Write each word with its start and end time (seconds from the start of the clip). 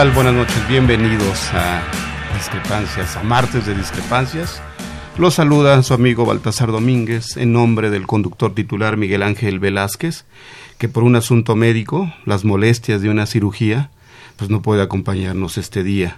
Buenas 0.00 0.32
noches, 0.32 0.66
bienvenidos 0.66 1.52
a 1.52 1.82
Discrepancias, 2.34 3.18
a 3.18 3.22
Martes 3.22 3.66
de 3.66 3.74
Discrepancias. 3.74 4.62
Los 5.18 5.34
saluda 5.34 5.82
su 5.82 5.92
amigo 5.92 6.24
Baltasar 6.24 6.72
Domínguez 6.72 7.36
en 7.36 7.52
nombre 7.52 7.90
del 7.90 8.06
conductor 8.06 8.54
titular 8.54 8.96
Miguel 8.96 9.22
Ángel 9.22 9.58
Velázquez, 9.58 10.24
que 10.78 10.88
por 10.88 11.02
un 11.02 11.16
asunto 11.16 11.54
médico, 11.54 12.10
las 12.24 12.46
molestias 12.46 13.02
de 13.02 13.10
una 13.10 13.26
cirugía, 13.26 13.90
pues 14.36 14.48
no 14.48 14.62
puede 14.62 14.80
acompañarnos 14.80 15.58
este 15.58 15.84
día. 15.84 16.16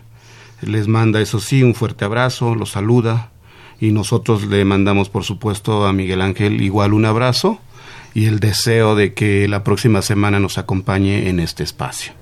Les 0.60 0.86
manda, 0.86 1.20
eso 1.20 1.40
sí, 1.40 1.64
un 1.64 1.74
fuerte 1.74 2.04
abrazo, 2.04 2.54
los 2.54 2.70
saluda 2.70 3.32
y 3.80 3.90
nosotros 3.90 4.46
le 4.46 4.64
mandamos, 4.64 5.08
por 5.08 5.24
supuesto, 5.24 5.88
a 5.88 5.92
Miguel 5.92 6.22
Ángel 6.22 6.62
igual 6.62 6.92
un 6.92 7.04
abrazo 7.04 7.58
y 8.14 8.26
el 8.26 8.38
deseo 8.38 8.94
de 8.94 9.12
que 9.12 9.48
la 9.48 9.64
próxima 9.64 10.02
semana 10.02 10.38
nos 10.38 10.56
acompañe 10.56 11.28
en 11.28 11.40
este 11.40 11.64
espacio. 11.64 12.21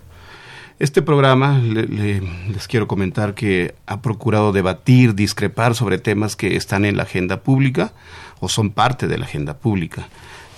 Este 0.81 1.03
programa, 1.03 1.59
les 1.59 2.67
quiero 2.67 2.89
comentar 2.89 3.35
que 3.35 3.75
ha 3.85 4.01
procurado 4.01 4.51
debatir, 4.51 5.15
discrepar 5.15 5.75
sobre 5.75 5.99
temas 5.99 6.37
que 6.37 6.57
están 6.57 6.87
en 6.87 6.97
la 6.97 7.03
agenda 7.03 7.43
pública 7.43 7.93
o 8.41 8.49
son 8.49 8.71
parte 8.71 9.07
de 9.07 9.19
la 9.19 9.27
agenda 9.27 9.59
pública. 9.59 10.09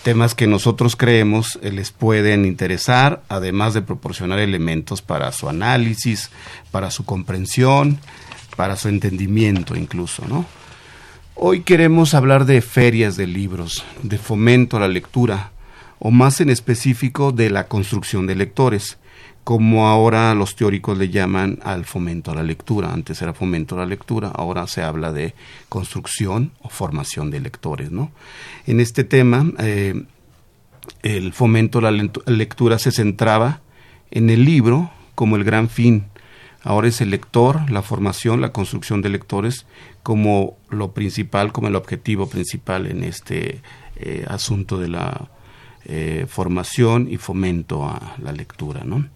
Temas 0.04 0.36
que 0.36 0.46
nosotros 0.46 0.94
creemos 0.94 1.58
eh, 1.60 1.72
les 1.72 1.90
pueden 1.90 2.44
interesar, 2.44 3.24
además 3.28 3.74
de 3.74 3.82
proporcionar 3.82 4.38
elementos 4.38 5.02
para 5.02 5.32
su 5.32 5.48
análisis, 5.48 6.30
para 6.70 6.92
su 6.92 7.04
comprensión, 7.04 7.98
para 8.54 8.76
su 8.76 8.88
entendimiento 8.88 9.74
incluso, 9.74 10.24
¿no? 10.28 10.46
Hoy 11.34 11.62
queremos 11.62 12.14
hablar 12.14 12.44
de 12.44 12.62
ferias 12.62 13.16
de 13.16 13.26
libros, 13.26 13.84
de 14.04 14.18
fomento 14.18 14.76
a 14.76 14.80
la 14.80 14.88
lectura, 14.88 15.50
o 15.98 16.12
más 16.12 16.40
en 16.40 16.48
específico 16.48 17.32
de 17.32 17.50
la 17.50 17.66
construcción 17.66 18.28
de 18.28 18.36
lectores 18.36 18.98
como 19.44 19.88
ahora 19.88 20.34
los 20.34 20.54
teóricos 20.54 20.96
le 20.96 21.08
llaman 21.08 21.58
al 21.64 21.84
fomento 21.84 22.30
a 22.30 22.34
la 22.34 22.42
lectura. 22.42 22.92
Antes 22.92 23.20
era 23.22 23.32
fomento 23.32 23.74
a 23.74 23.78
la 23.78 23.86
lectura, 23.86 24.28
ahora 24.28 24.66
se 24.66 24.82
habla 24.82 25.12
de 25.12 25.34
construcción 25.68 26.52
o 26.60 26.68
formación 26.68 27.30
de 27.30 27.40
lectores. 27.40 27.90
¿no? 27.90 28.12
En 28.66 28.78
este 28.78 29.02
tema, 29.02 29.44
eh, 29.58 30.04
el 31.02 31.32
fomento 31.32 31.78
a 31.78 31.90
la 31.90 32.10
lectura 32.26 32.78
se 32.78 32.92
centraba 32.92 33.60
en 34.10 34.30
el 34.30 34.44
libro 34.44 34.90
como 35.14 35.36
el 35.36 35.44
gran 35.44 35.68
fin. 35.68 36.04
Ahora 36.62 36.86
es 36.86 37.00
el 37.00 37.10
lector, 37.10 37.68
la 37.68 37.82
formación, 37.82 38.40
la 38.40 38.52
construcción 38.52 39.02
de 39.02 39.08
lectores 39.08 39.66
como 40.04 40.56
lo 40.68 40.92
principal, 40.92 41.52
como 41.52 41.66
el 41.66 41.74
objetivo 41.74 42.28
principal 42.28 42.86
en 42.86 43.02
este 43.02 43.60
eh, 43.96 44.24
asunto 44.28 44.78
de 44.78 44.88
la 44.88 45.28
eh, 45.84 46.26
formación 46.28 47.08
y 47.10 47.16
fomento 47.16 47.84
a 47.84 48.14
la 48.22 48.30
lectura. 48.30 48.84
¿no? 48.84 49.08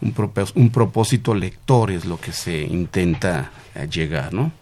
Un, 0.00 0.70
propósito 0.70 1.34
lector 1.34 1.90
es 1.90 2.04
lo 2.04 2.20
que 2.20 2.32
se 2.32 2.62
intenta 2.62 3.50
eh, 3.74 3.88
llegar, 3.90 4.32
¿no? 4.32 4.52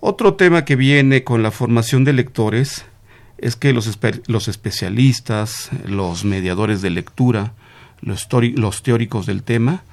Otro 0.00 0.34
tema 0.34 0.64
que 0.64 0.76
viene 0.76 1.24
con 1.24 1.42
la 1.42 1.50
formación 1.50 2.04
de 2.04 2.12
lectores 2.12 2.84
es 3.38 3.56
que 3.56 3.72
los, 3.72 3.98
los 4.26 4.48
especialistas, 4.48 5.70
los 5.84 6.24
mediadores 6.24 6.82
de 6.82 6.90
lectura, 6.90 7.52
los, 8.00 8.28
los 8.56 8.82
teóricos 8.82 9.26
del 9.26 9.42
tema, 9.42 9.84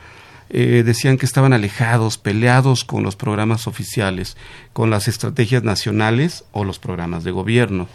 eh, 0.50 0.82
decían 0.84 1.18
que 1.18 1.28
estaban 1.28 1.54
alejados, 1.54 2.18
peleados 2.18 2.84
con 2.84 3.04
los 3.04 3.16
programas 3.16 3.68
oficiales, 3.68 4.36
con 4.74 4.90
las 4.90 5.08
estrategias 5.08 5.64
nacionales 5.64 6.44
o 6.52 6.64
los 6.64 6.80
programas 6.80 7.24
de 7.24 7.32
gobierno 7.32 7.88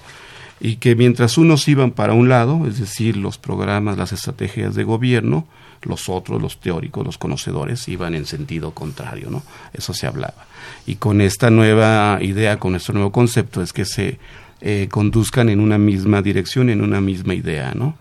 y 0.60 0.76
que 0.76 0.94
mientras 0.94 1.36
unos 1.36 1.66
iban 1.68 1.90
para 1.90 2.12
un 2.12 2.28
lado, 2.28 2.66
es 2.66 2.78
decir, 2.78 3.16
los 3.16 3.38
programas, 3.38 3.98
las 3.98 4.12
estrategias 4.12 4.74
de 4.74 4.84
gobierno, 4.84 5.46
los 5.82 6.08
otros, 6.08 6.40
los 6.40 6.60
teóricos, 6.60 7.04
los 7.04 7.18
conocedores, 7.18 7.88
iban 7.88 8.14
en 8.14 8.26
sentido 8.26 8.72
contrario, 8.72 9.30
¿no? 9.30 9.42
Eso 9.72 9.94
se 9.94 10.06
hablaba. 10.06 10.46
Y 10.86 10.96
con 10.96 11.20
esta 11.20 11.50
nueva 11.50 12.18
idea, 12.20 12.58
con 12.58 12.74
este 12.74 12.92
nuevo 12.92 13.12
concepto, 13.12 13.62
es 13.62 13.72
que 13.72 13.84
se 13.84 14.18
eh, 14.60 14.88
conduzcan 14.90 15.48
en 15.48 15.60
una 15.60 15.78
misma 15.78 16.22
dirección, 16.22 16.70
en 16.70 16.80
una 16.80 17.00
misma 17.00 17.34
idea, 17.34 17.72
¿no? 17.74 17.96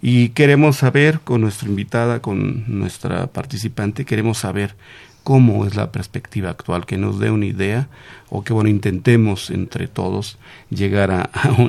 Y 0.00 0.30
queremos 0.30 0.76
saber, 0.76 1.20
con 1.20 1.40
nuestra 1.40 1.68
invitada, 1.68 2.20
con 2.20 2.64
nuestra 2.78 3.26
participante, 3.26 4.04
queremos 4.04 4.38
saber 4.38 4.76
cómo 5.22 5.66
es 5.66 5.74
la 5.74 5.90
perspectiva 5.90 6.50
actual, 6.50 6.84
que 6.84 6.98
nos 6.98 7.18
dé 7.18 7.30
una 7.30 7.46
idea 7.46 7.88
o 8.28 8.44
que, 8.44 8.52
bueno, 8.52 8.68
intentemos 8.68 9.50
entre 9.50 9.88
todos 9.88 10.36
llegar 10.68 11.10
a, 11.10 11.22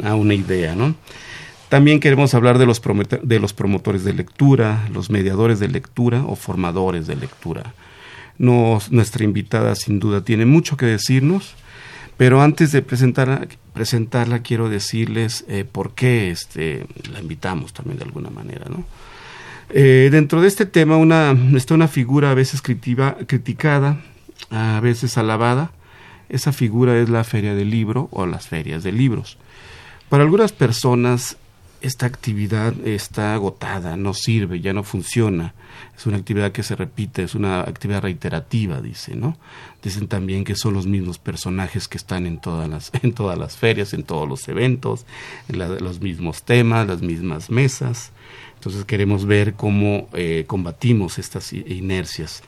a 0.03 0.15
una 0.15 0.33
idea, 0.33 0.75
¿no? 0.75 0.95
También 1.75 1.99
queremos 1.99 2.33
hablar 2.33 2.57
de 2.57 2.65
los, 2.65 2.81
de 3.23 3.39
los 3.41 3.51
promotores 3.51 4.05
de 4.05 4.13
lectura, 4.13 4.87
los 4.93 5.09
mediadores 5.09 5.59
de 5.59 5.67
lectura 5.67 6.23
o 6.25 6.37
formadores 6.37 7.05
de 7.05 7.17
lectura. 7.17 7.73
nuestra 8.37 9.25
invitada 9.25 9.75
sin 9.75 9.99
duda 9.99 10.23
tiene 10.23 10.45
mucho 10.45 10.77
que 10.77 10.85
decirnos, 10.85 11.53
pero 12.15 12.41
antes 12.41 12.71
de 12.71 12.81
presentarla, 12.81 13.45
presentarla 13.73 14.39
quiero 14.39 14.69
decirles 14.69 15.43
eh, 15.49 15.65
por 15.69 15.95
qué 15.95 16.31
este, 16.31 16.85
la 17.11 17.19
invitamos 17.19 17.73
también 17.73 17.97
de 17.97 18.05
alguna 18.05 18.29
manera. 18.29 18.67
Eh, 19.69 20.07
dentro 20.13 20.39
de 20.39 20.47
este 20.47 20.65
tema 20.65 20.95
está 21.57 21.73
una 21.73 21.89
figura 21.89 22.31
a 22.31 22.35
veces 22.35 22.61
criticada, 22.61 23.99
a 24.49 24.79
veces 24.79 25.17
alabada. 25.17 25.71
Esa 26.29 26.53
figura 26.53 26.97
es 26.97 27.09
la 27.09 27.25
feria 27.25 27.53
del 27.53 27.69
libro 27.69 28.07
o 28.13 28.25
las 28.25 28.47
ferias 28.47 28.81
de 28.81 28.93
libros. 28.93 29.37
Para 30.07 30.23
algunas 30.23 30.53
personas 30.53 31.37
esta 31.85 32.05
actividad 32.07 32.73
está 32.85 33.35
agotada, 33.35 33.95
no 33.95 34.13
sirve, 34.13 34.59
ya 34.59 34.73
no 34.73 34.83
funciona. 34.83 35.53
Es 35.95 36.05
una 36.05 36.17
actividad 36.17 36.51
que 36.51 36.63
se 36.63 36.75
repite, 36.75 37.23
es 37.23 37.35
una 37.35 37.61
actividad 37.61 38.01
reiterativa, 38.01 38.81
dice, 38.81 39.15
¿no? 39.15 39.37
Dicen 39.83 40.07
también 40.07 40.43
que 40.43 40.55
son 40.55 40.73
los 40.73 40.87
mismos 40.87 41.19
personajes 41.19 41.87
que 41.87 41.97
están 41.97 42.25
en 42.25 42.39
todas 42.39 42.67
las, 42.67 42.91
en 43.03 43.13
todas 43.13 43.37
las 43.37 43.55
ferias, 43.57 43.93
en 43.93 44.03
todos 44.03 44.27
los 44.27 44.47
eventos, 44.47 45.05
los 45.47 46.01
mismos 46.01 46.43
temas, 46.43 46.87
las 46.87 47.01
mismas 47.01 47.49
mesas. 47.49 48.11
Entonces 48.55 48.83
queremos 48.85 49.25
ver 49.25 49.53
cómo 49.53 50.09
eh, 50.13 50.45
combatimos 50.47 51.19
estas 51.19 51.53
inercias. 51.53 52.41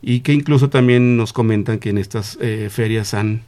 Y 0.00 0.20
que 0.20 0.32
incluso 0.32 0.70
también 0.70 1.16
nos 1.16 1.32
comentan 1.32 1.78
que 1.78 1.90
en 1.90 1.98
estas 1.98 2.38
eh, 2.40 2.68
ferias 2.70 3.12
han 3.12 3.42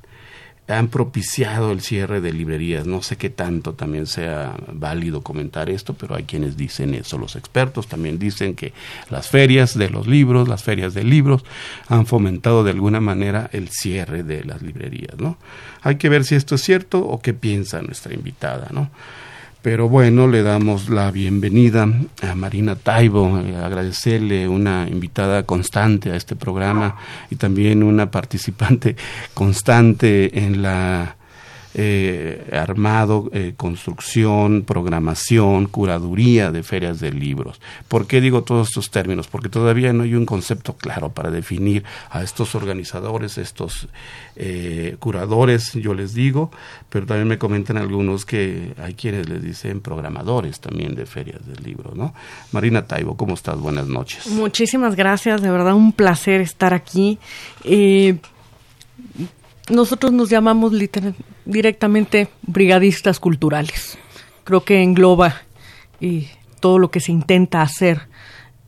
han 0.69 0.89
propiciado 0.89 1.73
el 1.73 1.81
cierre 1.81 2.21
de 2.21 2.33
librerías. 2.33 2.87
No 2.87 3.03
sé 3.03 3.17
qué 3.17 3.31
tanto 3.31 3.75
también 3.75 4.07
sea 4.07 4.55
válido 4.73 5.23
comentar 5.23 5.69
esto, 5.69 5.95
pero 5.95 6.15
hay 6.15 6.25
quienes 6.25 6.57
dicen 6.57 6.95
eso. 6.95 7.19
Los 7.19 7.37
expertos 7.37 7.89
también 7.89 8.19
dicen 8.19 8.55
que 8.55 8.73
las 9.11 9.29
ferias 9.29 9.77
de 9.77 9.91
los 9.91 10.07
libros, 10.07 10.49
las 10.49 10.63
ferias 10.63 10.95
de 10.95 11.05
libros, 11.05 11.45
han 11.89 12.07
fomentado 12.07 12.63
de 12.63 12.71
alguna 12.71 13.01
manera 13.01 13.51
el 13.53 13.69
cierre 13.69 14.23
de 14.23 14.45
las 14.45 14.63
librerías, 14.63 15.19
¿no? 15.19 15.39
Hay 15.83 15.97
que 15.97 16.09
ver 16.09 16.25
si 16.25 16.35
esto 16.37 16.55
es 16.55 16.63
cierto 16.63 17.01
o 17.01 17.21
qué 17.21 17.35
piensa 17.35 17.83
nuestra 17.83 18.15
invitada, 18.15 18.69
¿no? 18.71 18.91
Pero 19.63 19.91
bueno, 19.91 20.27
le 20.27 20.43
damos 20.43 20.89
la 20.89 21.11
bienvenida 21.11 21.87
a 22.23 22.35
Marina 22.35 22.77
Taibo, 22.77 23.39
eh, 23.41 23.57
agradecerle 23.57 24.49
una 24.49 24.89
invitada 24.89 25.43
constante 25.43 26.11
a 26.11 26.17
este 26.17 26.35
programa 26.35 26.97
y 27.29 27.37
también 27.37 27.83
una 27.83 28.11
participante 28.11 28.97
constante 29.35 30.45
en 30.47 30.63
la 30.63 31.17
eh, 31.75 32.49
armado, 32.53 33.31
eh, 33.33 33.55
construcción, 33.57 34.63
programación, 34.63 35.67
curaduría 35.67 36.51
de 36.51 36.63
ferias 36.63 37.01
de 37.01 37.13
libros. 37.13 37.61
¿Por 37.87 38.07
qué 38.07 38.21
digo 38.21 38.43
todos 38.43 38.69
estos 38.69 38.91
términos? 38.91 39.29
Porque 39.29 39.49
todavía 39.49 39.93
no 39.93 40.03
hay 40.03 40.15
un 40.15 40.27
concepto 40.27 40.75
claro 40.75 41.11
para 41.11 41.31
definir 41.31 41.85
a 42.11 42.23
estos 42.23 42.55
organizadores, 42.55 43.39
estos 43.39 43.89
eh, 44.37 44.97
curadores, 44.99 45.75
yo 45.75 45.95
les 45.95 46.15
digo, 46.15 46.51
pero 46.89 47.07
también 47.07 47.29
me 47.29 47.39
comentan 47.39 47.77
algunos 47.77 48.25
que 48.27 48.75
hay 48.79 48.95
quienes 48.95 49.29
les 49.29 49.43
dicen 49.43 49.81
programadores 49.81 50.61
también 50.61 50.95
de 50.95 51.07
ferias 51.07 51.47
de 51.47 51.55
libros, 51.63 51.95
¿no? 51.95 52.15
Marina 52.53 52.87
Taibo, 52.87 53.17
¿cómo 53.17 53.35
estás? 53.35 53.59
Buenas 53.59 53.87
noches. 53.87 54.27
Muchísimas 54.27 54.97
gracias, 54.97 55.41
de 55.43 55.51
verdad 55.51 55.75
un 55.75 55.93
placer 55.93 56.41
estar 56.41 56.75
aquí. 56.75 57.19
Eh, 57.65 58.17
nosotros 59.71 60.13
nos 60.13 60.29
llamamos 60.29 60.73
directamente 61.45 62.29
brigadistas 62.43 63.21
culturales. 63.21 63.99
Creo 64.45 64.65
que 64.65 64.83
engloba 64.83 65.43
eh, 66.01 66.29
todo 66.61 66.79
lo 66.79 66.91
que 66.91 67.01
se 67.01 67.13
intenta 67.13 67.63
hacer 67.63 68.09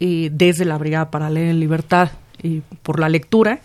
eh, 0.01 0.31
desde 0.33 0.65
la 0.65 0.79
Brigada 0.79 1.11
para 1.11 1.31
Leer 1.31 1.51
en 1.51 1.61
Libertad 1.61 2.11
y 2.43 2.61
por 2.83 2.99
la 2.99 3.09
lectura 3.09 3.61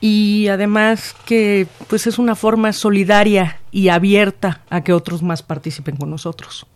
y 0.00 0.48
además 0.48 1.14
que 1.26 1.66
pues 1.88 2.06
es 2.06 2.18
una 2.18 2.34
forma 2.34 2.72
solidaria 2.72 3.60
y 3.70 3.88
abierta 3.88 4.62
a 4.68 4.82
que 4.82 4.92
otros 4.92 5.22
más 5.22 5.42
participen 5.42 5.96
con 5.96 6.10
nosotros. 6.10 6.66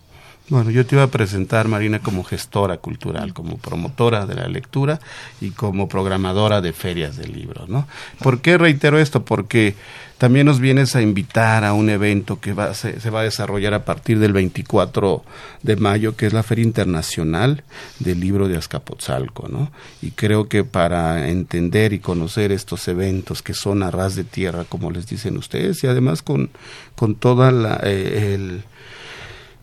Bueno, 0.48 0.70
yo 0.70 0.87
te 0.87 0.94
iba 0.94 1.02
a 1.02 1.10
presentar, 1.10 1.66
Marina, 1.66 1.98
como 1.98 2.22
gestora 2.22 2.76
cultural, 2.76 3.34
como 3.34 3.56
promotora 3.56 4.26
de 4.26 4.37
la 4.37 4.46
lectura 4.46 5.00
y 5.40 5.50
como 5.50 5.88
programadora 5.88 6.60
de 6.60 6.72
ferias 6.72 7.16
de 7.16 7.26
libros, 7.26 7.69
¿no? 7.69 7.88
¿Por 8.22 8.40
qué 8.40 8.56
reitero 8.56 9.00
esto? 9.00 9.25
Porque 9.25 9.75
también 10.19 10.46
nos 10.46 10.60
vienes 10.60 10.94
a 10.94 11.02
invitar 11.02 11.64
a 11.64 11.72
un 11.72 11.90
evento 11.90 12.38
que 12.38 12.52
va, 12.52 12.75
se, 12.75 13.00
se, 13.00 13.10
va 13.10 13.20
a 13.20 13.25
desarrollar 13.25 13.75
a 13.75 13.84
partir 13.84 14.20
del 14.20 14.32
24 14.32 15.25
de 15.64 15.76
mayo, 15.76 16.14
que 16.14 16.26
es 16.26 16.32
la 16.32 16.44
Feria 16.44 16.64
Internacional 16.64 17.64
del 17.98 18.20
Libro 18.20 18.46
de 18.46 18.56
Azcapotzalco, 18.56 19.48
¿no? 19.48 19.72
Y 20.00 20.12
creo 20.12 20.48
que 20.48 20.62
para 20.62 21.28
entender 21.28 21.93
y 21.93 21.98
conocer 21.98 22.52
estos 22.52 22.87
eventos 22.87 23.43
que 23.43 23.52
son 23.52 23.82
a 23.82 23.90
ras 23.90 24.14
de 24.14 24.22
tierra, 24.22 24.64
como 24.69 24.93
les 24.93 25.08
dicen 25.08 25.37
ustedes, 25.38 25.82
y 25.82 25.88
además 25.88 26.22
con, 26.22 26.50
con 26.94 27.16
toda 27.16 27.50
la... 27.50 27.81
Eh, 27.82 28.34
el, 28.34 28.62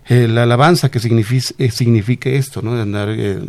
eh, 0.09 0.27
la 0.27 0.43
alabanza 0.43 0.91
que 0.91 0.99
significa, 0.99 2.29
eh, 2.29 2.37
esto, 2.37 2.61
¿no? 2.61 2.75
De 2.75 2.81
andar 2.81 3.09
eh, 3.09 3.39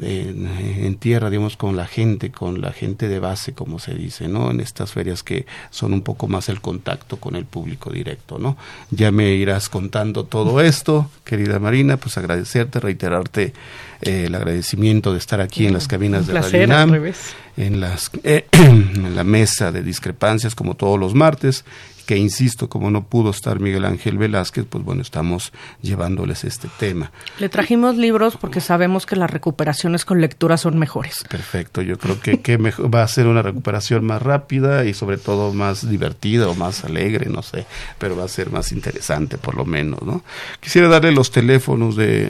en, 0.82 0.96
tierra, 0.96 1.28
digamos, 1.28 1.56
con 1.56 1.76
la 1.76 1.86
gente, 1.86 2.30
con 2.30 2.60
la 2.60 2.72
gente 2.72 3.08
de 3.08 3.18
base, 3.18 3.54
como 3.54 3.80
se 3.80 3.94
dice, 3.94 4.28
¿no? 4.28 4.50
En 4.50 4.60
estas 4.60 4.92
ferias 4.92 5.22
que 5.22 5.46
son 5.70 5.92
un 5.92 6.02
poco 6.02 6.28
más 6.28 6.48
el 6.48 6.60
contacto 6.60 7.16
con 7.16 7.34
el 7.34 7.44
público 7.44 7.90
directo, 7.90 8.38
¿no? 8.38 8.56
Ya 8.90 9.10
me 9.10 9.30
irás 9.30 9.68
contando 9.68 10.24
todo 10.24 10.60
esto, 10.62 11.10
querida 11.24 11.58
Marina, 11.58 11.96
pues 11.96 12.16
agradecerte, 12.18 12.78
reiterarte 12.78 13.52
el 14.00 14.34
agradecimiento 14.34 15.12
de 15.12 15.18
estar 15.18 15.40
aquí 15.40 15.66
en 15.66 15.72
las 15.72 15.88
cabinas 15.88 16.26
de 16.26 16.34
Radio 16.34 17.14
en, 17.56 17.80
las, 17.80 18.10
en 18.22 19.16
la 19.16 19.24
mesa 19.24 19.72
de 19.72 19.82
discrepancias 19.82 20.54
como 20.54 20.74
todos 20.74 20.98
los 20.98 21.14
martes 21.14 21.64
que 22.04 22.16
insisto, 22.16 22.68
como 22.68 22.90
no 22.90 23.04
pudo 23.04 23.30
estar 23.30 23.60
Miguel 23.60 23.84
Ángel 23.84 24.18
Velázquez, 24.18 24.66
pues 24.68 24.84
bueno, 24.84 25.02
estamos 25.02 25.52
llevándoles 25.82 26.44
este 26.44 26.68
tema. 26.78 27.10
Le 27.38 27.48
trajimos 27.48 27.96
libros 27.96 28.36
porque 28.36 28.60
sabemos 28.60 29.06
que 29.06 29.16
las 29.16 29.30
recuperaciones 29.30 30.04
con 30.04 30.20
lectura 30.20 30.56
son 30.56 30.78
mejores. 30.78 31.24
Perfecto, 31.28 31.82
yo 31.82 31.98
creo 31.98 32.20
que, 32.20 32.40
que 32.40 32.56
va 32.56 33.02
a 33.02 33.08
ser 33.08 33.26
una 33.26 33.42
recuperación 33.42 34.04
más 34.04 34.22
rápida 34.22 34.84
y 34.84 34.94
sobre 34.94 35.16
todo 35.16 35.52
más 35.52 35.88
divertida 35.88 36.48
o 36.48 36.54
más 36.54 36.84
alegre, 36.84 37.30
no 37.30 37.42
sé, 37.42 37.66
pero 37.98 38.16
va 38.16 38.24
a 38.24 38.28
ser 38.28 38.50
más 38.50 38.72
interesante 38.72 39.38
por 39.38 39.54
lo 39.54 39.64
menos, 39.64 40.02
¿no? 40.02 40.22
Quisiera 40.60 40.88
darle 40.88 41.12
los 41.12 41.30
teléfonos 41.30 41.96
de, 41.96 42.28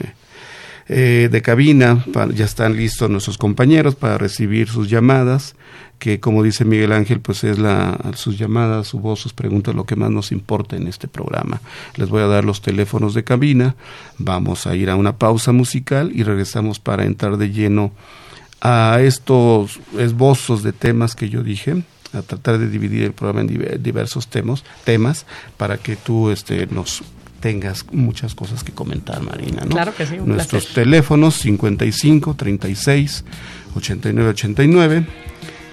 eh, 0.88 1.28
de 1.30 1.42
cabina, 1.42 2.04
ya 2.34 2.44
están 2.44 2.76
listos 2.76 3.10
nuestros 3.10 3.38
compañeros 3.38 3.94
para 3.94 4.18
recibir 4.18 4.68
sus 4.68 4.88
llamadas 4.88 5.54
que 6.04 6.20
como 6.20 6.42
dice 6.42 6.66
Miguel 6.66 6.92
Ángel, 6.92 7.20
pues 7.20 7.44
es 7.44 7.58
la, 7.58 7.98
sus 8.14 8.36
llamadas, 8.36 8.88
su 8.88 8.98
voz, 8.98 9.20
sus 9.20 9.32
preguntas 9.32 9.74
lo 9.74 9.86
que 9.86 9.96
más 9.96 10.10
nos 10.10 10.32
importa 10.32 10.76
en 10.76 10.86
este 10.86 11.08
programa. 11.08 11.62
Les 11.96 12.10
voy 12.10 12.20
a 12.20 12.26
dar 12.26 12.44
los 12.44 12.60
teléfonos 12.60 13.14
de 13.14 13.24
cabina, 13.24 13.74
vamos 14.18 14.66
a 14.66 14.76
ir 14.76 14.90
a 14.90 14.96
una 14.96 15.16
pausa 15.16 15.52
musical 15.52 16.12
y 16.14 16.22
regresamos 16.22 16.78
para 16.78 17.06
entrar 17.06 17.38
de 17.38 17.52
lleno 17.52 17.90
a 18.60 18.98
estos 19.00 19.80
esbozos 19.98 20.62
de 20.62 20.74
temas 20.74 21.14
que 21.14 21.30
yo 21.30 21.42
dije 21.42 21.82
a 22.12 22.20
tratar 22.20 22.58
de 22.58 22.68
dividir 22.68 23.04
el 23.04 23.14
programa 23.14 23.50
en 23.50 23.82
diversos 23.82 24.28
temas, 24.28 24.62
temas 24.84 25.24
para 25.56 25.78
que 25.78 25.96
tú 25.96 26.28
este, 26.28 26.66
nos 26.66 27.02
tengas 27.40 27.86
muchas 27.92 28.34
cosas 28.34 28.62
que 28.62 28.72
comentar, 28.72 29.22
Marina. 29.22 29.62
¿no? 29.62 29.70
Claro 29.70 29.94
que 29.94 30.04
sí. 30.04 30.16
Nuestros 30.22 30.74
teléfonos 30.74 31.36
55 31.36 32.34
36 32.34 33.24
89 33.74 34.28
89 34.28 35.06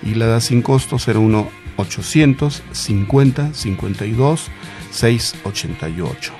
y 0.03 0.15
la 0.15 0.27
da 0.27 0.41
sin 0.41 0.61
costo 0.61 0.97
01 0.97 1.49
800 1.77 2.63
50 2.71 3.53
52 3.53 4.47
688. 4.91 6.33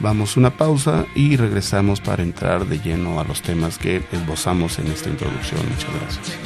Vamos 0.00 0.36
una 0.36 0.50
pausa 0.56 1.06
y 1.14 1.36
regresamos 1.36 2.00
para 2.00 2.22
entrar 2.22 2.66
de 2.66 2.78
lleno 2.78 3.18
a 3.18 3.24
los 3.24 3.40
temas 3.40 3.78
que 3.78 4.02
esbozamos 4.12 4.78
en 4.78 4.88
esta 4.88 5.08
introducción. 5.08 5.60
Muchas 5.68 5.90
gracias. 6.00 6.38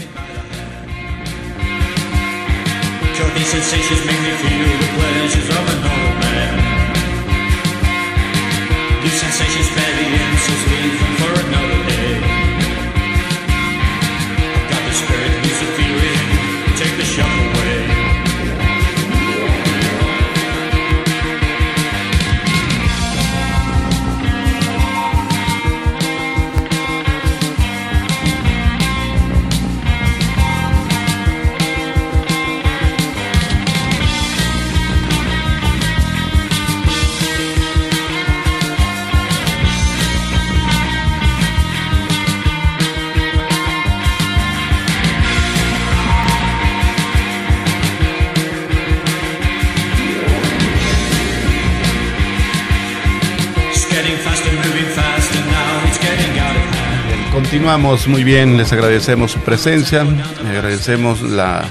Continuamos. 57.50 58.06
Muy 58.06 58.22
bien, 58.22 58.56
les 58.56 58.72
agradecemos 58.72 59.32
su 59.32 59.40
presencia, 59.40 60.06
agradecemos 60.48 61.20
la 61.20 61.64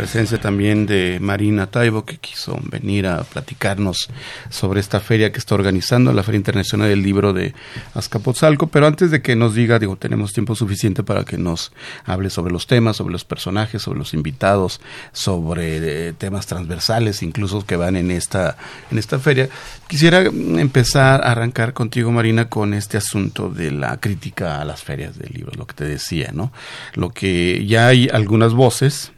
presencia 0.00 0.40
también 0.40 0.86
de 0.86 1.18
Marina 1.20 1.66
Taibo, 1.66 2.06
que 2.06 2.16
quiso 2.16 2.58
venir 2.62 3.06
a 3.06 3.22
platicarnos 3.22 4.08
sobre 4.48 4.80
esta 4.80 4.98
feria 4.98 5.30
que 5.30 5.38
está 5.38 5.54
organizando, 5.54 6.14
la 6.14 6.22
Feria 6.22 6.38
Internacional 6.38 6.88
del 6.88 7.02
Libro 7.02 7.34
de 7.34 7.52
Azcapotzalco. 7.92 8.68
Pero 8.68 8.86
antes 8.86 9.10
de 9.10 9.20
que 9.20 9.36
nos 9.36 9.54
diga, 9.54 9.78
digo, 9.78 9.96
tenemos 9.96 10.32
tiempo 10.32 10.54
suficiente 10.54 11.02
para 11.02 11.24
que 11.26 11.36
nos 11.36 11.72
hable 12.06 12.30
sobre 12.30 12.50
los 12.50 12.66
temas, 12.66 12.96
sobre 12.96 13.12
los 13.12 13.26
personajes, 13.26 13.82
sobre 13.82 13.98
los 13.98 14.14
invitados, 14.14 14.80
sobre 15.12 16.08
eh, 16.08 16.12
temas 16.14 16.46
transversales, 16.46 17.22
incluso 17.22 17.66
que 17.66 17.76
van 17.76 17.94
en 17.94 18.10
esta, 18.10 18.56
en 18.90 18.96
esta 18.96 19.18
feria. 19.18 19.50
Quisiera 19.86 20.22
empezar 20.22 21.20
a 21.20 21.32
arrancar 21.32 21.74
contigo, 21.74 22.10
Marina, 22.10 22.48
con 22.48 22.72
este 22.72 22.96
asunto 22.96 23.50
de 23.50 23.70
la 23.70 23.98
crítica 23.98 24.62
a 24.62 24.64
las 24.64 24.82
ferias 24.82 25.18
del 25.18 25.34
libro, 25.34 25.52
lo 25.58 25.66
que 25.66 25.74
te 25.74 25.84
decía, 25.84 26.30
¿no? 26.32 26.52
Lo 26.94 27.10
que 27.10 27.66
ya 27.66 27.88
hay 27.88 28.08
algunas 28.08 28.54
voces 28.54 29.12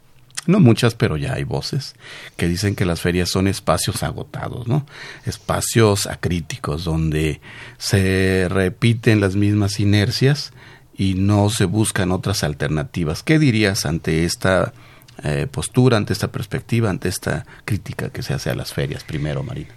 no 0.46 0.60
muchas, 0.60 0.94
pero 0.94 1.16
ya 1.16 1.34
hay 1.34 1.44
voces 1.44 1.94
que 2.36 2.48
dicen 2.48 2.74
que 2.74 2.84
las 2.84 3.00
ferias 3.00 3.30
son 3.30 3.46
espacios 3.46 4.02
agotados, 4.02 4.66
¿no? 4.66 4.86
Espacios 5.24 6.06
acríticos 6.06 6.84
donde 6.84 7.40
se 7.78 8.48
repiten 8.50 9.20
las 9.20 9.36
mismas 9.36 9.78
inercias 9.78 10.52
y 10.96 11.14
no 11.14 11.48
se 11.50 11.64
buscan 11.64 12.12
otras 12.12 12.42
alternativas. 12.42 13.22
¿Qué 13.22 13.38
dirías 13.38 13.86
ante 13.86 14.24
esta 14.24 14.72
eh, 15.22 15.46
postura, 15.50 15.96
ante 15.96 16.12
esta 16.12 16.32
perspectiva, 16.32 16.90
ante 16.90 17.08
esta 17.08 17.46
crítica 17.64 18.10
que 18.10 18.22
se 18.22 18.34
hace 18.34 18.50
a 18.50 18.54
las 18.54 18.72
ferias 18.72 19.04
primero, 19.04 19.42
Marina? 19.42 19.70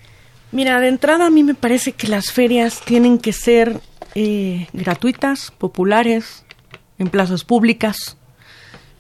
Mira, 0.52 0.80
de 0.80 0.88
entrada 0.88 1.28
a 1.28 1.30
mí 1.30 1.44
me 1.44 1.56
parece 1.56 1.92
que 1.92 2.08
las 2.08 2.32
ferias 2.32 2.82
tienen 2.82 3.20
que 3.20 3.34
ser 3.34 3.80
eh, 4.16 4.68
gratuitas, 4.74 5.52
populares, 5.52 6.44
en 6.98 7.10
plazas 7.10 7.44
públicas, 7.44 8.18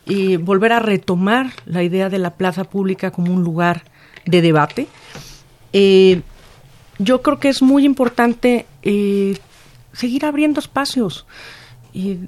y 0.06 0.38
volver 0.38 0.72
a 0.74 0.80
retomar 0.80 1.52
la 1.66 1.84
idea 1.84 2.10
de 2.10 2.20
la 2.20 2.32
plaza 2.32 2.64
pública 2.64 3.12
como 3.12 3.34
un 3.34 3.44
lugar 3.44 3.84
de 4.26 4.42
debate. 4.42 4.88
Eh, 5.74 6.22
yo 7.00 7.22
creo 7.22 7.40
que 7.40 7.50
es 7.50 7.62
muy 7.62 7.86
importante 7.86 8.66
eh, 8.84 9.38
seguir 9.94 10.26
abriendo 10.26 10.60
espacios. 10.60 11.26
Y 11.94 12.20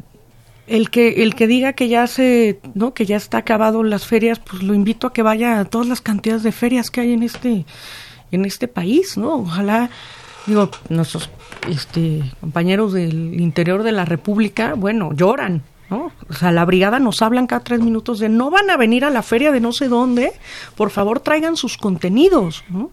el 0.68 0.90
que 0.90 1.24
el 1.24 1.36
que 1.36 1.48
diga 1.48 1.74
que 1.74 1.88
ya 1.88 2.08
se 2.08 2.60
no 2.74 2.94
que 2.94 3.06
ya 3.06 3.16
está 3.16 3.38
acabado 3.38 3.84
las 3.84 4.06
ferias 4.06 4.40
pues 4.40 4.64
lo 4.64 4.74
invito 4.74 5.08
a 5.08 5.14
que 5.14 5.22
vaya 5.22 5.60
a 5.60 5.66
todas 5.66 5.88
las 5.88 6.02
cantidades 6.02 6.44
de 6.44 6.52
ferias 6.52 6.92
que 6.92 7.02
hay 7.02 7.14
en 7.14 7.24
este 7.24 7.66
en 8.34 8.44
este 8.44 8.68
país 8.68 9.18
no 9.18 9.36
ojalá 9.36 9.90
digo 10.46 10.70
nuestros 10.90 11.30
este 11.70 12.22
compañeros 12.42 12.92
del 12.92 13.40
interior 13.40 13.84
de 13.84 13.94
la 13.94 14.04
república 14.04 14.74
bueno 14.74 15.14
lloran 15.14 15.64
O 15.90 16.34
sea, 16.34 16.52
la 16.52 16.66
brigada 16.66 17.00
nos 17.00 17.22
hablan 17.22 17.48
cada 17.48 17.64
tres 17.64 17.80
minutos 17.80 18.20
de 18.20 18.30
no 18.30 18.50
van 18.50 18.70
a 18.70 18.78
venir 18.78 19.06
a 19.06 19.10
la 19.10 19.24
feria 19.24 19.52
de 19.52 19.62
no 19.62 19.72
sé 19.72 19.88
dónde, 19.88 20.34
por 20.76 20.90
favor 20.90 21.20
traigan 21.22 21.56
sus 21.56 21.78
contenidos, 21.78 22.64
¿no? 22.70 22.92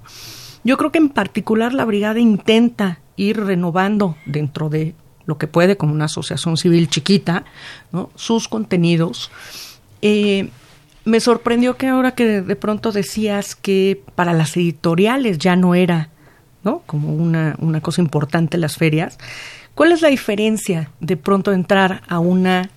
Yo 0.62 0.78
creo 0.78 0.92
que 0.92 0.98
en 0.98 1.10
particular 1.10 1.74
la 1.74 1.84
brigada 1.84 2.18
intenta 2.20 3.00
ir 3.16 3.38
renovando 3.44 4.16
dentro 4.24 4.70
de 4.70 4.94
lo 5.26 5.38
que 5.38 5.46
puede 5.46 5.76
como 5.76 5.92
una 5.92 6.06
asociación 6.06 6.56
civil 6.56 6.88
chiquita, 6.88 7.44
¿no? 7.92 8.10
sus 8.14 8.48
contenidos. 8.48 9.30
Eh, 10.02 10.48
me 11.04 11.20
sorprendió 11.20 11.76
que 11.76 11.88
ahora 11.88 12.12
que 12.14 12.40
de 12.42 12.56
pronto 12.56 12.92
decías 12.92 13.54
que 13.54 14.02
para 14.14 14.32
las 14.32 14.56
editoriales 14.56 15.38
ya 15.38 15.54
no 15.54 15.74
era 15.74 16.08
¿no? 16.62 16.82
como 16.86 17.14
una, 17.14 17.56
una 17.58 17.80
cosa 17.80 18.00
importante 18.00 18.56
las 18.56 18.76
ferias. 18.76 19.18
¿Cuál 19.74 19.92
es 19.92 20.02
la 20.02 20.08
diferencia 20.08 20.90
de 21.00 21.16
pronto 21.16 21.52
entrar 21.52 22.02
a 22.08 22.20
una 22.20 22.70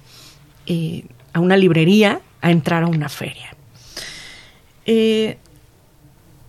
eh, 0.67 1.05
a 1.33 1.39
una 1.39 1.57
librería 1.57 2.21
a 2.41 2.51
entrar 2.51 2.83
a 2.83 2.87
una 2.87 3.09
feria. 3.09 3.55
Eh, 4.85 5.37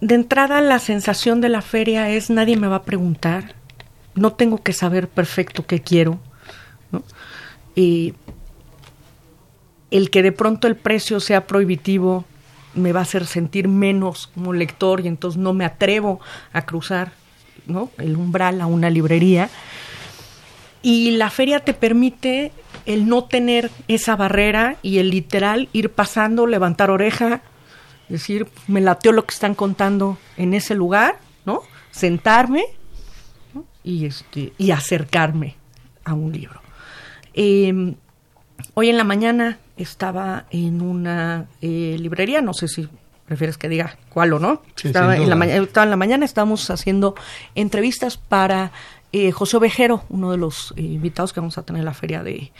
de 0.00 0.14
entrada 0.14 0.60
la 0.60 0.78
sensación 0.78 1.40
de 1.40 1.48
la 1.48 1.62
feria 1.62 2.10
es 2.10 2.30
nadie 2.30 2.56
me 2.56 2.68
va 2.68 2.76
a 2.76 2.82
preguntar, 2.82 3.54
no 4.14 4.32
tengo 4.34 4.62
que 4.62 4.72
saber 4.72 5.08
perfecto 5.08 5.66
qué 5.66 5.80
quiero. 5.80 6.18
el 7.74 8.14
que 10.10 10.22
de 10.22 10.32
pronto 10.32 10.66
el 10.66 10.76
precio 10.76 11.20
sea 11.20 11.46
prohibitivo 11.46 12.24
me 12.74 12.92
va 12.92 13.00
a 13.00 13.02
hacer 13.02 13.26
sentir 13.26 13.68
menos 13.68 14.28
como 14.28 14.52
lector 14.52 15.00
y 15.00 15.08
entonces 15.08 15.40
no 15.40 15.52
me 15.52 15.64
atrevo 15.64 16.20
a 16.52 16.62
cruzar 16.62 17.12
¿no? 17.66 17.90
el 17.98 18.16
umbral 18.16 18.60
a 18.60 18.66
una 18.66 18.90
librería. 18.90 19.50
Y 20.82 21.12
la 21.12 21.30
feria 21.30 21.60
te 21.60 21.74
permite 21.74 22.52
el 22.88 23.06
no 23.06 23.24
tener 23.24 23.70
esa 23.86 24.16
barrera 24.16 24.76
y 24.82 24.96
el 24.96 25.10
literal 25.10 25.68
ir 25.74 25.90
pasando, 25.90 26.46
levantar 26.46 26.90
oreja, 26.90 27.42
decir, 28.08 28.46
me 28.66 28.80
lateó 28.80 29.12
lo 29.12 29.26
que 29.26 29.34
están 29.34 29.54
contando 29.54 30.16
en 30.38 30.54
ese 30.54 30.74
lugar, 30.74 31.18
¿no? 31.44 31.60
Sentarme 31.90 32.64
y, 33.84 34.06
este, 34.06 34.54
y 34.56 34.70
acercarme 34.70 35.56
a 36.02 36.14
un 36.14 36.32
libro. 36.32 36.62
Em, 37.34 37.94
hoy 38.72 38.88
en 38.88 38.96
la 38.96 39.04
mañana 39.04 39.58
estaba 39.76 40.46
en 40.50 40.80
una 40.80 41.46
eh, 41.60 41.94
librería, 42.00 42.40
no 42.40 42.54
sé 42.54 42.68
si 42.68 42.88
prefieres 43.26 43.58
que 43.58 43.68
diga 43.68 43.98
cuál 44.08 44.32
o 44.32 44.38
no. 44.38 44.62
estaba, 44.82 45.14
en 45.14 45.28
la 45.28 45.44
estaba 45.44 45.84
en 45.84 45.90
la 45.90 45.96
mañana, 45.96 46.24
estábamos 46.24 46.70
haciendo 46.70 47.14
entrevistas 47.54 48.16
para 48.16 48.72
eh, 49.12 49.30
José 49.32 49.56
Ovejero, 49.56 50.04
uno 50.08 50.30
de 50.30 50.36
los 50.36 50.74
eh, 50.76 50.82
invitados 50.82 51.32
que 51.32 51.40
vamos 51.40 51.58
a 51.58 51.62
tener 51.62 51.80
en 51.80 51.86
la 51.86 51.94
feria 51.94 52.22
de 52.22 52.52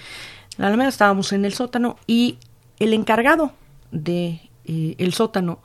la 0.57 0.69
Alameda, 0.69 0.89
estábamos 0.89 1.33
en 1.33 1.45
el 1.45 1.53
sótano 1.53 1.97
y 2.07 2.39
el 2.79 2.95
encargado 2.95 3.53
de 3.91 4.41
eh, 4.65 4.95
el 4.99 5.13
sótano 5.13 5.61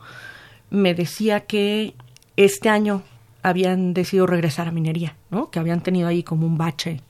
me 0.70 0.94
decía 0.94 1.42
que 1.42 1.94
este 2.36 2.70
año 2.70 3.04
habían 3.44 3.94
decidido 3.94 4.28
regresar 4.28 4.68
a 4.68 4.72
minería, 4.72 5.16
¿no? 5.30 5.52
Que 5.52 5.60
habían 5.60 5.82
tenido 5.82 6.08
ahí 6.08 6.24
como 6.24 6.48
un 6.48 6.58
bache 6.58 7.02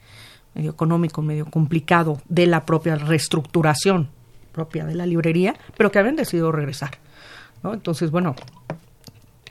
medio 0.56 0.72
económico, 0.72 1.22
medio 1.22 1.46
complicado 1.46 2.22
de 2.28 2.48
la 2.48 2.66
propia 2.66 2.96
reestructuración 2.96 4.10
propia 4.52 4.86
de 4.86 4.94
la 4.94 5.08
librería, 5.08 5.56
pero 5.76 5.92
que 5.92 5.98
habían 5.98 6.16
decidido 6.16 6.52
regresar, 6.52 6.92
¿no? 7.64 7.74
Entonces, 7.74 8.12
bueno, 8.12 8.36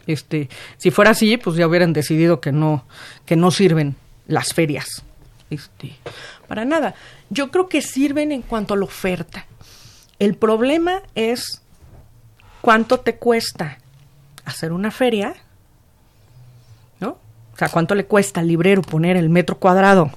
este, 0.06 0.48
si 0.76 0.90
fuera 0.90 1.10
así, 1.10 1.36
pues 1.36 1.56
ya 1.56 1.66
hubieran 1.66 1.92
decidido 1.92 2.40
que 2.40 2.52
no 2.52 2.84
que 3.24 3.36
no 3.36 3.50
sirven 3.50 3.96
las 4.26 4.52
ferias. 4.52 5.02
Este, 5.50 5.94
para 6.48 6.64
nada. 6.64 6.94
Yo 7.28 7.50
creo 7.50 7.68
que 7.68 7.82
sirven 7.82 8.32
en 8.32 8.42
cuanto 8.42 8.74
a 8.74 8.76
la 8.76 8.84
oferta. 8.84 9.46
El 10.18 10.34
problema 10.36 11.02
es 11.14 11.62
cuánto 12.60 13.00
te 13.00 13.16
cuesta 13.16 13.78
hacer 14.44 14.72
una 14.72 14.90
feria, 14.90 15.34
¿no? 17.00 17.18
O 17.52 17.56
sea, 17.56 17.68
cuánto 17.68 17.94
le 17.94 18.06
cuesta 18.06 18.40
al 18.40 18.48
librero 18.48 18.82
poner 18.82 19.16
el 19.16 19.28
metro 19.28 19.58
cuadrado, 19.58 20.10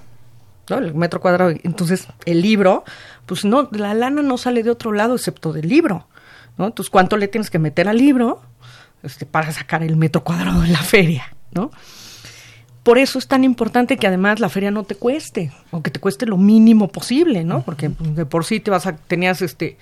¿no? 0.69 0.77
El 0.77 0.93
metro 0.93 1.19
cuadrado. 1.19 1.51
Entonces, 1.63 2.07
el 2.25 2.41
libro, 2.41 2.85
pues 3.25 3.43
no, 3.43 3.67
la 3.71 3.93
lana 3.93 4.21
no 4.21 4.37
sale 4.37 4.63
de 4.63 4.71
otro 4.71 4.93
lado 4.93 5.15
excepto 5.15 5.51
del 5.51 5.67
libro, 5.67 6.07
¿no? 6.57 6.67
Entonces, 6.67 6.89
¿cuánto 6.89 7.17
le 7.17 7.27
tienes 7.27 7.49
que 7.49 7.59
meter 7.59 7.89
al 7.89 7.97
libro 7.97 8.41
este, 9.03 9.25
para 9.25 9.51
sacar 9.51 9.83
el 9.83 9.97
metro 9.97 10.23
cuadrado 10.23 10.61
de 10.61 10.69
la 10.69 10.79
feria, 10.79 11.35
¿no? 11.51 11.71
Por 12.85 12.99
eso 12.99 13.17
es 13.17 13.27
tan 13.27 13.43
importante 13.43 13.97
que 13.97 14.05
además 14.05 14.39
la 14.39 14.47
feria 14.47 14.69
no 14.69 14.83
te 14.83 14.93
cueste, 14.93 15.51
o 15.71 15.81
que 15.81 15.89
te 15.89 15.99
cueste 15.99 16.27
lo 16.27 16.37
mínimo 16.37 16.87
posible, 16.87 17.43
¿no? 17.43 17.63
Porque 17.63 17.89
pues, 17.89 18.15
de 18.15 18.27
por 18.27 18.45
sí 18.45 18.59
te 18.59 18.69
vas 18.69 18.85
a, 18.85 18.95
tenías 18.95 19.41
este 19.41 19.79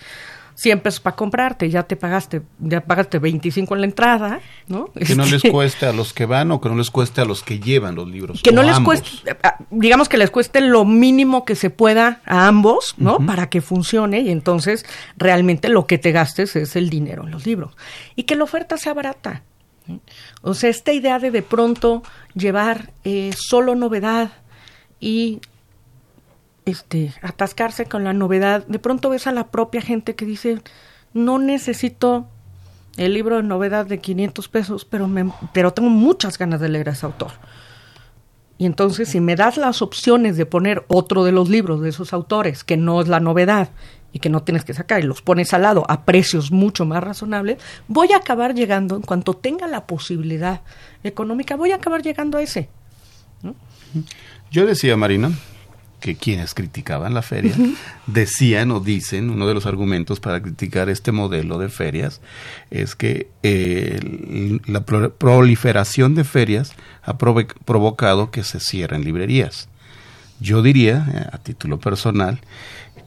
100 0.55 0.79
pesos 0.79 0.99
para 1.01 1.17
comprarte, 1.17 1.69
ya 1.69 1.83
te 1.83 1.97
pagaste, 1.97 2.43
ya 2.59 2.79
pagaste 2.79 3.19
25 3.19 3.73
en 3.73 3.81
la 3.81 3.87
entrada, 3.87 4.39
¿no? 4.67 4.85
Que 4.93 5.15
no 5.15 5.25
les 5.25 5.33
este, 5.33 5.51
cueste 5.51 5.85
a 5.85 5.91
los 5.91 6.13
que 6.13 6.25
van 6.25 6.49
o 6.51 6.61
que 6.61 6.69
no 6.69 6.75
les 6.75 6.91
cueste 6.91 7.19
a 7.19 7.25
los 7.25 7.43
que 7.43 7.59
llevan 7.59 7.95
los 7.95 8.07
libros. 8.07 8.41
Que 8.41 8.53
no 8.53 8.63
les 8.63 8.79
cueste, 8.79 9.09
digamos 9.69 10.07
que 10.07 10.17
les 10.17 10.31
cueste 10.31 10.61
lo 10.61 10.85
mínimo 10.85 11.43
que 11.43 11.55
se 11.55 11.69
pueda 11.69 12.21
a 12.25 12.47
ambos, 12.47 12.95
¿no? 12.97 13.17
Para 13.25 13.49
que 13.49 13.59
funcione 13.59 14.21
y 14.21 14.29
entonces 14.29 14.85
realmente 15.17 15.67
lo 15.67 15.87
que 15.87 15.97
te 15.97 16.13
gastes 16.13 16.55
es 16.55 16.77
el 16.77 16.89
dinero 16.89 17.25
en 17.25 17.31
los 17.31 17.45
libros. 17.45 17.75
Y 18.15 18.23
que 18.23 18.37
la 18.37 18.45
oferta 18.45 18.77
sea 18.77 18.93
barata. 18.93 19.43
O 20.41 20.53
sea, 20.53 20.69
esta 20.69 20.93
idea 20.93 21.19
de 21.19 21.31
de 21.31 21.41
pronto 21.41 22.03
llevar 22.35 22.91
eh, 23.03 23.31
solo 23.35 23.75
novedad 23.75 24.31
y 24.99 25.41
este, 26.65 27.13
atascarse 27.21 27.85
con 27.85 28.03
la 28.03 28.13
novedad, 28.13 28.65
de 28.67 28.79
pronto 28.79 29.09
ves 29.09 29.27
a 29.27 29.31
la 29.31 29.47
propia 29.47 29.81
gente 29.81 30.15
que 30.15 30.25
dice, 30.25 30.61
no 31.13 31.39
necesito 31.39 32.27
el 32.97 33.13
libro 33.13 33.37
de 33.37 33.43
novedad 33.43 33.85
de 33.85 33.99
500 33.99 34.47
pesos, 34.47 34.85
pero, 34.85 35.07
me, 35.07 35.31
pero 35.53 35.73
tengo 35.73 35.89
muchas 35.89 36.37
ganas 36.37 36.59
de 36.59 36.69
leer 36.69 36.89
a 36.89 36.93
ese 36.93 37.05
autor. 37.05 37.31
Y 38.57 38.65
entonces, 38.65 39.09
si 39.09 39.19
me 39.19 39.35
das 39.35 39.57
las 39.57 39.81
opciones 39.81 40.37
de 40.37 40.45
poner 40.45 40.85
otro 40.87 41.23
de 41.23 41.31
los 41.31 41.49
libros 41.49 41.81
de 41.81 41.89
esos 41.89 42.13
autores, 42.13 42.63
que 42.63 42.77
no 42.77 43.01
es 43.01 43.07
la 43.07 43.19
novedad, 43.19 43.69
y 44.13 44.19
que 44.19 44.29
no 44.29 44.43
tienes 44.43 44.63
que 44.63 44.73
sacar 44.73 45.03
y 45.03 45.07
los 45.07 45.21
pones 45.21 45.53
al 45.53 45.63
lado 45.63 45.85
a 45.89 46.05
precios 46.05 46.51
mucho 46.51 46.85
más 46.85 47.03
razonables, 47.03 47.57
voy 47.87 48.13
a 48.13 48.17
acabar 48.17 48.53
llegando, 48.53 48.95
en 48.95 49.01
cuanto 49.01 49.33
tenga 49.33 49.67
la 49.67 49.85
posibilidad 49.85 50.61
económica, 51.03 51.55
voy 51.55 51.71
a 51.71 51.75
acabar 51.75 52.01
llegando 52.03 52.37
a 52.37 52.43
ese. 52.43 52.69
Yo 54.51 54.65
decía, 54.65 54.95
Marina, 54.95 55.31
que 55.99 56.15
quienes 56.15 56.53
criticaban 56.53 57.13
la 57.13 57.21
feria 57.21 57.55
decían 58.07 58.71
o 58.71 58.79
dicen, 58.79 59.29
uno 59.29 59.47
de 59.47 59.53
los 59.53 59.65
argumentos 59.65 60.19
para 60.19 60.41
criticar 60.41 60.89
este 60.89 61.11
modelo 61.11 61.57
de 61.57 61.69
ferias 61.69 62.21
es 62.71 62.95
que 62.95 63.29
eh, 63.41 64.59
la 64.65 64.81
proliferación 64.83 66.13
de 66.13 66.23
ferias 66.23 66.73
ha 67.03 67.17
provocado 67.17 68.31
que 68.31 68.43
se 68.43 68.59
cierren 68.59 69.03
librerías. 69.03 69.69
Yo 70.41 70.61
diría, 70.61 71.07
eh, 71.13 71.25
a 71.31 71.37
título 71.37 71.79
personal, 71.79 72.41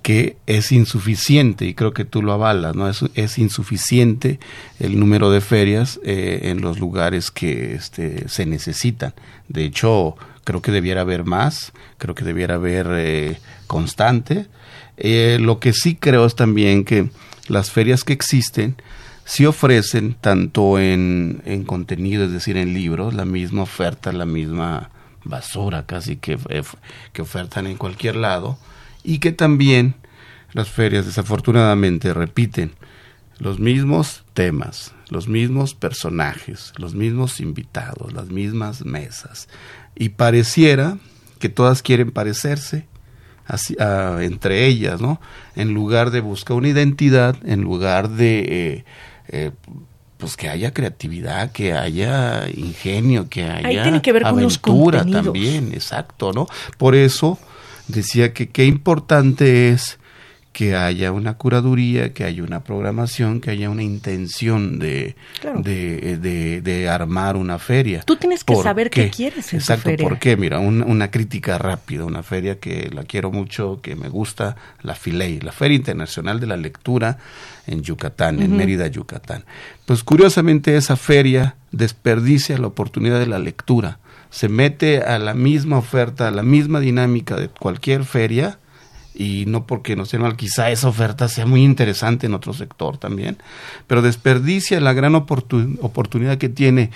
que 0.06 0.36
es 0.46 0.70
insuficiente, 0.70 1.66
y 1.66 1.74
creo 1.74 1.92
que 1.92 2.04
tú 2.04 2.22
lo 2.22 2.32
avalas, 2.32 2.76
¿no? 2.76 2.88
Es, 2.88 3.38
insuficiente 3.38 4.38
el 4.78 5.00
número 5.00 5.32
de 5.32 5.40
ferias 5.40 5.98
eh, 6.04 6.42
en 6.44 6.60
los 6.60 6.78
lugares 6.78 7.32
que 7.32 7.74
este, 7.74 8.28
se 8.28 8.46
necesitan. 8.46 9.14
De 9.48 9.64
hecho, 9.64 10.14
creo 10.44 10.62
que 10.62 10.70
debiera 10.70 11.00
haber 11.00 11.24
más, 11.24 11.72
creo 11.98 12.14
que 12.14 12.22
debiera 12.22 12.54
haber 12.54 12.86
eh, 12.92 13.40
constante. 13.66 14.46
Eh, 14.96 15.38
lo 15.40 15.58
que 15.58 15.72
sí 15.72 15.96
creo 15.96 16.24
es 16.24 16.36
también 16.36 16.84
que 16.84 17.10
las 17.48 17.72
ferias 17.72 18.04
que 18.04 18.12
existen 18.12 18.76
sí 19.24 19.44
ofrecen 19.44 20.14
tanto 20.14 20.78
en, 20.78 21.42
en 21.46 21.64
contenido, 21.64 22.26
es 22.26 22.30
decir, 22.30 22.56
en 22.58 22.74
libros, 22.74 23.12
la 23.12 23.24
misma 23.24 23.62
oferta, 23.62 24.12
la 24.12 24.24
misma 24.24 24.90
basura 25.24 25.84
casi 25.84 26.14
que, 26.14 26.38
que 27.12 27.22
ofertan 27.22 27.66
en 27.66 27.76
cualquier 27.76 28.14
lado, 28.14 28.56
y 29.06 29.20
que 29.20 29.32
también 29.32 29.94
las 30.52 30.68
ferias 30.68 31.06
desafortunadamente 31.06 32.12
repiten 32.12 32.72
los 33.38 33.60
mismos 33.60 34.24
temas, 34.34 34.92
los 35.10 35.28
mismos 35.28 35.74
personajes, 35.74 36.72
los 36.76 36.94
mismos 36.94 37.40
invitados, 37.40 38.12
las 38.12 38.26
mismas 38.30 38.84
mesas. 38.84 39.48
Y 39.94 40.10
pareciera 40.10 40.98
que 41.38 41.48
todas 41.48 41.82
quieren 41.82 42.10
parecerse 42.10 42.86
así, 43.46 43.76
entre 43.78 44.66
ellas, 44.66 45.00
¿no? 45.00 45.20
En 45.54 45.72
lugar 45.72 46.10
de 46.10 46.20
buscar 46.20 46.56
una 46.56 46.68
identidad, 46.68 47.36
en 47.44 47.60
lugar 47.62 48.10
de... 48.10 48.38
Eh, 48.48 48.84
eh, 49.28 49.50
pues 50.16 50.34
que 50.34 50.48
haya 50.48 50.72
creatividad, 50.72 51.52
que 51.52 51.74
haya 51.74 52.48
ingenio, 52.48 53.28
que 53.28 53.44
haya 53.44 54.00
aventura 54.24 55.04
también, 55.04 55.72
exacto, 55.74 56.32
¿no? 56.32 56.48
Por 56.78 56.94
eso 56.94 57.38
decía 57.88 58.32
que 58.32 58.48
qué 58.48 58.64
importante 58.64 59.70
es 59.70 59.98
que 60.56 60.74
haya 60.74 61.12
una 61.12 61.34
curaduría, 61.34 62.14
que 62.14 62.24
haya 62.24 62.42
una 62.42 62.64
programación, 62.64 63.42
que 63.42 63.50
haya 63.50 63.68
una 63.68 63.82
intención 63.82 64.78
de, 64.78 65.14
de, 65.58 66.62
de, 66.62 66.88
armar 66.88 67.36
una 67.36 67.58
feria. 67.58 68.00
Tú 68.00 68.16
tienes 68.16 68.42
que 68.42 68.56
saber 68.56 68.88
qué, 68.88 69.10
quieres 69.10 69.52
en 69.52 69.58
Exacto, 69.58 69.90
feria. 69.90 70.08
¿por 70.08 70.18
qué? 70.18 70.34
Mira, 70.38 70.58
una 70.58 71.10
crítica 71.10 71.58
rápida, 71.58 72.06
una 72.06 72.22
feria 72.22 72.58
que 72.58 72.88
la 72.90 73.04
quiero 73.04 73.30
mucho, 73.30 73.80
que 73.82 73.96
me 73.96 74.08
gusta, 74.08 74.56
la 74.80 74.94
FILEI, 74.94 75.40
la 75.40 75.52
Feria 75.52 75.76
Internacional 75.76 76.40
de 76.40 76.46
la 76.46 76.56
Lectura 76.56 77.18
en 77.66 77.82
Yucatán, 77.82 78.40
en 78.40 78.56
Mérida, 78.56 78.86
Yucatán. 78.86 79.44
Pues 79.84 80.02
curiosamente 80.04 80.74
esa 80.78 80.96
feria 80.96 81.56
desperdicia 81.70 82.56
la 82.56 82.68
oportunidad 82.68 83.18
de 83.18 83.26
la 83.26 83.38
lectura 83.38 83.98
se 84.36 84.50
mete 84.50 85.00
a 85.00 85.18
la 85.18 85.32
misma 85.32 85.78
oferta, 85.78 86.28
a 86.28 86.30
la 86.30 86.42
misma 86.42 86.78
dinámica 86.78 87.36
de 87.36 87.48
cualquier 87.48 88.04
feria, 88.04 88.58
y 89.14 89.46
no 89.46 89.66
porque 89.66 89.96
no 89.96 90.04
sea 90.04 90.20
mal, 90.20 90.36
quizá 90.36 90.70
esa 90.70 90.88
oferta 90.88 91.26
sea 91.28 91.46
muy 91.46 91.64
interesante 91.64 92.26
en 92.26 92.34
otro 92.34 92.52
sector 92.52 92.98
también, 92.98 93.38
pero 93.86 94.02
desperdicia 94.02 94.78
la 94.78 94.92
gran 94.92 95.14
oportunidad 95.14 96.36
que 96.36 96.50
tiene 96.50 96.90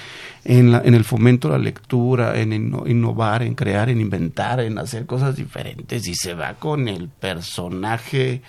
en, 0.44 0.70
la, 0.70 0.82
en 0.84 0.92
el 0.92 1.04
fomento 1.04 1.48
de 1.48 1.56
la 1.56 1.64
lectura, 1.64 2.38
en 2.38 2.52
innovar, 2.52 3.42
en 3.42 3.54
crear, 3.54 3.88
en 3.88 4.02
inventar, 4.02 4.60
en 4.60 4.76
hacer 4.76 5.06
cosas 5.06 5.34
diferentes 5.34 6.06
y 6.08 6.14
se 6.14 6.34
va 6.34 6.56
con 6.56 6.88
el 6.88 7.08
personaje 7.08 8.42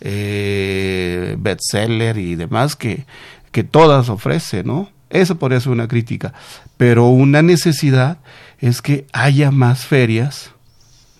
eh, 0.00 1.36
bestseller 1.38 2.16
y 2.16 2.34
demás 2.34 2.76
que, 2.76 3.04
que 3.52 3.62
todas 3.62 4.08
ofrece, 4.08 4.64
¿no? 4.64 4.88
Eso 5.10 5.38
podría 5.38 5.60
ser 5.60 5.72
una 5.72 5.88
crítica. 5.88 6.34
Pero 6.76 7.08
una 7.08 7.42
necesidad 7.42 8.18
es 8.58 8.82
que 8.82 9.06
haya 9.12 9.50
más 9.50 9.86
ferias 9.86 10.52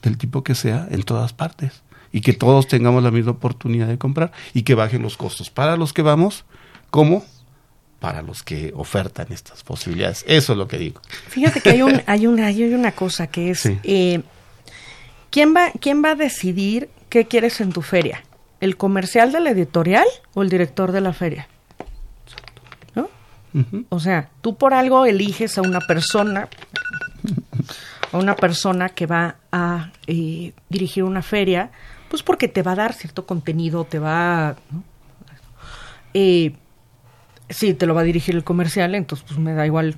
del 0.03 0.19
tipo 0.19 0.45
que 0.45 0.55
sea 0.55 0.87
en 0.91 1.03
todas 1.03 1.33
partes 1.33 1.83
y 2.13 2.21
que 2.21 2.33
todos 2.33 2.69
tengamos 2.69 3.03
la 3.03 3.11
misma 3.11 3.33
oportunidad 3.33 3.89
de 3.89 3.99
comprar 3.99 4.33
y 4.55 4.63
que 4.63 4.75
bajen 4.75 5.03
los 5.03 5.17
costos 5.17 5.51
para 5.51 5.77
los 5.77 5.93
que 5.93 6.03
vamos 6.03 6.45
como 6.91 7.25
para 8.01 8.23
los 8.23 8.43
que 8.43 8.73
ofertan 8.77 9.27
estas 9.31 9.65
posibilidades. 9.65 10.25
Eso 10.27 10.53
es 10.53 10.59
lo 10.59 10.69
que 10.69 10.79
digo. 10.79 11.01
Fíjate 11.29 11.61
que 11.61 11.71
hay, 11.71 11.83
un, 11.83 12.01
hay, 12.07 12.27
una, 12.27 12.47
hay 12.47 12.63
una 12.73 12.93
cosa 12.93 13.27
que 13.27 13.51
es, 13.51 13.67
eh, 13.67 14.23
¿quién, 15.31 15.55
va, 15.55 15.73
¿quién 15.81 16.03
va 16.05 16.13
a 16.13 16.15
decidir 16.15 16.89
qué 17.09 17.27
quieres 17.27 17.61
en 17.61 17.73
tu 17.73 17.83
feria? 17.83 18.23
¿El 18.61 18.77
comercial 18.77 19.33
de 19.33 19.41
la 19.41 19.51
editorial 19.51 20.07
o 20.35 20.43
el 20.43 20.49
director 20.49 20.93
de 20.93 21.01
la 21.01 21.13
feria? 21.13 21.49
O 23.89 24.01
sea, 24.01 24.31
tú 24.41 24.57
por 24.57 24.75
algo 24.75 25.07
eliges 25.07 25.59
a 25.59 25.63
una 25.63 25.81
persona, 25.81 26.49
a 28.13 28.19
una 28.19 28.37
persona 28.37 28.89
que 28.91 29.07
va 29.07 29.37
a 29.51 29.91
eh, 30.07 30.53
dirigir 30.69 31.05
una 31.05 31.23
feria, 31.23 31.71
pues 32.09 32.23
porque 32.23 32.49
te 32.49 32.63
va 32.63 32.73
a 32.73 32.77
dar 32.77 32.93
cierto 32.93 33.27
contenido, 33.27 33.85
te 33.85 33.99
va... 33.99 34.57
Eh, 36.15 36.55
si 37.49 37.75
te 37.75 37.87
lo 37.87 37.95
va 37.95 38.03
a 38.03 38.05
dirigir 38.05 38.35
el 38.35 38.45
comercial, 38.45 38.95
entonces 38.95 39.27
pues 39.27 39.39
me 39.39 39.55
da 39.55 39.65
igual, 39.67 39.97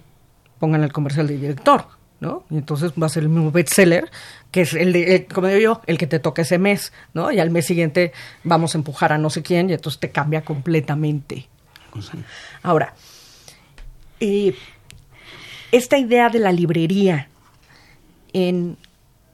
pongan 0.59 0.85
el 0.85 0.93
comercial 0.93 1.27
de 1.27 1.37
director, 1.37 1.87
¿no? 2.21 2.45
Y 2.51 2.59
entonces 2.59 2.93
va 2.93 3.07
a 3.07 3.09
ser 3.09 3.25
el 3.25 3.29
mismo 3.29 3.51
bestseller, 3.51 4.11
que 4.53 4.61
es 4.63 4.75
el 4.75 4.93
de, 4.93 5.27
como 5.27 5.49
digo 5.49 5.61
yo, 5.61 5.81
el 5.87 5.99
que 5.99 6.07
te 6.07 6.21
toca 6.21 6.43
ese 6.43 6.59
mes, 6.59 6.93
¿no? 7.13 7.33
Y 7.33 7.41
al 7.41 7.51
mes 7.51 7.67
siguiente 7.67 8.13
vamos 8.45 8.75
a 8.75 8.79
empujar 8.79 9.13
a 9.13 9.19
no 9.19 9.31
sé 9.31 9.43
quién 9.43 9.71
y 9.71 9.73
entonces 9.73 9.99
te 9.99 10.11
cambia 10.11 10.43
completamente. 10.43 11.49
Ahora, 12.63 12.95
eh, 14.21 14.55
esta 15.73 15.99
idea 15.99 16.29
de 16.29 16.39
la 16.39 16.53
librería 16.53 17.29
en 18.33 18.77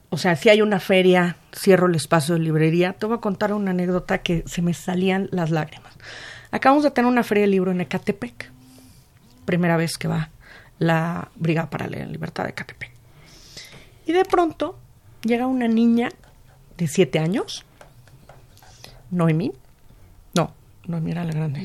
o 0.09 0.17
sea, 0.17 0.35
si 0.35 0.49
hay 0.49 0.61
una 0.61 0.79
feria, 0.79 1.35
cierro 1.53 1.87
el 1.87 1.95
espacio 1.95 2.35
de 2.35 2.41
librería. 2.41 2.93
Te 2.93 3.05
voy 3.05 3.17
a 3.17 3.21
contar 3.21 3.53
una 3.53 3.71
anécdota 3.71 4.19
que 4.19 4.43
se 4.45 4.61
me 4.61 4.73
salían 4.73 5.27
las 5.31 5.51
lágrimas. 5.51 5.93
Acabamos 6.51 6.83
de 6.83 6.91
tener 6.91 7.11
una 7.11 7.23
feria 7.23 7.41
de 7.41 7.47
libro 7.47 7.71
en 7.71 7.81
Ecatepec. 7.81 8.51
Primera 9.45 9.75
vez 9.75 9.97
que 9.97 10.07
va 10.07 10.29
la 10.79 11.29
Brigada 11.35 11.69
para 11.69 11.87
la 11.87 12.05
Libertad 12.05 12.45
de 12.45 12.51
Ecatepec. 12.51 12.91
Y 14.05 14.13
de 14.13 14.23
pronto 14.23 14.79
llega 15.23 15.45
una 15.45 15.67
niña 15.67 16.09
de 16.77 16.87
siete 16.87 17.19
años, 17.19 17.65
Noemí, 19.11 19.51
Naomi 20.87 21.11
era 21.11 21.23
la 21.23 21.33
grande. 21.33 21.61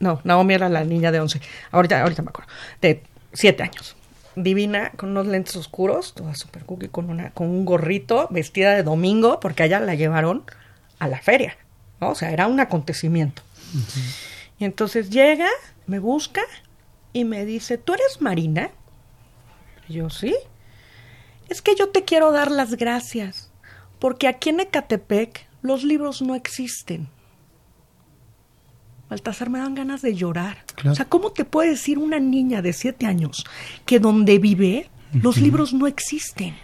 No, 0.00 0.20
Naomi 0.24 0.54
era 0.54 0.68
la 0.68 0.84
niña 0.84 1.12
de 1.12 1.20
11. 1.20 1.40
Ahorita, 1.70 2.02
ahorita 2.02 2.22
me 2.22 2.30
acuerdo. 2.30 2.50
De 2.80 3.02
7 3.32 3.62
años. 3.62 3.96
Divina, 4.34 4.92
con 4.96 5.10
unos 5.10 5.26
lentes 5.26 5.56
oscuros, 5.56 6.14
toda 6.14 6.34
super 6.34 6.64
cookie, 6.64 6.88
con, 6.88 7.08
una, 7.08 7.30
con 7.30 7.48
un 7.48 7.64
gorrito, 7.64 8.28
vestida 8.30 8.74
de 8.74 8.82
domingo, 8.82 9.40
porque 9.40 9.62
allá 9.62 9.80
la 9.80 9.94
llevaron 9.94 10.44
a 10.98 11.08
la 11.08 11.20
feria. 11.20 11.56
¿no? 12.00 12.10
O 12.10 12.14
sea, 12.14 12.30
era 12.30 12.46
un 12.46 12.60
acontecimiento. 12.60 13.42
Y 14.58 14.64
entonces 14.64 15.10
llega, 15.10 15.48
me 15.86 15.98
busca 15.98 16.42
y 17.12 17.24
me 17.24 17.44
dice, 17.44 17.78
¿tú 17.78 17.94
eres 17.94 18.20
Marina? 18.20 18.70
Y 19.88 19.94
yo, 19.94 20.10
sí. 20.10 20.34
Es 21.48 21.62
que 21.62 21.74
yo 21.74 21.90
te 21.90 22.04
quiero 22.04 22.32
dar 22.32 22.50
las 22.50 22.74
gracias, 22.74 23.50
porque 23.98 24.28
aquí 24.28 24.50
en 24.50 24.60
Ecatepec 24.60 25.46
los 25.62 25.84
libros 25.84 26.22
no 26.22 26.34
existen. 26.34 27.08
Baltasar, 29.08 29.50
me 29.50 29.58
dan 29.58 29.74
ganas 29.74 30.02
de 30.02 30.14
llorar. 30.14 30.64
O 30.84 30.94
sea, 30.94 31.04
¿cómo 31.04 31.30
te 31.30 31.44
puede 31.44 31.70
decir 31.70 31.98
una 31.98 32.18
niña 32.18 32.62
de 32.62 32.72
siete 32.72 33.06
años 33.06 33.44
que 33.84 34.00
donde 34.00 34.38
vive 34.38 34.90
los 35.12 35.38
libros 35.38 35.72
no 35.72 35.86
existen? 35.86 36.56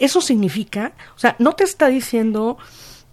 Eso 0.00 0.20
significa, 0.20 0.92
o 1.16 1.18
sea, 1.18 1.36
no 1.38 1.52
te 1.54 1.64
está 1.64 1.88
diciendo 1.88 2.58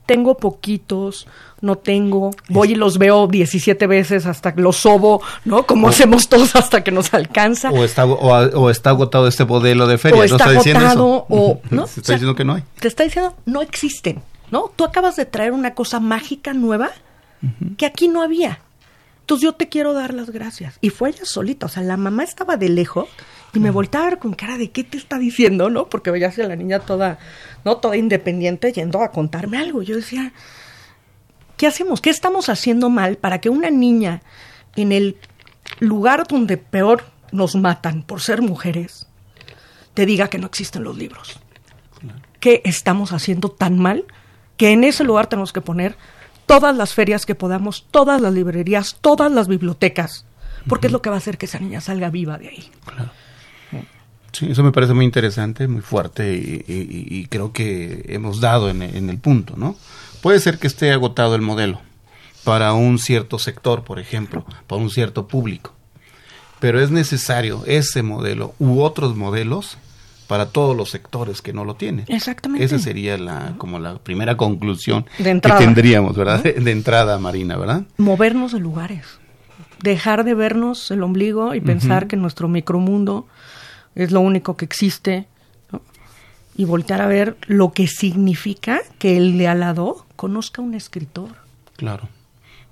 tengo 0.05 0.37
poquitos, 0.37 1.27
no 1.61 1.77
tengo, 1.77 2.31
voy 2.49 2.73
y 2.73 2.75
los 2.75 2.97
veo 2.97 3.27
17 3.27 3.87
veces 3.87 4.25
hasta 4.25 4.53
que 4.53 4.61
los 4.61 4.77
sobo, 4.77 5.21
¿no? 5.45 5.65
Como 5.65 5.87
hacemos 5.87 6.29
todos 6.29 6.55
hasta 6.55 6.83
que 6.83 6.91
nos 6.91 7.13
alcanza. 7.13 7.71
O 7.71 7.83
está, 7.83 8.05
o, 8.05 8.69
está 8.69 8.91
agotado 8.91 9.27
este 9.27 9.45
modelo 9.45 9.87
de 9.87 9.97
feria, 9.97 10.21
o 10.21 10.23
está, 10.23 10.45
agotado, 10.45 11.25
o, 11.29 11.59
¿no? 11.71 11.87
Se 11.87 12.01
está 12.01 12.13
diciendo 12.13 12.35
que 12.35 12.45
no 12.45 12.53
hay. 12.53 12.63
Te 12.79 12.87
está 12.87 13.03
diciendo, 13.03 13.35
no 13.45 13.61
existen, 13.61 14.21
¿no? 14.51 14.71
Tú 14.75 14.83
acabas 14.83 15.15
de 15.15 15.25
traer 15.25 15.53
una 15.53 15.73
cosa 15.73 15.99
mágica 15.99 16.53
nueva 16.53 16.91
que 17.77 17.85
aquí 17.85 18.07
no 18.07 18.21
había. 18.21 18.59
Entonces 19.21 19.43
yo 19.43 19.53
te 19.53 19.69
quiero 19.69 19.93
dar 19.93 20.13
las 20.13 20.29
gracias. 20.29 20.77
Y 20.81 20.89
fue 20.89 21.09
ella 21.09 21.25
solita, 21.25 21.65
o 21.65 21.69
sea, 21.69 21.83
la 21.83 21.97
mamá 21.97 22.23
estaba 22.23 22.57
de 22.57 22.69
lejos 22.69 23.07
y 23.53 23.59
me 23.59 23.71
volteaba 23.71 24.07
a 24.07 24.09
ver 24.11 24.19
con 24.19 24.33
cara 24.33 24.57
de 24.57 24.69
qué 24.71 24.83
te 24.83 24.97
está 24.97 25.17
diciendo, 25.17 25.69
¿no? 25.69 25.87
Porque 25.87 26.11
veía 26.11 26.29
a 26.29 26.43
la 26.43 26.55
niña 26.55 26.79
toda, 26.79 27.17
¿no? 27.63 27.77
Toda 27.77 27.97
independiente 27.97 28.71
yendo 28.71 29.01
a 29.01 29.11
contarme 29.11 29.57
algo. 29.57 29.81
Yo 29.81 29.95
decía, 29.95 30.33
¿qué 31.57 31.67
hacemos? 31.67 32.01
¿Qué 32.01 32.09
estamos 32.09 32.49
haciendo 32.49 32.89
mal 32.89 33.17
para 33.17 33.39
que 33.41 33.49
una 33.49 33.69
niña 33.69 34.21
en 34.75 34.91
el 34.91 35.17
lugar 35.79 36.27
donde 36.27 36.57
peor 36.57 37.05
nos 37.31 37.55
matan 37.55 38.03
por 38.03 38.21
ser 38.21 38.41
mujeres 38.41 39.07
te 39.93 40.05
diga 40.05 40.29
que 40.29 40.37
no 40.37 40.47
existen 40.47 40.83
los 40.83 40.97
libros? 40.97 41.39
qué 42.45 42.61
estamos 42.63 43.11
haciendo 43.11 43.49
tan 43.49 43.79
mal 43.79 44.05
que 44.55 44.69
en 44.69 44.83
ese 44.83 45.03
lugar 45.03 45.25
tenemos 45.25 45.51
que 45.51 45.61
poner 45.61 45.97
todas 46.45 46.75
las 46.75 46.93
ferias 46.93 47.25
que 47.25 47.35
podamos, 47.35 47.85
todas 47.91 48.21
las 48.21 48.33
librerías, 48.33 48.97
todas 49.01 49.31
las 49.31 49.47
bibliotecas, 49.47 50.25
porque 50.67 50.87
es 50.87 50.93
lo 50.93 51.01
que 51.01 51.09
va 51.09 51.15
a 51.15 51.19
hacer 51.19 51.37
que 51.37 51.45
esa 51.45 51.59
niña 51.59 51.81
salga 51.81 52.09
viva 52.09 52.37
de 52.37 52.49
ahí. 52.49 52.71
Claro. 52.85 53.11
Sí, 54.31 54.51
eso 54.51 54.63
me 54.63 54.73
parece 54.73 54.93
muy 54.93 55.05
interesante, 55.05 55.65
muy 55.65 55.81
fuerte 55.81 56.33
y, 56.35 57.25
creo 57.29 57.53
que 57.53 58.03
hemos 58.09 58.41
dado 58.41 58.69
en, 58.69 58.81
en, 58.81 59.09
el 59.09 59.17
punto, 59.17 59.55
¿no? 59.55 59.77
Puede 60.21 60.41
ser 60.41 60.59
que 60.59 60.67
esté 60.67 60.91
agotado 60.91 61.35
el 61.35 61.41
modelo 61.41 61.79
para 62.43 62.73
un 62.73 62.99
cierto 62.99 63.39
sector, 63.39 63.85
por 63.85 63.97
ejemplo, 63.97 64.45
para 64.67 64.81
un 64.81 64.89
cierto 64.89 65.29
público, 65.29 65.73
pero 66.59 66.81
es 66.81 66.91
necesario 66.91 67.63
ese 67.65 68.03
modelo 68.03 68.55
u 68.59 68.81
otros 68.81 69.15
modelos 69.15 69.77
para 70.27 70.47
todos 70.47 70.75
los 70.75 70.89
sectores 70.89 71.41
que 71.41 71.53
no 71.53 71.65
lo 71.65 71.75
tienen. 71.75 72.05
Exactamente. 72.07 72.65
Esa 72.65 72.79
sería 72.79 73.17
la 73.17 73.53
como 73.57 73.79
la 73.79 73.97
primera 73.99 74.37
conclusión 74.37 75.05
que 75.17 75.39
tendríamos, 75.41 76.15
¿verdad? 76.15 76.43
De, 76.43 76.71
entrada, 76.71 77.17
Marina, 77.17 77.57
¿verdad? 77.57 77.83
Movernos 77.97 78.51
de 78.51 78.59
lugares. 78.59 79.05
Dejar 79.81 80.23
de 80.23 80.33
vernos 80.33 80.89
el 80.91 81.03
ombligo 81.03 81.53
y 81.53 81.61
pensar 81.61 82.07
que 82.07 82.15
nuestro 82.15 82.47
micromundo 82.47 83.27
es 83.93 84.11
lo 84.11 84.21
único 84.21 84.57
que 84.57 84.65
existe 84.65 85.27
y 86.57 86.65
voltear 86.65 87.01
a 87.01 87.07
ver 87.07 87.37
lo 87.47 87.73
que 87.73 87.87
significa 87.87 88.81
que 88.97 89.17
el 89.17 89.37
de 89.37 89.47
al 89.47 89.59
lado 89.59 90.05
conozca 90.15 90.61
un 90.61 90.73
escritor. 90.73 91.29
Claro. 91.75 92.07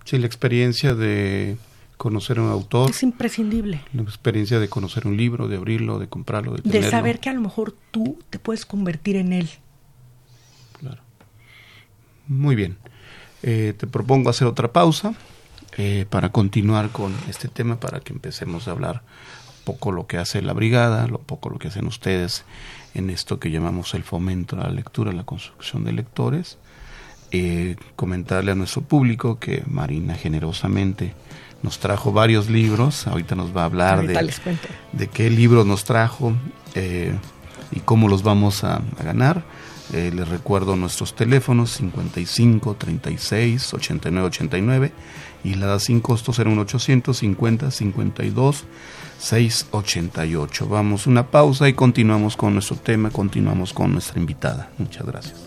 Sí, 0.05 0.17
la 0.17 0.25
experiencia 0.25 0.93
de 0.93 1.57
conocer 1.97 2.39
a 2.39 2.41
un 2.41 2.49
autor. 2.49 2.89
Es 2.89 3.03
imprescindible. 3.03 3.81
La 3.93 4.01
experiencia 4.01 4.59
de 4.59 4.69
conocer 4.69 5.07
un 5.07 5.17
libro, 5.17 5.47
de 5.47 5.57
abrirlo, 5.57 5.99
de 5.99 6.07
comprarlo, 6.07 6.53
de 6.53 6.61
De 6.63 6.89
saber 6.89 7.19
que 7.19 7.29
a 7.29 7.33
lo 7.33 7.41
mejor 7.41 7.75
tú 7.91 8.19
te 8.29 8.39
puedes 8.39 8.65
convertir 8.65 9.15
en 9.15 9.33
él. 9.33 9.49
Claro. 10.79 11.01
Muy 12.27 12.55
bien. 12.55 12.77
Eh, 13.41 13.73
te 13.77 13.87
propongo 13.87 14.29
hacer 14.29 14.47
otra 14.47 14.71
pausa 14.71 15.13
eh, 15.77 16.05
para 16.09 16.31
continuar 16.31 16.89
con 16.89 17.13
este 17.27 17.47
tema, 17.47 17.79
para 17.79 17.99
que 17.99 18.13
empecemos 18.13 18.67
a 18.67 18.71
hablar 18.71 19.03
poco 19.63 19.91
lo 19.91 20.07
que 20.07 20.17
hace 20.17 20.41
la 20.41 20.53
brigada, 20.53 21.07
lo 21.07 21.19
poco 21.19 21.49
lo 21.49 21.57
que 21.57 21.69
hacen 21.69 21.87
ustedes 21.87 22.45
en 22.93 23.09
esto 23.09 23.39
que 23.39 23.49
llamamos 23.49 23.93
el 23.93 24.03
fomento 24.03 24.55
a 24.55 24.63
la 24.63 24.69
lectura, 24.69 25.11
la 25.11 25.23
construcción 25.23 25.83
de 25.83 25.93
lectores. 25.93 26.57
Eh, 27.35 27.77
comentarle 27.95 28.51
a 28.51 28.55
nuestro 28.55 28.83
público 28.83 29.39
que 29.39 29.63
Marina 29.65 30.13
generosamente 30.13 31.15
nos 31.63 31.79
trajo 31.79 32.11
varios 32.11 32.47
libros, 32.47 33.07
ahorita 33.07 33.33
nos 33.33 33.57
va 33.57 33.63
a 33.63 33.65
hablar 33.65 34.05
de, 34.05 34.31
de, 34.91 35.07
qué 35.07 35.31
libros 35.31 35.65
nos 35.65 35.83
trajo 35.83 36.33
eh, 36.75 37.11
y 37.71 37.79
cómo 37.79 38.07
los 38.07 38.21
vamos 38.21 38.63
a, 38.63 38.83
ganar. 39.03 39.43
Eh, 39.93 40.11
les 40.13 40.27
recuerdo 40.27 40.75
nuestros 40.75 41.15
teléfonos 41.15 41.71
55 41.71 42.75
36 42.75 43.73
89 43.73 44.27
89 44.27 44.91
y 45.43 45.55
la 45.55 45.65
da 45.65 45.79
sin 45.79 46.01
costo 46.01 46.33
será 46.33 46.51
un 46.51 46.59
850 46.59 47.71
52 47.71 48.63
688. 49.17 50.67
Vamos 50.67 51.07
una 51.07 51.31
pausa 51.31 51.67
y 51.67 51.73
continuamos 51.73 52.37
con 52.37 52.53
nuestro 52.53 52.75
tema, 52.75 53.09
continuamos 53.09 53.73
con 53.73 53.91
nuestra 53.91 54.19
invitada. 54.19 54.69
Muchas 54.77 55.03
gracias. 55.07 55.43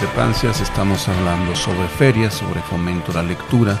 Discrepancias, 0.00 0.60
estamos 0.60 1.08
hablando 1.08 1.56
sobre 1.56 1.88
ferias, 1.88 2.32
sobre 2.32 2.60
fomento 2.60 3.10
a 3.10 3.16
la 3.16 3.22
lectura, 3.24 3.76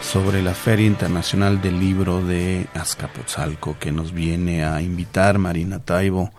sobre 0.00 0.40
la 0.40 0.54
Feria 0.54 0.86
Internacional 0.86 1.60
del 1.60 1.80
Libro 1.80 2.24
de 2.24 2.68
Azcapotzalco 2.74 3.76
que 3.76 3.90
nos 3.90 4.12
viene 4.12 4.64
a 4.64 4.80
invitar 4.80 5.38
Marina 5.38 5.80
Taibo, 5.80 6.30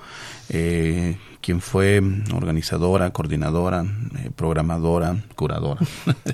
eh, 0.48 1.18
quien 1.42 1.62
fue 1.62 2.02
organizadora, 2.34 3.12
coordinadora, 3.12 3.84
eh, 4.18 4.30
programadora, 4.36 5.16
curadora. 5.36 5.82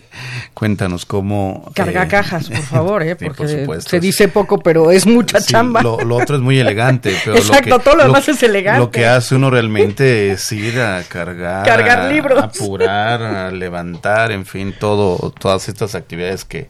Cuéntanos 0.54 1.06
cómo... 1.06 1.72
Carga 1.76 2.04
eh, 2.04 2.08
cajas, 2.08 2.50
por 2.50 2.64
favor, 2.64 3.04
¿eh? 3.04 3.16
porque 3.20 3.68
se 3.80 4.00
dice 4.00 4.28
poco, 4.28 4.60
pero 4.60 4.92
es 4.92 5.06
mucha 5.06 5.40
chamba. 5.42 5.82
Lo, 5.82 5.98
otro 6.16 6.38
es 6.38 6.42
muy 6.42 6.60
elegante. 6.60 7.16
Pero 7.26 7.38
Exacto, 7.38 7.70
lo 7.70 7.78
que, 7.78 7.84
todo 7.84 7.96
lo 7.96 8.04
demás 8.04 8.28
es 8.28 8.42
elegante. 8.44 8.80
Lo 8.80 8.92
que 8.92 9.06
hace 9.06 9.36
uno 9.36 9.50
realmente 9.50 10.32
es 10.32 10.52
ir 10.52 10.80
a 10.80 11.04
cargar, 11.04 11.66
cargar 11.66 12.12
libros. 12.12 12.42
a 12.42 12.46
apurar, 12.46 13.22
a 13.22 13.52
levantar, 13.52 14.32
en 14.32 14.46
fin, 14.46 14.74
todo, 14.78 15.32
todas 15.32 15.68
estas 15.70 15.96
actividades 15.96 16.46
que 16.46 16.70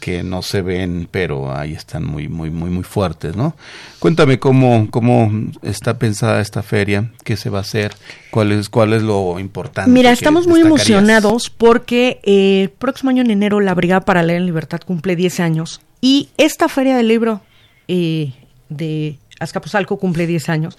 que 0.00 0.22
no 0.22 0.42
se 0.42 0.62
ven, 0.62 1.06
pero 1.10 1.54
ahí 1.54 1.74
están 1.74 2.04
muy, 2.04 2.28
muy, 2.28 2.50
muy, 2.50 2.70
muy 2.70 2.82
fuertes, 2.82 3.36
¿no? 3.36 3.54
Cuéntame 3.98 4.38
cómo, 4.38 4.88
cómo 4.90 5.30
está 5.62 5.98
pensada 5.98 6.40
esta 6.40 6.62
feria, 6.62 7.12
qué 7.22 7.36
se 7.36 7.50
va 7.50 7.58
a 7.58 7.60
hacer, 7.60 7.92
cuál 8.30 8.50
es, 8.50 8.68
cuál 8.68 8.94
es 8.94 9.02
lo 9.02 9.38
importante. 9.38 9.90
Mira, 9.90 10.10
estamos 10.10 10.46
muy 10.46 10.62
emocionados 10.62 11.50
porque 11.50 12.18
eh, 12.22 12.62
el 12.62 12.70
próximo 12.70 13.10
año 13.10 13.22
en 13.22 13.30
enero 13.30 13.60
la 13.60 13.74
Brigada 13.74 14.00
para 14.00 14.22
Leer 14.22 14.40
en 14.40 14.46
Libertad 14.46 14.80
cumple 14.84 15.14
10 15.14 15.40
años 15.40 15.80
y 16.00 16.30
esta 16.38 16.68
feria 16.68 16.96
del 16.96 17.08
libro 17.08 17.42
eh, 17.86 18.32
de 18.70 19.18
Azcapotzalco 19.38 19.98
cumple 19.98 20.26
10 20.26 20.48
años 20.48 20.76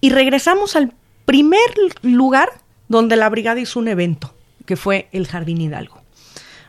y 0.00 0.10
regresamos 0.10 0.76
al 0.76 0.92
primer 1.24 1.60
lugar 2.02 2.50
donde 2.88 3.16
la 3.16 3.28
Brigada 3.28 3.60
hizo 3.60 3.78
un 3.78 3.88
evento, 3.88 4.34
que 4.66 4.76
fue 4.76 5.08
el 5.12 5.26
Jardín 5.26 5.60
Hidalgo. 5.60 5.97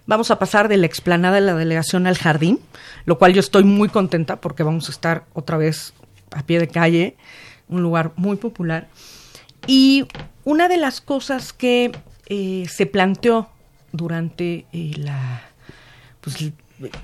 Vamos 0.09 0.31
a 0.31 0.39
pasar 0.39 0.69
de 0.69 0.77
la 0.77 0.87
explanada 0.87 1.35
de 1.35 1.41
la 1.41 1.53
delegación 1.53 2.07
al 2.07 2.17
jardín, 2.17 2.59
lo 3.05 3.19
cual 3.19 3.31
yo 3.31 3.41
estoy 3.41 3.63
muy 3.63 3.89
contenta 3.89 4.41
porque 4.41 4.63
vamos 4.63 4.89
a 4.89 4.91
estar 4.91 5.25
otra 5.35 5.55
vez 5.55 5.93
a 6.31 6.41
pie 6.41 6.57
de 6.57 6.67
calle, 6.67 7.15
un 7.67 7.83
lugar 7.83 8.13
muy 8.15 8.35
popular. 8.35 8.87
Y 9.67 10.07
una 10.45 10.67
de 10.67 10.77
las 10.77 10.99
cosas 10.99 11.53
que 11.53 11.91
eh, 12.25 12.65
se 12.67 12.87
planteó 12.87 13.49
durante 13.91 14.65
eh, 14.73 14.93
la, 14.97 15.43
pues, 16.21 16.53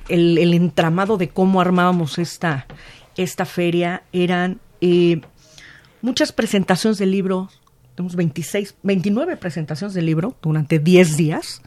el, 0.09 0.53
entramado 0.55 1.17
de 1.17 1.29
cómo 1.29 1.61
armábamos 1.61 2.17
esta, 2.17 2.65
esta 3.17 3.45
feria 3.45 4.01
eran 4.13 4.59
eh, 4.81 5.21
muchas 6.01 6.31
presentaciones 6.31 6.97
de 6.97 7.05
libro, 7.05 7.51
tenemos 7.93 8.15
26, 8.15 8.77
29 8.81 9.37
presentaciones 9.37 9.93
de 9.93 10.01
libro 10.01 10.35
durante 10.41 10.79
10 10.79 11.17
días 11.17 11.61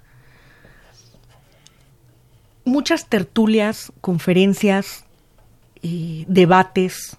muchas 2.68 3.08
tertulias, 3.08 3.92
conferencias, 4.00 5.04
eh, 5.82 6.24
debates. 6.28 7.16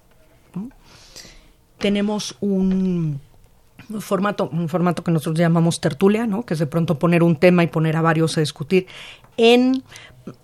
Tenemos 1.77 2.38
un 2.39 3.21
formato, 3.99 4.49
un 4.51 4.69
formato 4.69 5.03
que 5.03 5.12
nosotros 5.12 5.39
llamamos 5.39 5.81
tertulia, 5.81 6.27
¿no? 6.27 6.45
que 6.45 6.53
es 6.53 6.59
de 6.59 6.67
pronto 6.67 6.99
poner 6.99 7.23
un 7.23 7.35
tema 7.35 7.63
y 7.63 7.67
poner 7.67 7.95
a 7.95 8.01
varios 8.01 8.38
a 8.38 8.41
discutir 8.41 8.88
en 9.38 9.83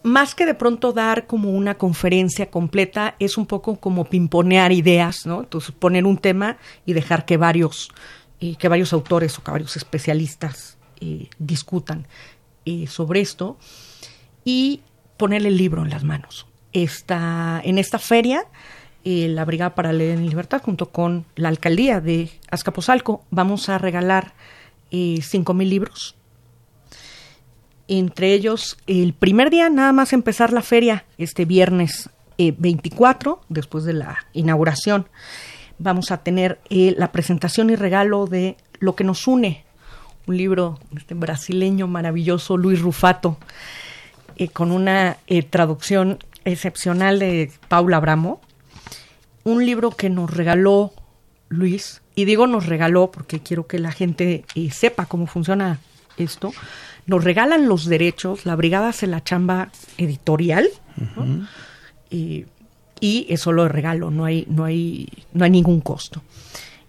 más 0.02 0.34
que 0.34 0.46
de 0.46 0.56
pronto 0.56 0.94
dar 0.94 1.28
como 1.28 1.52
una 1.52 1.78
conferencia 1.78 2.50
completa, 2.50 3.16
es 3.20 3.38
un 3.38 3.46
poco 3.46 3.76
como 3.76 4.06
pimponear 4.06 4.72
ideas, 4.72 5.28
¿no? 5.28 5.42
Entonces 5.42 5.76
poner 5.76 6.06
un 6.06 6.18
tema 6.18 6.58
y 6.88 6.94
dejar 6.94 7.26
que 7.26 7.38
varios, 7.38 7.92
eh, 8.40 8.56
que 8.56 8.68
varios 8.68 8.94
autores 8.94 9.38
o 9.38 9.44
que 9.44 9.52
varios 9.52 9.76
especialistas 9.76 10.78
eh, 11.02 11.30
discutan 11.38 12.08
sobre 12.88 13.22
esto 13.22 13.60
y 14.44 14.82
ponerle 15.18 15.50
el 15.50 15.58
libro 15.58 15.84
en 15.84 15.90
las 15.90 16.04
manos. 16.04 16.48
Esta, 16.74 17.62
en 17.64 17.78
esta 17.78 18.00
feria, 18.00 18.46
la 19.04 19.46
Brigada 19.46 19.76
para 19.76 19.94
Leer 19.94 20.18
en 20.18 20.28
Libertad, 20.28 20.62
junto 20.62 20.90
con 20.90 21.26
la 21.36 21.50
alcaldía 21.50 22.02
de 22.02 22.32
Azcapotzalco, 22.50 23.24
vamos 23.30 23.70
a 23.70 23.78
regalar 23.78 24.34
cinco 24.90 25.54
mil 25.54 25.70
libros 25.70 26.16
entre 27.88 28.34
ellos 28.34 28.78
el 28.88 29.14
primer 29.14 29.50
día 29.50 29.70
nada 29.70 29.92
más 29.92 30.14
empezar 30.14 30.52
la 30.54 30.62
feria, 30.62 31.06
este 31.18 31.46
viernes 31.46 32.10
24, 32.38 33.40
eh, 33.42 33.46
después 33.50 33.84
de 33.86 33.94
la 33.94 34.18
inauguración, 34.34 35.08
vamos 35.78 36.12
a 36.12 36.18
tener 36.18 36.60
eh, 36.70 36.96
la 36.98 37.12
presentación 37.12 37.70
y 37.70 37.76
regalo 37.76 38.26
de 38.26 38.58
Lo 38.80 38.96
que 38.96 39.04
nos 39.04 39.28
une, 39.28 39.64
un 40.28 40.38
libro 40.38 40.80
este 40.98 41.14
brasileño 41.14 41.88
maravilloso, 41.88 42.58
Luis 42.58 42.82
Rufato, 42.82 43.38
eh, 44.38 44.48
con 44.50 44.72
una 44.72 45.18
traducción 45.50 46.20
excepcional 46.44 47.20
de 47.20 47.52
Paula 47.68 47.98
Abramo, 47.98 48.42
un 49.44 49.66
libro 49.66 49.92
que 49.92 50.10
nos 50.10 50.32
regaló 50.32 50.94
Luis, 51.50 52.02
y 52.16 52.26
digo 52.26 52.48
nos 52.48 52.66
regaló 52.66 53.12
porque 53.12 53.40
quiero 53.40 53.68
que 53.68 53.80
la 53.80 53.92
gente 53.92 54.46
sepa 54.72 55.06
cómo 55.06 55.28
funciona 55.28 55.80
esto, 56.18 56.54
nos 57.06 57.24
regalan 57.24 57.68
los 57.68 57.86
derechos, 57.86 58.46
la 58.46 58.56
brigada 58.56 58.90
hace 58.90 59.08
la 59.08 59.24
chamba 59.24 59.70
editorial 59.98 60.70
y, 62.10 62.46
eso 63.30 63.52
lo 63.52 63.68
regalo, 63.68 64.10
no 64.10 64.26
hay, 64.26 64.48
no 64.50 64.64
hay, 64.64 65.10
no 65.34 65.46
hay 65.46 65.52
ningún 65.52 65.82
costo. 65.82 66.24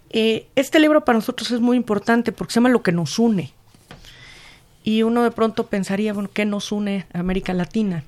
Eh, 0.09 0.47
este 0.55 0.79
libro 0.79 1.03
para 1.05 1.17
nosotros 1.17 1.51
es 1.51 1.59
muy 1.59 1.77
importante 1.77 2.31
porque 2.31 2.53
se 2.53 2.59
llama 2.59 2.69
Lo 2.69 2.81
que 2.81 2.91
nos 2.91 3.19
une. 3.19 3.53
Y 4.87 5.03
uno 5.03 5.23
de 5.23 5.31
pronto 5.31 5.67
pensaría, 5.67 6.13
bueno, 6.13 6.29
¿qué 6.33 6.45
nos 6.45 6.71
une 6.71 7.07
a 7.11 7.19
América 7.19 7.53
Latina? 7.53 8.05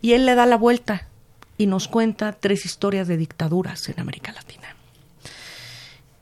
Y 0.00 0.14
él 0.14 0.24
le 0.24 0.34
da 0.34 0.46
la 0.46 0.56
vuelta 0.56 1.06
y 1.58 1.66
nos 1.66 1.88
cuenta 1.88 2.32
tres 2.32 2.64
historias 2.64 3.06
de 3.06 3.18
dictaduras 3.18 3.86
en 3.90 4.00
América 4.00 4.32
Latina. 4.32 4.74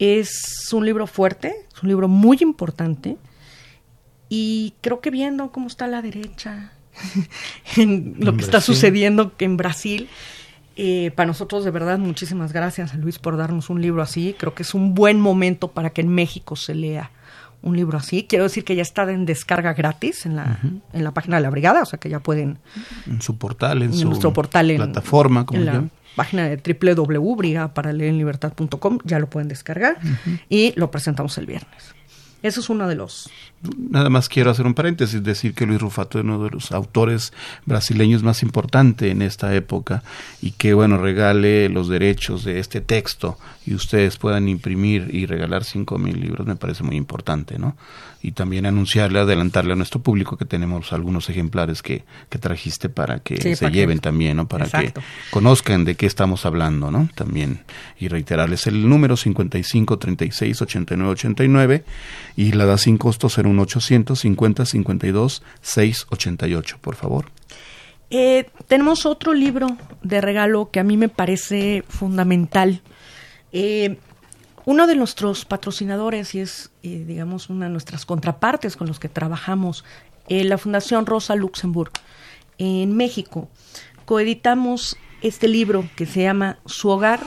Es 0.01 0.69
un 0.73 0.85
libro 0.85 1.07
fuerte, 1.07 1.55
es 1.73 1.81
un 1.85 1.91
libro 1.91 2.09
muy 2.09 2.39
importante 2.41 3.19
y 4.29 4.75
creo 4.81 5.01
que 5.01 5.11
viendo 5.11 5.53
cómo 5.53 5.69
está 5.69 5.87
la 5.87 6.03
derecha, 6.03 6.73
en 7.77 8.17
lo 8.19 8.37
que 8.37 8.43
está 8.43 8.61
sucediendo 8.61 9.31
en 9.39 9.57
Brasil, 9.57 10.09
eh, 10.75 11.13
para 11.15 11.29
nosotros 11.29 11.65
de 11.65 11.71
verdad 11.71 12.01
muchísimas 12.01 12.53
gracias 12.53 12.95
a 12.95 12.97
Luis 12.97 13.21
por 13.21 13.37
darnos 13.37 13.71
un 13.71 13.81
libro 13.81 14.03
así. 14.03 14.35
Creo 14.37 14.57
que 14.57 14.65
es 14.65 14.75
un 14.75 14.93
buen 14.93 15.21
momento 15.21 15.69
para 15.71 15.91
que 15.91 16.01
en 16.01 16.09
México 16.09 16.57
se 16.57 16.75
lea 16.75 17.13
un 17.63 17.77
libro 17.77 17.99
así. 17.99 18.27
Quiero 18.29 18.45
decir 18.45 18.65
que 18.65 18.77
ya 18.77 18.83
está 18.83 19.11
en 19.11 19.27
descarga 19.27 19.75
gratis 19.75 20.25
en 20.27 20.37
la, 20.37 20.61
en 20.93 21.03
la 21.05 21.13
página 21.13 21.37
de 21.37 21.43
la 21.43 21.51
brigada, 21.51 21.83
o 21.83 21.87
sea 21.87 21.99
que 21.99 22.09
ya 22.09 22.21
pueden... 22.21 22.59
En 23.07 23.21
su 23.21 23.37
portal, 23.37 23.83
en, 23.83 23.93
su 23.93 24.07
nuestro 24.07 24.33
portal, 24.33 24.71
en, 24.71 24.79
plataforma, 24.79 25.45
como 25.47 25.61
en 25.61 25.67
la 25.67 25.85
página 26.17 26.49
de 26.49 26.57
www.brigaparaleerlibertad.com, 26.57 28.99
ya 29.05 29.19
lo 29.19 29.29
pueden 29.29 29.49
descargar 29.49 29.99
y 30.49 30.73
lo 30.77 30.91
presentamos 30.91 31.37
el 31.39 31.47
viernes. 31.47 31.95
Eso 32.43 32.61
es 32.61 32.71
uno 32.71 32.89
de 32.89 32.95
los 32.95 33.29
Nada 33.63 34.09
más 34.09 34.31
quiero 34.31 34.51
hacer 34.51 34.67
un 34.67 34.73
paréntesis, 34.73 35.23
decir 35.23 35.53
que 35.53 35.67
Luis 35.67 35.83
Rufato 35.83 36.19
es 36.19 36.25
uno 36.25 36.43
de 36.43 36.49
los 36.49 36.73
autores 36.73 37.35
brasileños 37.67 38.23
más 38.23 38.43
importantes 38.43 39.13
en 39.13 39.21
esta 39.21 39.55
época 39.55 40.03
y 40.41 40.53
que, 40.53 40.73
bueno, 40.73 40.97
regale 40.97 41.69
los 41.69 41.89
derechos 41.89 42.45
de 42.45 42.59
este 42.59 42.81
texto 42.81 43.37
y 43.67 43.75
ustedes 43.75 44.17
puedan 44.17 44.49
imprimir 44.49 45.11
y 45.13 45.27
regalar 45.27 45.65
cinco 45.65 45.99
mil 45.99 46.19
libros 46.19 46.47
me 46.47 46.57
parece 46.57 46.85
muy 46.85 46.97
importante, 46.97 47.59
¿no? 47.59 47.77
Y 48.23 48.33
también 48.33 48.65
anunciarle, 48.65 49.19
adelantarle 49.19 49.75
a 49.75 49.77
nuestro 49.77 50.01
público 50.01 50.39
que 50.39 50.45
tenemos 50.45 50.93
algunos 50.95 51.29
ejemplares 51.29 51.83
que, 51.83 52.05
que 52.31 52.39
trajiste 52.39 52.89
para 52.89 53.19
que 53.21 53.57
se 53.57 53.71
lleven 53.71 53.99
también, 53.99 54.39
¿no? 54.39 54.49
Para 54.49 54.67
que 54.67 54.95
conozcan 55.31 55.85
de 55.85 55.97
qué 55.97 56.07
estamos 56.07 56.47
hablando, 56.47 56.91
¿no? 56.91 57.09
También. 57.15 57.61
Y 57.99 58.09
reiterarles 58.09 58.67
el 58.67 58.89
número 58.89 59.17
55 59.17 59.99
36 59.99 60.63
89 60.63 61.13
89 61.13 61.85
y 62.37 62.53
la 62.53 62.65
da 62.65 62.79
sin 62.79 62.97
costo 62.97 63.27
850 63.27 63.50
52 63.55 65.43
688, 65.61 66.79
por 66.81 66.95
favor. 66.95 67.27
Eh, 68.11 68.51
tenemos 68.67 69.07
otro 69.07 69.33
libro 69.35 69.69
de 70.03 70.21
regalo 70.21 70.71
que 70.71 70.81
a 70.81 70.85
mí 70.85 70.97
me 70.97 71.09
parece 71.09 71.85
fundamental. 71.89 72.83
Eh, 73.53 73.99
uno 74.65 74.87
de 74.87 74.97
nuestros 74.97 75.45
patrocinadores 75.45 76.35
y 76.35 76.41
es, 76.41 76.71
eh, 76.83 77.05
digamos, 77.07 77.51
una 77.51 77.67
de 77.67 77.73
nuestras 77.73 78.05
contrapartes 78.05 78.77
con 78.77 78.89
los 78.89 78.99
que 78.99 79.09
trabajamos, 79.09 79.85
la 80.29 80.59
Fundación 80.59 81.07
Rosa 81.07 81.35
Luxemburg 81.35 81.91
en 82.59 82.97
México, 82.97 83.49
coeditamos 84.05 84.97
este 85.23 85.49
libro 85.49 85.89
que 85.97 86.07
se 86.07 86.23
llama 86.23 86.59
Su 86.67 86.89
hogar 86.89 87.21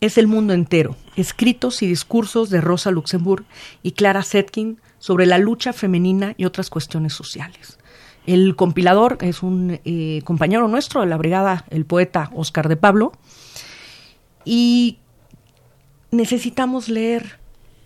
es 0.00 0.18
el 0.18 0.26
mundo 0.26 0.52
entero, 0.52 0.96
escritos 1.16 1.82
y 1.82 1.86
discursos 1.86 2.50
de 2.50 2.60
Rosa 2.60 2.90
Luxemburg 2.90 3.44
y 3.82 3.92
Clara 3.92 4.22
Setkin 4.22 4.78
sobre 4.98 5.26
la 5.26 5.38
lucha 5.38 5.72
femenina 5.72 6.34
y 6.36 6.44
otras 6.44 6.70
cuestiones 6.70 7.12
sociales. 7.12 7.78
El 8.26 8.56
compilador 8.56 9.18
es 9.20 9.42
un 9.42 9.80
eh, 9.84 10.20
compañero 10.24 10.66
nuestro 10.66 11.00
de 11.00 11.06
la 11.06 11.16
brigada, 11.16 11.64
el 11.70 11.84
poeta 11.84 12.30
Oscar 12.34 12.68
de 12.68 12.76
Pablo, 12.76 13.12
y 14.44 14.98
necesitamos 16.10 16.88
leer 16.88 17.38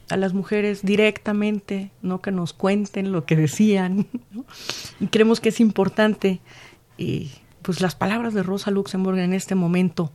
a 0.09 0.17
las 0.17 0.33
mujeres 0.33 0.83
directamente, 0.83 1.91
no 2.03 2.21
que 2.21 2.33
nos 2.33 2.53
cuenten 2.53 3.13
lo 3.13 3.27
que 3.27 3.37
decían, 3.37 4.07
y 5.01 5.07
creemos 5.09 5.41
que 5.41 5.51
es 5.51 5.61
importante, 5.61 6.41
eh, 6.99 7.31
pues 7.63 7.81
las 7.81 7.95
palabras 7.95 8.33
de 8.33 8.43
Rosa 8.43 8.71
Luxemburg 8.71 9.19
en 9.19 9.35
este 9.35 9.55
momento 9.55 10.13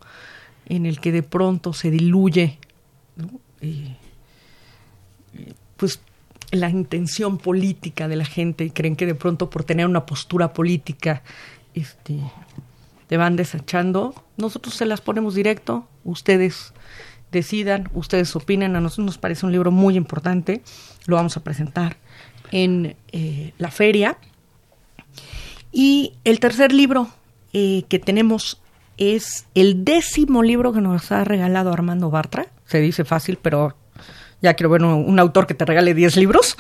en 0.68 0.86
el 0.86 1.00
que 1.00 1.12
de 1.12 1.24
pronto 1.24 1.74
se 1.74 1.92
diluye, 1.92 2.58
eh, 3.62 3.96
pues 5.78 6.00
la 6.52 6.70
intención 6.70 7.38
política 7.38 8.08
de 8.08 8.16
la 8.16 8.26
gente 8.26 8.66
y 8.66 8.70
creen 8.70 8.96
que 8.96 9.06
de 9.06 9.16
pronto 9.16 9.50
por 9.50 9.64
tener 9.64 9.86
una 9.86 10.06
postura 10.06 10.54
política 10.54 11.24
este, 11.74 12.20
te 13.08 13.18
van 13.18 13.36
desechando. 13.36 14.14
Nosotros 14.38 14.76
se 14.76 14.86
las 14.86 15.02
ponemos 15.02 15.36
directo, 15.36 15.88
ustedes 16.04 16.74
decidan, 17.32 17.90
ustedes 17.94 18.36
opinen, 18.36 18.76
a 18.76 18.82
nosotros 18.82 19.06
nos 19.06 19.18
parece 19.18 19.46
un 19.46 19.52
libro 19.52 19.72
muy 19.72 19.96
importante, 19.96 20.62
lo 21.06 21.16
vamos 21.16 21.36
a 21.38 21.44
presentar 21.44 21.98
en 22.52 22.96
eh, 23.12 23.54
la 23.58 23.72
feria. 23.72 24.18
Y 25.72 26.14
el 26.24 26.40
tercer 26.40 26.72
libro 26.72 27.10
eh, 27.54 27.84
que 27.90 28.00
tenemos 28.00 28.62
es 28.98 29.46
el 29.56 29.84
décimo 29.84 30.42
libro 30.42 30.72
que 30.72 30.82
nos 30.82 31.12
ha 31.12 31.24
regalado 31.26 31.74
Armando 31.74 32.10
Bartra. 32.10 32.48
Se 32.66 32.80
dice 32.80 33.04
fácil, 33.04 33.38
pero 33.42 33.76
ya 34.46 34.54
quiero 34.54 34.70
ver 34.70 34.84
un, 34.84 35.20
autor 35.20 35.48
que 35.48 35.56
te 35.56 35.66
regale 35.66 35.94
10 35.94 36.18
libros. 36.18 36.56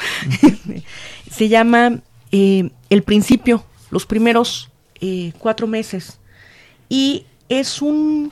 Se 1.31 1.47
llama 1.47 1.99
eh, 2.31 2.69
El 2.89 3.03
principio, 3.03 3.63
los 3.91 4.05
primeros 4.05 4.69
eh, 5.01 5.33
cuatro 5.37 5.67
meses. 5.67 6.19
Y 6.89 7.25
es 7.47 7.81
un, 7.81 8.31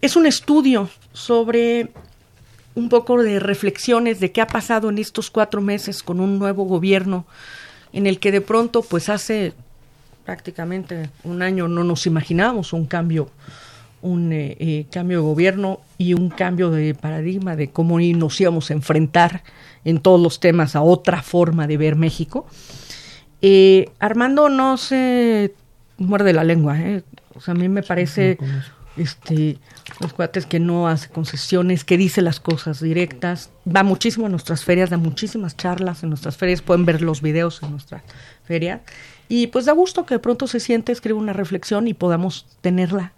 es 0.00 0.14
un 0.14 0.26
estudio 0.26 0.88
sobre 1.12 1.90
un 2.76 2.88
poco 2.88 3.20
de 3.20 3.40
reflexiones 3.40 4.20
de 4.20 4.30
qué 4.30 4.40
ha 4.40 4.46
pasado 4.46 4.88
en 4.90 4.98
estos 4.98 5.30
cuatro 5.30 5.60
meses 5.60 6.04
con 6.04 6.20
un 6.20 6.38
nuevo 6.38 6.64
gobierno 6.64 7.26
en 7.92 8.06
el 8.06 8.20
que 8.20 8.30
de 8.30 8.40
pronto, 8.40 8.82
pues 8.82 9.08
hace 9.08 9.54
prácticamente 10.24 11.10
un 11.24 11.42
año 11.42 11.66
no 11.66 11.82
nos 11.82 12.06
imaginábamos 12.06 12.72
un 12.72 12.86
cambio 12.86 13.30
un 14.02 14.32
eh, 14.32 14.56
eh, 14.58 14.86
cambio 14.90 15.18
de 15.18 15.24
gobierno 15.24 15.80
y 15.96 16.14
un 16.14 16.30
cambio 16.30 16.70
de 16.70 16.94
paradigma 16.94 17.56
de 17.56 17.70
cómo 17.70 17.98
nos 18.00 18.40
íbamos 18.40 18.70
a 18.70 18.74
enfrentar 18.74 19.42
en 19.84 20.00
todos 20.00 20.20
los 20.20 20.40
temas 20.40 20.76
a 20.76 20.82
otra 20.82 21.22
forma 21.22 21.66
de 21.66 21.76
ver 21.76 21.96
México. 21.96 22.46
Eh, 23.42 23.90
Armando 23.98 24.48
no 24.48 24.76
se 24.76 25.54
muerde 25.96 26.32
la 26.32 26.44
lengua, 26.44 26.76
o 27.34 27.40
sea, 27.40 27.54
a 27.54 27.56
mí 27.56 27.68
me 27.68 27.82
parece 27.82 28.38
este 28.96 29.58
los 30.00 30.12
cuates 30.12 30.46
que 30.46 30.60
no 30.60 30.88
hace 30.88 31.08
concesiones, 31.08 31.84
que 31.84 31.96
dice 31.96 32.22
las 32.22 32.40
cosas 32.40 32.80
directas, 32.80 33.50
va 33.66 33.82
muchísimo 33.82 34.26
a 34.26 34.28
nuestras 34.28 34.64
ferias, 34.64 34.90
da 34.90 34.96
muchísimas 34.96 35.56
charlas 35.56 36.02
en 36.02 36.10
nuestras 36.10 36.36
ferias, 36.36 36.62
pueden 36.62 36.84
ver 36.84 37.02
los 37.02 37.22
videos 37.22 37.62
en 37.62 37.70
nuestra 37.72 38.02
feria. 38.44 38.82
Y 39.28 39.48
pues 39.48 39.64
da 39.64 39.72
gusto 39.72 40.06
que 40.06 40.14
de 40.14 40.20
pronto 40.20 40.46
se 40.46 40.60
siente, 40.60 40.92
escribe 40.92 41.18
una 41.18 41.32
reflexión 41.32 41.88
y 41.88 41.94
podamos 41.94 42.46
tenerla 42.60 43.12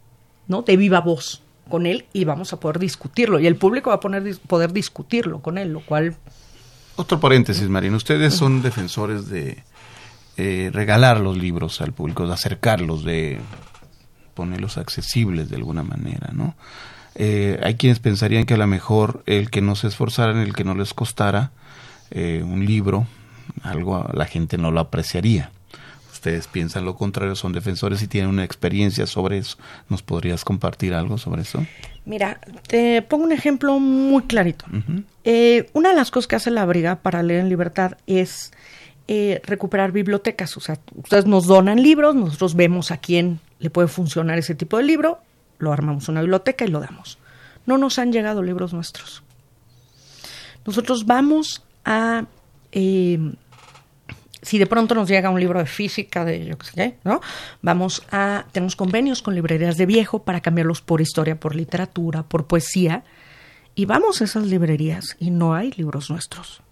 ¿no? 0.50 0.62
De 0.62 0.76
viva 0.76 1.00
voz 1.00 1.42
con 1.68 1.86
él 1.86 2.04
y 2.12 2.24
vamos 2.24 2.52
a 2.52 2.60
poder 2.60 2.80
discutirlo 2.80 3.38
y 3.38 3.46
el 3.46 3.54
público 3.54 3.90
va 3.90 3.96
a 3.96 4.00
poner, 4.00 4.36
poder 4.48 4.72
discutirlo 4.72 5.40
con 5.40 5.56
él, 5.56 5.72
lo 5.72 5.80
cual... 5.80 6.16
Otro 6.96 7.20
paréntesis, 7.20 7.68
Marina. 7.68 7.96
Ustedes 7.96 8.34
son 8.34 8.60
defensores 8.60 9.28
de 9.28 9.62
eh, 10.36 10.70
regalar 10.72 11.20
los 11.20 11.38
libros 11.38 11.80
al 11.80 11.92
público, 11.92 12.26
de 12.26 12.34
acercarlos, 12.34 13.04
de 13.04 13.38
ponerlos 14.34 14.76
accesibles 14.76 15.48
de 15.48 15.56
alguna 15.56 15.84
manera, 15.84 16.30
¿no? 16.32 16.56
Eh, 17.14 17.58
hay 17.62 17.76
quienes 17.76 18.00
pensarían 18.00 18.44
que 18.44 18.54
a 18.54 18.56
lo 18.58 18.66
mejor 18.66 19.22
el 19.26 19.50
que 19.50 19.62
no 19.62 19.76
se 19.76 19.86
esforzaran, 19.86 20.38
el 20.38 20.54
que 20.54 20.64
no 20.64 20.74
les 20.74 20.94
costara 20.94 21.52
eh, 22.10 22.42
un 22.44 22.66
libro, 22.66 23.06
algo 23.62 24.08
la 24.12 24.26
gente 24.26 24.58
no 24.58 24.70
lo 24.70 24.80
apreciaría. 24.80 25.52
Ustedes 26.20 26.48
piensan 26.48 26.84
lo 26.84 26.96
contrario, 26.96 27.34
son 27.34 27.54
defensores 27.54 28.02
y 28.02 28.06
tienen 28.06 28.28
una 28.28 28.44
experiencia 28.44 29.06
sobre 29.06 29.38
eso. 29.38 29.56
¿Nos 29.88 30.02
podrías 30.02 30.44
compartir 30.44 30.92
algo 30.92 31.16
sobre 31.16 31.40
eso? 31.40 31.64
Mira, 32.04 32.38
te 32.66 33.00
pongo 33.00 33.24
un 33.24 33.32
ejemplo 33.32 33.78
muy 33.78 34.24
clarito. 34.24 34.66
una 35.72 35.88
de 35.88 35.96
las 35.96 36.10
cosas 36.10 36.28
que 36.28 36.36
hace 36.36 36.50
la 36.50 36.66
Briga 36.66 36.96
para 36.96 37.22
leer 37.22 37.40
en 37.40 37.48
libertad 37.48 37.96
es 38.06 38.52
eh, 39.08 39.40
recuperar 39.46 39.92
bibliotecas. 39.92 40.58
O 40.58 40.60
sea, 40.60 40.78
ustedes 40.94 41.24
nos 41.24 41.46
donan 41.46 41.82
libros, 41.82 42.14
nosotros 42.14 42.54
vemos 42.54 42.90
a 42.90 42.98
quién 42.98 43.40
le 43.58 43.70
puede 43.70 43.88
funcionar 43.88 44.38
ese 44.38 44.54
tipo 44.54 44.76
de 44.76 44.82
libro, 44.82 45.20
lo 45.58 45.72
armamos 45.72 46.10
una 46.10 46.20
biblioteca 46.20 46.66
y 46.66 46.68
lo 46.68 46.80
damos. 46.80 47.16
No 47.64 47.78
nos 47.78 47.98
han 47.98 48.12
llegado 48.12 48.42
libros 48.42 48.74
nuestros. 48.74 49.22
Nosotros 50.66 51.06
vamos 51.06 51.64
a... 51.86 52.26
Eh, 52.72 53.18
si 54.42 54.58
de 54.58 54.66
pronto 54.66 54.94
nos 54.94 55.08
llega 55.08 55.30
un 55.30 55.40
libro 55.40 55.58
de 55.58 55.66
física, 55.66 56.24
de 56.24 56.44
yo 56.44 56.58
qué 56.58 56.66
sé, 56.66 56.98
¿no? 57.04 57.20
Vamos 57.62 58.02
a, 58.10 58.46
tenemos 58.52 58.76
convenios 58.76 59.22
con 59.22 59.34
librerías 59.34 59.76
de 59.76 59.86
viejo 59.86 60.22
para 60.22 60.40
cambiarlos 60.40 60.80
por 60.80 61.00
historia, 61.00 61.38
por 61.38 61.54
literatura, 61.54 62.22
por 62.22 62.46
poesía, 62.46 63.04
y 63.74 63.84
vamos 63.84 64.20
a 64.20 64.24
esas 64.24 64.46
librerías 64.46 65.16
y 65.18 65.30
no 65.30 65.54
hay 65.54 65.72
libros 65.72 66.10
nuestros. 66.10 66.62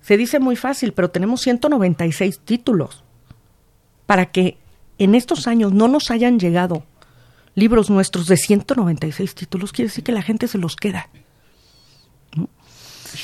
Se 0.00 0.16
dice 0.16 0.40
muy 0.40 0.56
fácil, 0.56 0.92
pero 0.92 1.10
tenemos 1.10 1.40
196 1.42 2.40
títulos. 2.40 3.04
Para 4.06 4.26
que 4.26 4.58
en 4.98 5.14
estos 5.14 5.46
años 5.46 5.72
no 5.72 5.88
nos 5.88 6.10
hayan 6.10 6.38
llegado 6.38 6.84
libros 7.54 7.90
nuestros 7.90 8.26
de 8.26 8.36
196 8.36 9.34
títulos, 9.34 9.72
quiere 9.72 9.88
decir 9.88 10.04
que 10.04 10.12
la 10.12 10.22
gente 10.22 10.48
se 10.48 10.58
los 10.58 10.76
queda. 10.76 11.08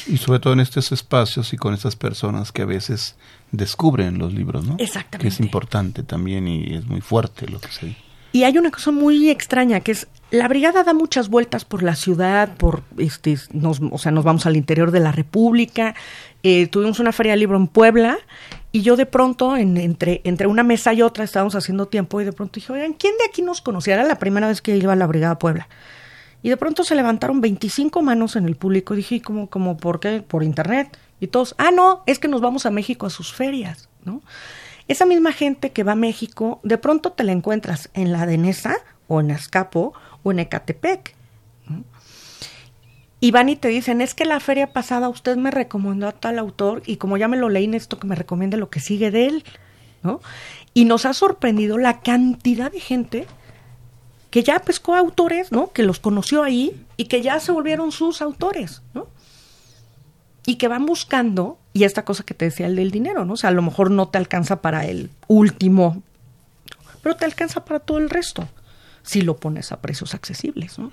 Y 0.07 0.17
sobre 0.19 0.41
todo 0.41 0.53
en 0.53 0.61
estos 0.61 0.93
espacios 0.93 1.53
y 1.53 1.57
con 1.57 1.75
estas 1.75 1.97
personas 1.97 2.53
que 2.53 2.63
a 2.63 2.67
veces 2.67 3.17
descubren 3.53 4.19
los 4.19 4.33
libros, 4.33 4.67
¿no? 4.67 4.77
Exactamente. 4.79 5.19
Que 5.19 5.29
es 5.29 5.41
importante 5.41 6.03
también 6.03 6.49
y 6.49 6.75
es 6.75 6.87
muy 6.87 7.01
fuerte 7.01 7.49
lo 7.49 7.61
que 7.61 7.69
se 7.69 7.87
dice. 7.87 8.09
Y 8.33 8.45
hay 8.45 8.59
una 8.59 8.71
cosa 8.71 8.91
muy 8.91 9.31
extraña 9.31 9.81
que 9.81 9.93
es 9.93 10.07
la 10.31 10.49
brigada 10.49 10.85
da 10.85 10.93
muchas 10.93 11.31
vueltas 11.31 11.65
por 11.65 11.83
la 11.83 11.97
ciudad, 11.97 12.55
por 12.57 12.83
este, 12.99 13.39
nos, 13.53 13.81
o 13.91 13.97
sea, 13.97 14.13
nos 14.13 14.25
vamos 14.25 14.45
al 14.45 14.57
interior 14.57 14.91
de 14.91 15.01
la 15.01 15.13
República. 15.13 15.95
Eh, 16.43 16.67
tuvimos 16.67 17.01
una 17.01 17.13
feria 17.13 17.33
de 17.33 17.39
libro 17.39 17.57
en 17.57 17.67
Puebla 17.67 18.19
y 18.71 18.83
yo 18.83 18.97
de 18.97 19.07
pronto 19.07 19.57
en, 19.57 19.79
entre 19.79 20.21
entre 20.25 20.47
una 20.47 20.63
mesa 20.63 20.93
y 20.93 21.01
otra 21.01 21.25
estábamos 21.25 21.55
haciendo 21.55 21.87
tiempo 21.87 22.21
y 22.21 22.25
de 22.25 22.33
pronto 22.33 22.57
dije, 22.57 22.73
oigan, 22.73 22.93
¿quién 22.93 23.15
de 23.17 23.25
aquí 23.25 23.41
nos 23.41 23.63
conocía? 23.63 23.95
Era 23.95 24.05
la 24.05 24.19
primera 24.19 24.49
vez 24.49 24.61
que 24.61 24.77
iba 24.77 24.93
a 24.93 24.97
la 24.97 25.07
brigada 25.07 25.35
a 25.35 25.39
Puebla. 25.39 25.67
Y 26.43 26.51
de 26.51 26.57
pronto 26.57 26.85
se 26.85 26.95
levantaron 26.95 27.41
25 27.41 28.03
manos 28.03 28.37
en 28.37 28.47
el 28.47 28.57
público. 28.57 28.95
Dije, 28.95 29.21
¿cómo, 29.21 29.49
cómo, 29.49 29.77
por 29.77 30.01
qué? 30.01 30.23
Por 30.23 30.43
internet. 30.43 30.97
Y 31.21 31.29
todos, 31.29 31.55
ah, 31.59 31.71
no, 31.71 32.03
es 32.07 32.19
que 32.19 32.29
nos 32.29 32.41
vamos 32.41 32.65
a 32.67 32.71
México 32.71 33.07
a 33.07 33.11
sus 33.11 33.33
ferias, 33.33 33.89
¿no? 34.05 34.23
Esa 34.87 35.05
misma 35.05 35.33
gente 35.33 35.71
que 35.73 35.83
va 35.83 35.93
a 35.93 35.97
México, 35.97 36.61
de 36.63 36.79
pronto 36.79 37.13
te 37.13 37.25
la 37.25 37.33
encuentras 37.33 37.91
en 37.93 38.13
la 38.13 38.25
Denesa 38.25 38.77
o 39.07 39.21
en 39.21 39.33
Azcapo 39.33 39.93
o 40.23 40.31
en 40.31 40.39
Ecatepec. 40.39 41.15
Y 43.21 43.33
van 43.33 43.49
y 43.49 43.57
te 43.57 43.69
dicen, 43.69 44.01
es 44.01 44.15
que 44.15 44.25
la 44.25 44.39
feria 44.39 44.73
pasada 44.73 45.09
usted 45.09 45.37
me 45.37 45.51
recomendó 45.51 46.07
a 46.07 46.13
tal 46.13 46.39
autor 46.39 46.83
y 46.87 46.97
como 46.97 47.17
ya 47.17 47.27
me 47.27 47.37
lo 47.37 47.49
leí, 47.49 47.67
necesito 47.67 47.99
que 47.99 48.07
me 48.07 48.15
recomiende 48.15 48.57
lo 48.57 48.71
que 48.71 48.81
sigue 48.81 49.11
de 49.11 49.27
él. 49.27 49.45
¿no? 50.03 50.21
Y 50.73 50.85
nos 50.85 51.05
ha 51.05 51.13
sorprendido 51.13 51.79
la 51.79 52.01
cantidad 52.01 52.71
de 52.71 52.81
gente 52.81 53.27
que 54.31 54.43
ya 54.43 54.59
pescó 54.61 54.95
autores, 54.95 55.53
¿no? 55.53 55.73
Que 55.73 55.83
los 55.83 55.99
conoció 55.99 56.43
ahí 56.43 56.85
y 56.97 57.07
que 57.07 57.23
ya 57.23 57.41
se 57.41 57.53
volvieron 57.53 57.93
sus 57.93 58.21
autores, 58.21 58.83
¿no? 58.95 59.09
y 60.49 60.55
que 60.55 60.67
van 60.67 60.87
buscando, 60.87 61.59
y 61.75 61.85
esta 61.85 62.07
cosa 62.07 62.23
que 62.23 62.33
te 62.33 62.47
decía 62.47 62.69
el 62.69 62.77
del 62.77 62.91
dinero, 62.91 63.27
¿no? 63.27 63.35
O 63.35 63.37
sea, 63.37 63.51
a 63.51 63.53
lo 63.53 63.61
mejor 63.61 63.91
no 63.91 64.09
te 64.09 64.17
alcanza 64.17 64.63
para 64.63 64.87
el 64.87 65.11
último, 65.27 66.03
pero 67.03 67.17
te 67.17 67.27
alcanza 67.27 67.67
para 67.67 67.81
todo 67.81 67.99
el 67.99 68.09
resto, 68.09 68.49
si 69.03 69.21
lo 69.21 69.37
pones 69.37 69.73
a 69.73 69.83
precios 69.83 70.15
accesibles, 70.15 70.79
¿no? 70.79 70.91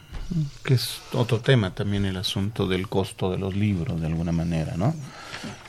Que 0.66 0.74
es 0.74 1.00
otro 1.14 1.40
tema 1.40 1.74
también 1.74 2.04
el 2.04 2.18
asunto 2.18 2.68
del 2.68 2.90
costo 2.90 3.32
de 3.32 3.38
los 3.38 3.56
libros, 3.56 4.02
de 4.02 4.08
alguna 4.08 4.34
manera, 4.34 4.74
¿no? 4.76 4.94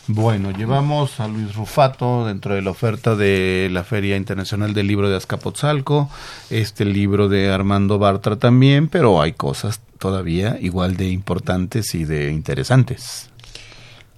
Bueno, 0.09 0.53
llevamos 0.53 1.19
a 1.19 1.27
Luis 1.27 1.57
Rufato 1.57 2.27
dentro 2.27 2.55
de 2.55 2.62
la 2.62 2.71
oferta 2.71 3.16
de 3.16 3.69
la 3.73 3.83
Feria 3.83 4.16
Internacional 4.16 4.73
del 4.73 4.87
Libro 4.87 5.11
de 5.11 5.16
Azcapotzalco, 5.16 6.09
este 6.49 6.85
libro 6.85 7.29
de 7.29 7.51
Armando 7.51 7.99
Bartra 7.99 8.37
también, 8.37 8.87
pero 8.87 9.21
hay 9.21 9.33
cosas 9.33 9.81
todavía 9.99 10.59
igual 10.61 10.97
de 10.97 11.09
importantes 11.09 11.92
y 11.97 12.05
de 12.05 12.31
interesantes. 12.31 13.31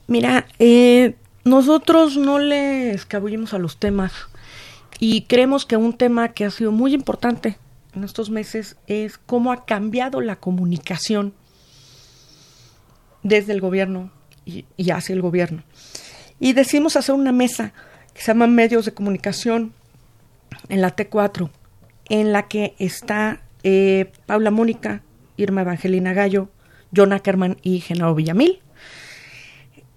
Mira, 0.08 0.46
eh, 0.58 1.14
nosotros 1.44 2.18
no 2.18 2.38
le 2.38 2.90
escabullimos 2.90 3.54
a 3.54 3.58
los 3.58 3.78
temas 3.78 4.12
y 5.00 5.22
creemos 5.22 5.64
que 5.64 5.78
un 5.78 5.94
tema 5.94 6.28
que 6.34 6.44
ha 6.44 6.50
sido 6.50 6.70
muy 6.70 6.92
importante 6.92 7.56
en 7.94 8.04
estos 8.04 8.28
meses 8.28 8.76
es 8.88 9.16
cómo 9.16 9.52
ha 9.52 9.64
cambiado 9.64 10.20
la 10.20 10.36
comunicación 10.36 11.32
desde 13.22 13.54
el 13.54 13.62
gobierno 13.62 14.17
y, 14.76 14.90
hacia 14.90 15.14
el 15.14 15.22
gobierno. 15.22 15.62
Y 16.40 16.52
decidimos 16.52 16.96
hacer 16.96 17.14
una 17.14 17.32
mesa 17.32 17.72
que 18.14 18.20
se 18.20 18.28
llama 18.28 18.46
Medios 18.46 18.84
de 18.84 18.94
Comunicación 18.94 19.72
en 20.68 20.80
la 20.80 20.96
T4, 20.96 21.50
en 22.08 22.32
la 22.32 22.48
que 22.48 22.74
está 22.78 23.40
eh, 23.62 24.12
Paula 24.26 24.50
Mónica, 24.50 25.02
Irma 25.36 25.62
Evangelina 25.62 26.12
Gallo, 26.12 26.48
John 26.94 27.12
Ackerman 27.12 27.58
y 27.62 27.80
Genaro 27.80 28.14
Villamil 28.14 28.60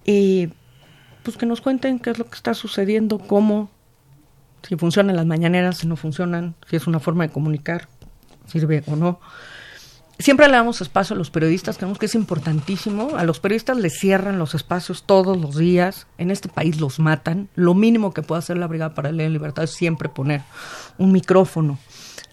y 0.04 0.48
pues 1.22 1.36
que 1.36 1.46
nos 1.46 1.60
cuenten 1.60 1.98
qué 1.98 2.10
es 2.10 2.18
lo 2.18 2.28
que 2.28 2.34
está 2.34 2.54
sucediendo, 2.54 3.18
cómo, 3.18 3.70
si 4.66 4.76
funcionan 4.76 5.16
las 5.16 5.26
mañaneras, 5.26 5.78
si 5.78 5.86
no 5.86 5.96
funcionan, 5.96 6.54
si 6.68 6.76
es 6.76 6.86
una 6.86 6.98
forma 6.98 7.26
de 7.26 7.32
comunicar, 7.32 7.88
sirve 8.46 8.82
o 8.86 8.96
no. 8.96 9.20
Siempre 10.22 10.46
le 10.46 10.52
damos 10.52 10.80
espacio 10.80 11.14
a 11.14 11.18
los 11.18 11.30
periodistas, 11.30 11.78
creemos 11.78 11.98
que 11.98 12.06
es 12.06 12.14
importantísimo. 12.14 13.16
A 13.16 13.24
los 13.24 13.40
periodistas 13.40 13.76
les 13.76 13.98
cierran 13.98 14.38
los 14.38 14.54
espacios 14.54 15.02
todos 15.02 15.36
los 15.36 15.56
días. 15.56 16.06
En 16.16 16.30
este 16.30 16.48
país 16.48 16.80
los 16.80 17.00
matan. 17.00 17.48
Lo 17.56 17.74
mínimo 17.74 18.14
que 18.14 18.22
puede 18.22 18.38
hacer 18.38 18.56
la 18.56 18.68
Brigada 18.68 18.94
para 18.94 19.10
Leer 19.10 19.26
en 19.26 19.32
Libertad 19.32 19.64
es 19.64 19.72
siempre 19.72 20.08
poner 20.08 20.42
un 20.96 21.10
micrófono 21.10 21.76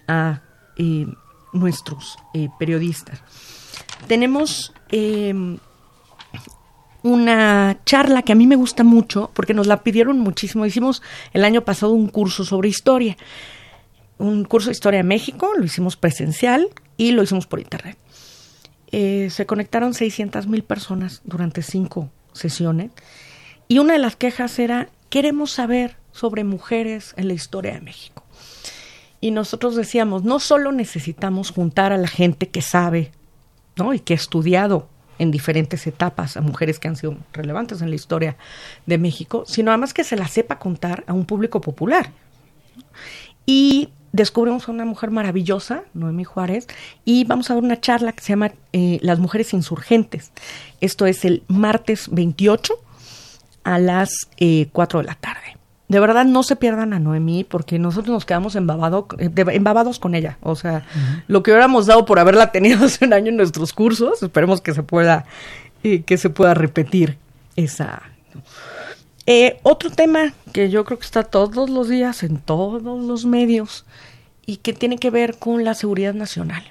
a 0.08 0.42
eh, 0.78 1.08
nuestros 1.52 2.20
eh, 2.36 2.50
periodistas. 2.60 3.24
Tenemos 4.06 4.72
eh, 4.90 5.34
una 7.02 7.80
charla 7.86 8.22
que 8.22 8.34
a 8.34 8.36
mí 8.36 8.46
me 8.46 8.56
gusta 8.56 8.84
mucho 8.84 9.32
porque 9.34 9.56
nos 9.56 9.66
la 9.66 9.82
pidieron 9.82 10.20
muchísimo. 10.20 10.64
Hicimos 10.64 11.02
el 11.34 11.44
año 11.44 11.66
pasado 11.66 11.94
un 11.94 12.08
curso 12.10 12.46
sobre 12.46 12.70
historia, 12.70 13.18
un 14.20 14.44
curso 14.44 14.68
de 14.68 14.74
historia 14.74 15.00
de 15.00 15.06
México, 15.06 15.54
lo 15.58 15.66
hicimos 15.66 15.96
presencial 15.96 16.70
y 17.00 17.14
lo 17.14 17.24
hicimos 17.24 17.48
por 17.48 17.62
internet. 17.62 17.98
Eh, 18.92 19.30
se 19.32 19.46
conectaron 19.46 19.94
600 19.94 20.48
mil 20.48 20.64
personas 20.64 21.22
durante 21.24 21.62
cinco 21.62 22.12
sesiones 22.34 22.92
y 23.70 23.80
una 23.80 23.94
de 23.94 24.00
las 24.00 24.18
quejas 24.18 24.60
era 24.60 24.90
queremos 25.10 25.52
saber 25.52 25.96
sobre 26.12 26.44
mujeres 26.44 27.14
en 27.16 27.30
la 27.30 27.34
historia 27.34 27.74
de 27.74 27.82
México. 27.82 28.26
Y 29.22 29.32
nosotros 29.32 29.76
decíamos, 29.76 30.24
no 30.24 30.40
solo 30.40 30.74
necesitamos 30.74 31.52
juntar 31.52 31.94
a 31.94 31.98
la 31.98 32.08
gente 32.08 32.50
que 32.50 32.62
sabe 32.62 33.12
¿no? 33.78 33.94
y 33.94 34.00
que 34.00 34.14
ha 34.14 34.18
estudiado 34.18 34.90
en 35.20 35.32
diferentes 35.32 35.88
etapas 35.88 36.36
a 36.36 36.42
mujeres 36.42 36.80
que 36.80 36.90
han 36.90 36.98
sido 36.98 37.16
relevantes 37.32 37.82
en 37.82 37.90
la 37.90 37.96
historia 37.96 38.36
de 38.86 38.98
México, 38.98 39.46
sino 39.48 39.72
además 39.72 39.94
que 39.94 40.04
se 40.04 40.18
la 40.18 40.28
sepa 40.28 40.60
contar 40.60 41.06
a 41.08 41.14
un 41.14 41.26
público 41.26 41.62
popular. 41.62 42.12
Y 43.46 43.90
descubrimos 44.12 44.68
a 44.68 44.72
una 44.72 44.86
mujer 44.86 45.12
maravillosa, 45.12 45.84
Noemí 45.94 46.24
Juárez, 46.24 46.68
y 47.06 47.26
vamos 47.26 47.50
a 47.50 47.56
ver 47.56 47.64
una 47.64 47.80
charla 47.80 48.14
que 48.14 48.22
se 48.22 48.30
llama 48.30 48.52
eh, 48.74 49.00
Las 49.02 49.20
mujeres 49.20 49.54
insurgentes. 49.54 50.32
Esto 50.82 51.06
es 51.06 51.26
el 51.26 51.44
martes 51.48 52.10
28 52.12 52.74
a 53.64 53.80
las 53.80 54.30
eh, 54.38 54.68
4 54.72 55.00
de 55.00 55.06
la 55.06 55.16
tarde 55.16 55.60
de 55.90 56.00
verdad 56.00 56.24
no 56.24 56.44
se 56.44 56.56
pierdan 56.56 56.94
a 56.94 57.00
Noemí 57.00 57.44
porque 57.44 57.80
nosotros 57.80 58.14
nos 58.14 58.26
quedamos 58.26 58.56
embabado, 58.56 59.08
eh, 59.18 59.32
embabados 59.36 60.00
con 60.00 60.14
ella. 60.14 60.38
O 60.42 60.56
sea, 60.56 60.86
lo 61.28 61.42
que 61.42 61.52
hubiéramos 61.52 61.88
dado 61.88 62.06
por 62.06 62.20
haberla 62.20 62.52
tenido 62.52 62.86
hace 62.86 63.06
un 63.06 63.14
año 63.14 63.30
en 63.30 63.38
nuestros 63.38 63.74
cursos, 63.74 64.24
esperemos 64.24 64.62
que 64.62 64.74
se 64.74 64.84
pueda, 64.84 65.26
eh, 65.84 66.04
que 66.04 66.18
se 66.18 66.30
pueda 66.30 66.54
repetir 66.54 67.18
esa. 67.56 68.04
Eh, 69.32 69.60
otro 69.62 69.92
tema 69.92 70.34
que 70.54 70.72
yo 70.72 70.84
creo 70.86 70.98
que 70.98 71.06
está 71.06 71.22
todos 71.22 71.70
los 71.70 71.88
días 71.88 72.24
en 72.24 72.40
todos 72.40 72.82
los 72.82 73.26
medios 73.28 73.86
y 74.48 74.58
que 74.58 74.74
tiene 74.74 74.98
que 74.98 75.12
ver 75.12 75.38
con 75.38 75.64
la 75.64 75.76
seguridad 75.76 76.16
nacional. 76.16 76.64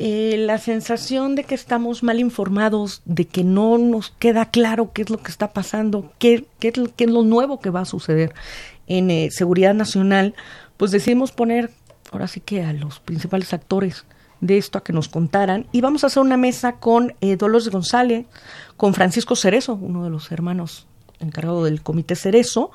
eh, 0.00 0.34
la 0.36 0.58
sensación 0.58 1.36
de 1.36 1.44
que 1.44 1.54
estamos 1.54 2.02
mal 2.02 2.18
informados, 2.18 3.02
de 3.04 3.24
que 3.26 3.44
no 3.44 3.78
nos 3.78 4.10
queda 4.10 4.46
claro 4.46 4.92
qué 4.92 5.02
es 5.02 5.10
lo 5.10 5.18
que 5.18 5.30
está 5.30 5.52
pasando, 5.52 6.12
qué, 6.18 6.44
qué, 6.58 6.72
es, 6.74 7.06
lo, 7.08 7.22
nuevo 7.22 7.60
que 7.60 7.70
va 7.70 7.82
a 7.82 7.84
suceder 7.84 8.34
en 8.88 9.08
eh, 9.12 9.30
seguridad 9.30 9.74
nacional, 9.74 10.34
pues 10.76 10.90
decidimos 10.90 11.30
poner 11.30 11.70
ahora 12.10 12.26
sí 12.26 12.40
que 12.40 12.64
a 12.64 12.72
los 12.72 12.98
principales 12.98 13.52
actores 13.52 14.06
de 14.40 14.58
esto 14.58 14.78
a 14.78 14.82
que 14.82 14.92
nos 14.92 15.08
contaran. 15.08 15.68
Y 15.70 15.82
vamos 15.82 16.02
a 16.02 16.08
hacer 16.08 16.20
una 16.20 16.36
mesa 16.36 16.80
con 16.80 17.14
eh, 17.20 17.36
Dolores 17.36 17.68
González, 17.68 18.26
con 18.76 18.92
Francisco 18.92 19.36
Cerezo, 19.36 19.74
uno 19.74 20.02
de 20.02 20.10
los 20.10 20.32
hermanos 20.32 20.88
encargado 21.22 21.64
del 21.64 21.82
Comité 21.82 22.16
Cerezo, 22.16 22.70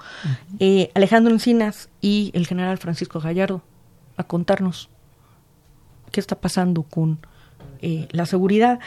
Alejandro 0.93 1.34
Encinas 1.34 1.89
y 2.02 2.32
el 2.34 2.48
general 2.48 2.78
Francisco 2.78 3.20
Gallardo, 3.20 3.62
a 4.18 4.24
contarnos 4.24 4.89
qué 6.12 6.20
está 6.20 6.36
pasando 6.36 6.84
con 6.84 7.20
eh, 7.82 8.08
la 8.12 8.26
seguridad. 8.26 8.80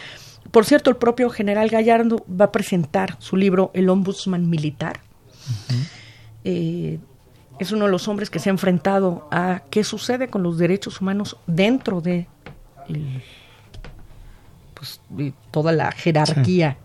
Por 0.51 0.65
cierto, 0.65 0.91
el 0.91 0.97
propio 0.97 1.31
general 1.31 1.69
Gallardo 1.69 2.25
va 2.29 2.47
a 2.47 2.53
presentar 2.53 3.17
su 3.21 3.37
libro 3.37 3.71
El 3.75 3.89
Ombudsman 3.89 4.49
Militar. 4.49 5.01
Eh, 6.45 6.99
es 7.59 7.73
uno 7.73 7.85
de 7.85 7.91
los 7.91 8.09
hombres 8.09 8.31
que 8.31 8.39
se 8.39 8.49
ha 8.49 8.53
enfrentado 8.53 9.29
a 9.31 9.63
qué 9.71 9.85
sucede 9.85 10.29
con 10.29 10.43
los 10.43 10.59
derechos 10.59 11.01
humanos 11.01 11.37
dentro 11.47 12.01
de, 12.01 12.27
pues, 14.75 15.01
toda 15.51 15.73
la 15.73 15.93
jerarquía 15.93 16.79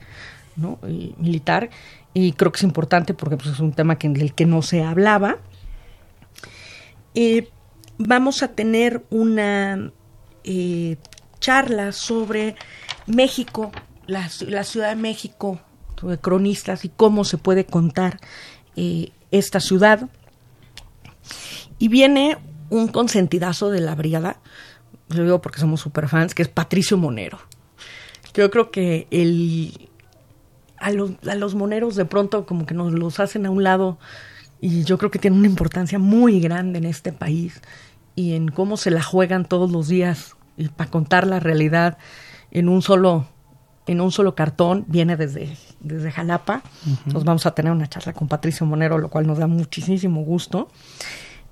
eh, 0.86 1.14
militar. 1.18 1.70
Y 2.18 2.32
creo 2.32 2.50
que 2.50 2.58
es 2.58 2.64
importante 2.64 3.14
porque 3.14 3.36
pues, 3.36 3.50
es 3.50 3.60
un 3.60 3.74
tema 3.74 3.96
del 3.96 4.34
que 4.34 4.46
no 4.46 4.62
se 4.62 4.84
hablaba. 4.84 5.38
vamos 7.98 8.42
a 8.42 8.48
tener 8.48 9.04
una 9.10 9.92
eh, 10.46 10.96
charlas 11.42 11.98
sobre 11.98 12.56
México, 13.06 13.74
la, 14.08 14.30
Ciudad 14.30 14.90
de 14.90 14.96
México, 14.96 15.60
sobre 16.00 16.18
cronistas 16.18 16.86
y 16.86 16.90
cómo 16.90 17.26
se 17.26 17.38
puede 17.38 17.66
contar 17.66 18.22
eh, 18.78 19.12
esta 19.32 19.60
ciudad. 19.60 20.10
Y 21.80 21.90
viene 21.90 22.38
un 22.70 22.88
consentidazo 22.88 23.72
de 23.72 23.82
la 23.82 23.94
brigada, 23.94 24.40
lo 25.10 25.24
digo 25.24 25.42
porque 25.42 25.60
somos 25.60 25.82
super 25.82 26.08
fans, 26.08 26.34
que 26.34 26.44
es 26.44 26.50
Patricio 26.50 26.98
Monero. 26.98 27.40
Yo 28.34 28.50
creo 28.50 28.72
que 28.72 29.08
el, 29.12 29.90
a, 30.78 30.92
los, 30.92 31.12
a 31.28 31.36
los 31.36 31.56
moneros 31.56 31.96
de 31.96 32.06
pronto 32.06 32.46
como 32.46 32.66
que 32.66 32.74
nos 32.74 32.94
los 32.94 33.20
hacen 33.20 33.46
a 33.46 33.50
un 33.50 33.64
lado 33.64 33.98
y 34.62 34.84
yo 34.84 34.98
creo 34.98 35.12
que 35.12 35.20
tiene 35.20 35.38
una 35.38 35.48
importancia 35.48 36.00
muy 36.00 36.40
grande 36.40 36.80
en 36.80 36.86
este 36.86 37.12
país 37.12 37.62
y 38.16 38.34
en 38.34 38.50
cómo 38.50 38.78
se 38.78 38.92
la 38.92 39.04
juegan 39.04 39.46
todos 39.46 39.72
los 39.72 39.88
días 39.88 40.36
y 40.58 40.70
para 40.70 40.90
contar 40.90 41.28
la 41.28 41.40
realidad 41.40 41.98
en 42.52 42.70
un 42.70 42.82
solo 42.82 43.28
en 43.88 44.02
un 44.02 44.12
solo 44.12 44.34
cartón 44.36 44.84
viene 44.88 45.16
desde, 45.16 45.56
desde 45.80 46.12
Jalapa. 46.12 46.64
Nos 47.06 47.24
vamos 47.24 47.46
a 47.46 47.52
tener 47.52 47.72
una 47.72 47.88
charla 47.88 48.14
con 48.14 48.28
Patricio 48.28 48.66
Monero, 48.66 48.98
lo 48.98 49.10
cual 49.10 49.28
nos 49.28 49.38
da 49.38 49.46
muchísimo 49.46 50.24
gusto. 50.24 50.70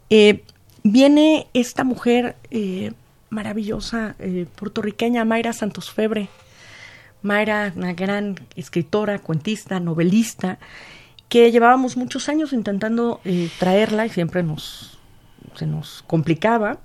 Eh, 0.09 0.43
viene 0.83 1.47
esta 1.53 1.83
mujer 1.83 2.35
eh, 2.49 2.93
maravillosa, 3.29 4.15
eh, 4.19 4.47
puertorriqueña, 4.55 5.25
Mayra 5.25 5.53
Santos 5.53 5.91
Febre. 5.91 6.29
Mayra, 7.23 7.73
una 7.75 7.93
gran 7.93 8.35
escritora, 8.55 9.19
cuentista, 9.19 9.79
novelista, 9.79 10.59
que 11.29 11.51
llevábamos 11.51 11.97
muchos 11.97 12.29
años 12.29 12.53
intentando 12.53 13.19
traerla 13.57 14.05
y 14.05 14.09
siempre 14.09 14.43
nos, 14.43 14.99
se 15.55 15.65
nos 15.65 16.03
complicaba 16.05 16.79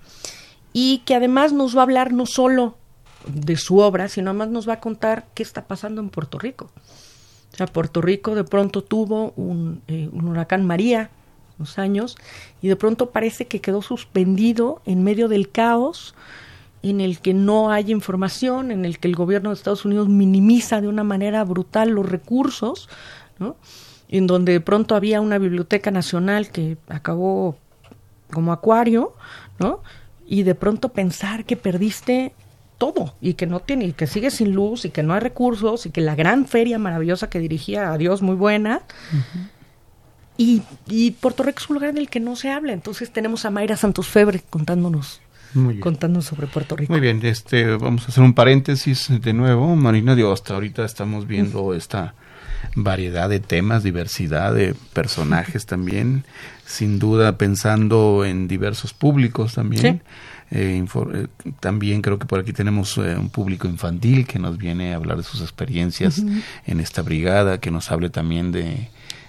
y 0.72 0.98
que 1.04 1.14
además 1.14 1.52
nos 1.52 1.76
va 1.76 1.80
a 1.80 1.82
hablar 1.82 2.12
no 2.12 2.24
solo 2.24 2.76
de 3.26 3.56
su 3.56 3.78
obra, 3.78 4.08
sino 4.08 4.30
además 4.30 4.48
nos 4.48 4.68
va 4.68 4.74
a 4.74 4.80
contar 4.80 5.26
qué 5.34 5.42
está 5.42 5.66
pasando 5.66 6.00
en 6.00 6.08
Puerto 6.08 6.38
Rico. 6.38 6.70
O 7.52 7.56
sea, 7.56 7.66
Puerto 7.66 8.00
Rico 8.00 8.34
de 8.34 8.44
pronto 8.44 8.82
tuvo 8.82 9.32
un, 9.36 9.82
eh, 9.88 10.08
un 10.12 10.28
huracán 10.28 10.64
María, 10.64 11.10
unos 11.58 11.78
años, 11.78 12.16
y 12.62 12.68
de 12.68 12.76
pronto 12.76 13.10
parece 13.10 13.46
que 13.46 13.60
quedó 13.60 13.82
suspendido 13.82 14.80
en 14.86 15.02
medio 15.02 15.28
del 15.28 15.50
caos 15.50 16.14
en 16.82 17.00
el 17.00 17.20
que 17.20 17.34
no 17.34 17.70
hay 17.70 17.90
información, 17.90 18.70
en 18.70 18.84
el 18.84 18.98
que 18.98 19.08
el 19.08 19.16
gobierno 19.16 19.50
de 19.50 19.54
Estados 19.54 19.84
Unidos 19.84 20.08
minimiza 20.08 20.80
de 20.80 20.88
una 20.88 21.04
manera 21.04 21.44
brutal 21.44 21.90
los 21.90 22.08
recursos, 22.08 22.88
¿no? 23.38 23.56
en 24.08 24.26
donde 24.26 24.52
de 24.52 24.60
pronto 24.60 24.94
había 24.94 25.20
una 25.20 25.38
biblioteca 25.38 25.90
nacional 25.90 26.50
que 26.50 26.78
acabó 26.88 27.56
como 28.32 28.52
acuario, 28.52 29.14
¿no? 29.58 29.82
y 30.26 30.42
de 30.42 30.54
pronto 30.54 30.90
pensar 30.90 31.44
que 31.44 31.56
perdiste 31.56 32.32
todo 32.76 33.14
y 33.20 33.34
que 33.34 33.46
no 33.46 33.60
tiene 33.60 33.86
y 33.86 33.92
que 33.92 34.06
sigues 34.06 34.34
sin 34.34 34.52
luz 34.52 34.84
y 34.84 34.90
que 34.90 35.02
no 35.02 35.14
hay 35.14 35.20
recursos 35.20 35.84
y 35.86 35.90
que 35.90 36.00
la 36.00 36.14
gran 36.14 36.46
feria 36.46 36.78
maravillosa 36.78 37.28
que 37.28 37.40
dirigía 37.40 37.92
a 37.92 37.98
Dios 37.98 38.22
muy 38.22 38.36
buena 38.36 38.82
y, 40.36 40.62
y, 40.86 41.10
Puerto 41.10 41.42
Rico 41.42 41.58
es 41.58 41.68
un 41.68 41.74
lugar 41.74 41.90
en 41.90 41.98
el 41.98 42.08
que 42.08 42.20
no 42.20 42.36
se 42.36 42.50
habla 42.50 42.72
entonces 42.72 43.12
tenemos 43.12 43.44
a 43.44 43.50
Mayra 43.50 43.76
Santos 43.76 44.06
Febre 44.06 44.42
contándonos 44.48 45.20
contándonos 45.80 46.26
sobre 46.26 46.46
Puerto 46.46 46.76
Rico. 46.76 46.92
Muy 46.92 47.00
bien 47.00 47.20
este 47.24 47.76
vamos 47.76 48.04
a 48.04 48.08
hacer 48.08 48.22
un 48.22 48.34
paréntesis 48.34 49.08
de 49.20 49.32
nuevo 49.32 49.74
Marina. 49.76 50.14
Dios 50.14 50.40
hasta 50.40 50.54
ahorita 50.54 50.84
estamos 50.84 51.26
viendo 51.26 51.74
esta 51.74 52.14
variedad 52.74 53.28
de 53.28 53.40
temas 53.40 53.82
diversidad 53.82 54.54
de 54.54 54.74
personajes 54.92 55.66
también 55.66 56.24
sin 56.68 56.98
duda 56.98 57.38
pensando 57.38 58.24
en 58.24 58.46
diversos 58.46 58.92
públicos 58.92 59.54
también. 59.54 60.02
Eh, 60.50 60.84
eh, 60.84 61.26
también 61.60 62.02
creo 62.02 62.18
que 62.18 62.26
por 62.26 62.40
aquí 62.40 62.52
tenemos 62.52 62.96
eh, 62.98 63.16
un 63.16 63.30
público 63.30 63.68
infantil 63.68 64.26
que 64.26 64.38
nos 64.38 64.58
viene 64.58 64.92
a 64.92 64.96
hablar 64.96 65.16
de 65.16 65.22
sus 65.22 65.40
experiencias 65.40 66.22
en 66.66 66.80
esta 66.80 67.02
brigada, 67.02 67.58
que 67.58 67.70
nos 67.70 67.90
hable 67.90 68.10
también 68.10 68.52
de, 68.52 68.88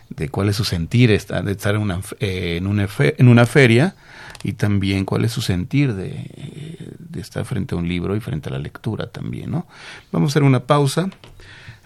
de 0.09 0.29
cuál 0.29 0.49
es 0.49 0.57
su 0.57 0.65
sentir 0.65 1.09
de 1.09 1.15
estar 1.15 1.75
en 1.75 1.81
una, 1.81 2.01
en, 2.19 2.67
una 2.67 2.87
en 2.97 3.27
una 3.27 3.45
feria 3.45 3.95
y 4.43 4.53
también 4.53 5.05
cuál 5.05 5.25
es 5.25 5.31
su 5.31 5.41
sentir 5.41 5.93
de, 5.93 6.95
estar 7.19 7.43
frente 7.43 7.75
a 7.75 7.77
un 7.77 7.87
libro 7.87 8.15
y 8.15 8.21
frente 8.21 8.49
a 8.49 8.53
la 8.53 8.59
lectura 8.59 9.07
también. 9.07 9.51
¿no? 9.51 9.67
Vamos 10.11 10.29
a 10.29 10.31
hacer 10.31 10.43
una 10.43 10.61
pausa. 10.61 11.09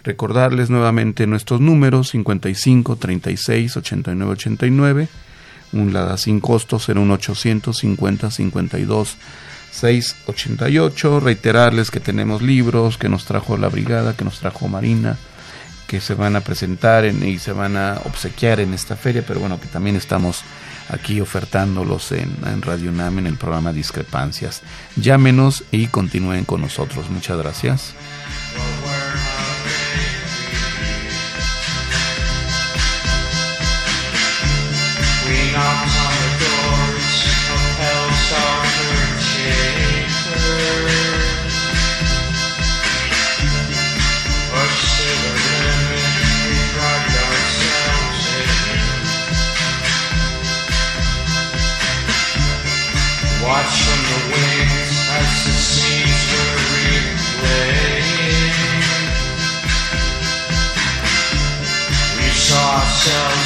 Recordarles 0.03 0.69
nuevamente 0.69 1.25
nuestros 1.27 1.61
números 1.61 2.09
55 2.09 2.97
36 2.97 3.77
89 3.77 4.31
89 4.33 5.07
un 5.73 5.91
LADA 5.91 6.17
sin 6.17 6.39
costo 6.39 6.79
será 6.79 6.99
un 6.99 7.11
850 7.11 8.31
52 8.31 9.17
688. 9.71 11.19
Reiterarles 11.19 11.91
que 11.91 11.99
tenemos 11.99 12.41
libros 12.41 12.97
que 12.97 13.09
nos 13.09 13.25
trajo 13.25 13.57
la 13.57 13.69
brigada, 13.69 14.15
que 14.15 14.23
nos 14.23 14.39
trajo 14.39 14.67
Marina, 14.67 15.17
que 15.87 15.99
se 15.99 16.13
van 16.13 16.35
a 16.35 16.41
presentar 16.41 17.05
y 17.05 17.39
se 17.39 17.51
van 17.51 17.75
a 17.75 17.99
obsequiar 18.05 18.59
en 18.59 18.73
esta 18.73 18.95
feria, 18.95 19.23
pero 19.27 19.39
bueno, 19.39 19.59
que 19.59 19.67
también 19.67 19.95
estamos 19.95 20.43
aquí 20.89 21.21
ofertándolos 21.21 22.11
en, 22.11 22.61
Radio 22.61 22.91
NAM 22.91 23.19
en 23.19 23.27
el 23.27 23.37
programa 23.37 23.73
Discrepancias. 23.73 24.61
Llámenos 24.95 25.63
y 25.71 25.87
continúen 25.87 26.45
con 26.45 26.61
nosotros. 26.61 27.09
Muchas 27.09 27.37
gracias. 27.37 27.93
down. 63.05 63.42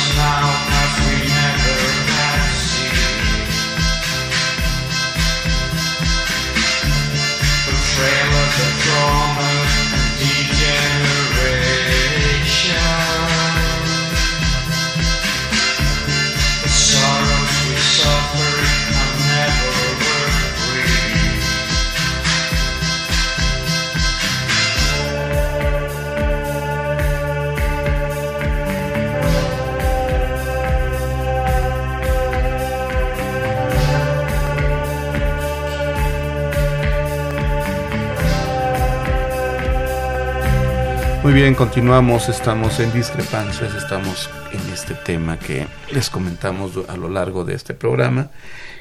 Muy 41.27 41.33
bien, 41.33 41.55
continuamos, 41.55 42.29
estamos 42.29 42.79
en 42.79 42.93
discrepancias, 42.93 43.75
estamos 43.75 44.29
en 44.53 44.61
este 44.71 44.93
tema 44.93 45.37
que 45.37 45.67
les 45.91 46.09
comentamos 46.09 46.71
a 46.87 46.95
lo 46.95 47.09
largo 47.09 47.43
de 47.43 47.53
este 47.53 47.73
programa, 47.73 48.31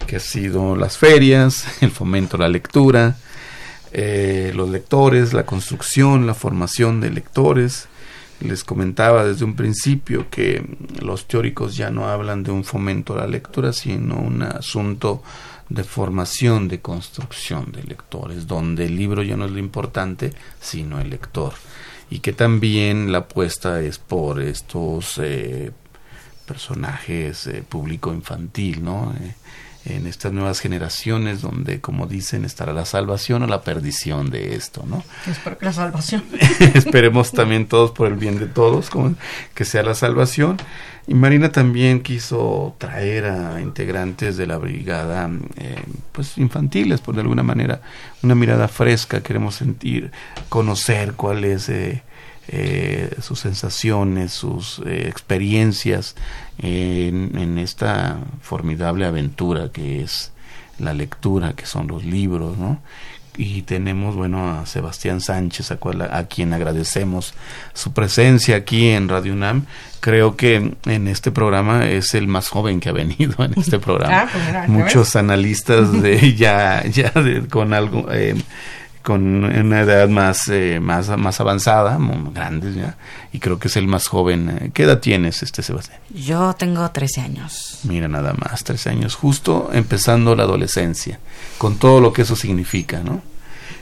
que 0.06 0.14
ha 0.14 0.20
sido 0.20 0.76
las 0.76 0.96
ferias, 0.96 1.66
el 1.82 1.90
fomento 1.90 2.36
a 2.36 2.38
la 2.38 2.48
lectura, 2.48 3.16
eh, 3.90 4.52
los 4.54 4.70
lectores, 4.70 5.32
la 5.32 5.44
construcción, 5.44 6.28
la 6.28 6.34
formación 6.34 7.00
de 7.00 7.10
lectores. 7.10 7.88
Les 8.38 8.62
comentaba 8.62 9.24
desde 9.24 9.44
un 9.44 9.56
principio 9.56 10.30
que 10.30 10.64
los 11.02 11.26
teóricos 11.26 11.76
ya 11.76 11.90
no 11.90 12.06
hablan 12.06 12.44
de 12.44 12.52
un 12.52 12.62
fomento 12.62 13.14
a 13.14 13.22
la 13.22 13.26
lectura, 13.26 13.72
sino 13.72 14.18
un 14.18 14.42
asunto 14.42 15.20
de 15.68 15.82
formación, 15.82 16.68
de 16.68 16.80
construcción 16.80 17.72
de 17.72 17.82
lectores, 17.82 18.46
donde 18.46 18.84
el 18.84 18.94
libro 18.94 19.24
ya 19.24 19.36
no 19.36 19.46
es 19.46 19.50
lo 19.50 19.58
importante, 19.58 20.32
sino 20.60 21.00
el 21.00 21.10
lector 21.10 21.52
y 22.10 22.20
que 22.20 22.32
también 22.32 23.12
la 23.12 23.18
apuesta 23.18 23.80
es 23.80 23.98
por 23.98 24.40
estos 24.40 25.18
eh, 25.18 25.72
personajes 26.46 27.46
eh, 27.46 27.64
público 27.68 28.12
infantil, 28.12 28.84
¿no? 28.84 29.12
En 29.88 30.06
estas 30.06 30.32
nuevas 30.32 30.60
generaciones 30.60 31.42
donde, 31.42 31.80
como 31.80 32.06
dicen, 32.06 32.44
estará 32.44 32.72
la 32.72 32.84
salvación 32.84 33.44
o 33.44 33.46
la 33.46 33.62
perdición 33.62 34.30
de 34.30 34.56
esto, 34.56 34.84
¿no? 34.86 35.04
Espero 35.30 35.58
que 35.58 35.64
la 35.64 35.72
salvación. 35.72 36.24
Esperemos 36.74 37.30
también 37.30 37.66
todos 37.66 37.92
por 37.92 38.08
el 38.08 38.14
bien 38.14 38.38
de 38.38 38.46
todos, 38.46 38.90
como 38.90 39.14
que 39.54 39.64
sea 39.64 39.82
la 39.84 39.94
salvación. 39.94 40.56
Y 41.06 41.14
Marina 41.14 41.52
también 41.52 42.00
quiso 42.02 42.74
traer 42.78 43.26
a 43.26 43.60
integrantes 43.60 44.36
de 44.36 44.48
la 44.48 44.58
brigada, 44.58 45.30
eh, 45.56 45.76
pues 46.10 46.36
infantiles, 46.36 47.00
por 47.00 47.14
de 47.14 47.20
alguna 47.20 47.44
manera, 47.44 47.80
una 48.24 48.34
mirada 48.34 48.66
fresca. 48.66 49.22
Queremos 49.22 49.54
sentir, 49.54 50.10
conocer 50.48 51.12
cuál 51.12 51.44
es 51.44 51.68
eh, 51.68 52.02
eh, 52.48 53.14
sus 53.20 53.40
sensaciones, 53.40 54.32
sus 54.32 54.80
experiencias 54.86 56.14
en, 56.58 57.36
en, 57.36 57.58
esta 57.58 58.18
formidable 58.40 59.04
aventura 59.06 59.70
que 59.72 60.02
es 60.02 60.32
la 60.78 60.94
lectura, 60.94 61.54
que 61.54 61.66
son 61.66 61.88
los 61.88 62.04
libros, 62.04 62.56
¿no? 62.56 62.80
y 63.38 63.62
tenemos 63.62 64.14
bueno 64.16 64.50
a 64.50 64.66
Sebastián 64.66 65.20
Sánchez 65.20 65.70
a, 65.70 65.78
a, 66.10 66.24
quien 66.24 66.52
agradecemos 66.52 67.34
su 67.74 67.92
presencia 67.92 68.56
aquí 68.56 68.88
en 68.88 69.08
Radio 69.08 69.32
UNAM. 69.32 69.66
Creo 70.00 70.36
que 70.36 70.74
en 70.84 71.08
este 71.08 71.30
programa 71.30 71.86
es 71.86 72.14
el 72.14 72.28
más 72.28 72.48
joven 72.48 72.80
que 72.80 72.88
ha 72.88 72.92
venido 72.92 73.44
en 73.44 73.58
este 73.58 73.78
programa. 73.80 74.22
Ah, 74.22 74.28
pues 74.30 74.68
muchos 74.68 75.16
analistas 75.16 75.92
de 76.02 76.34
ya 76.36 76.84
ya 76.86 77.12
con 77.50 77.74
algo 77.74 78.10
eh, 78.12 78.34
con 79.06 79.44
una 79.44 79.82
edad 79.82 80.08
más 80.08 80.48
eh, 80.48 80.80
más 80.80 81.16
más 81.16 81.40
avanzada 81.40 81.96
grandes 82.34 82.74
ya 82.74 82.96
y 83.32 83.38
creo 83.38 83.56
que 83.56 83.68
es 83.68 83.76
el 83.76 83.86
más 83.86 84.08
joven 84.08 84.72
¿qué 84.74 84.82
edad 84.82 84.98
tienes 84.98 85.44
este 85.44 85.62
Sebastián? 85.62 86.00
Yo 86.12 86.54
tengo 86.54 86.90
13 86.90 87.20
años 87.20 87.78
mira 87.84 88.08
nada 88.08 88.32
más 88.32 88.64
13 88.64 88.90
años 88.90 89.14
justo 89.14 89.70
empezando 89.72 90.34
la 90.34 90.42
adolescencia 90.42 91.20
con 91.56 91.76
todo 91.78 92.00
lo 92.00 92.12
que 92.12 92.22
eso 92.22 92.34
significa 92.34 93.00
¿no? 93.04 93.22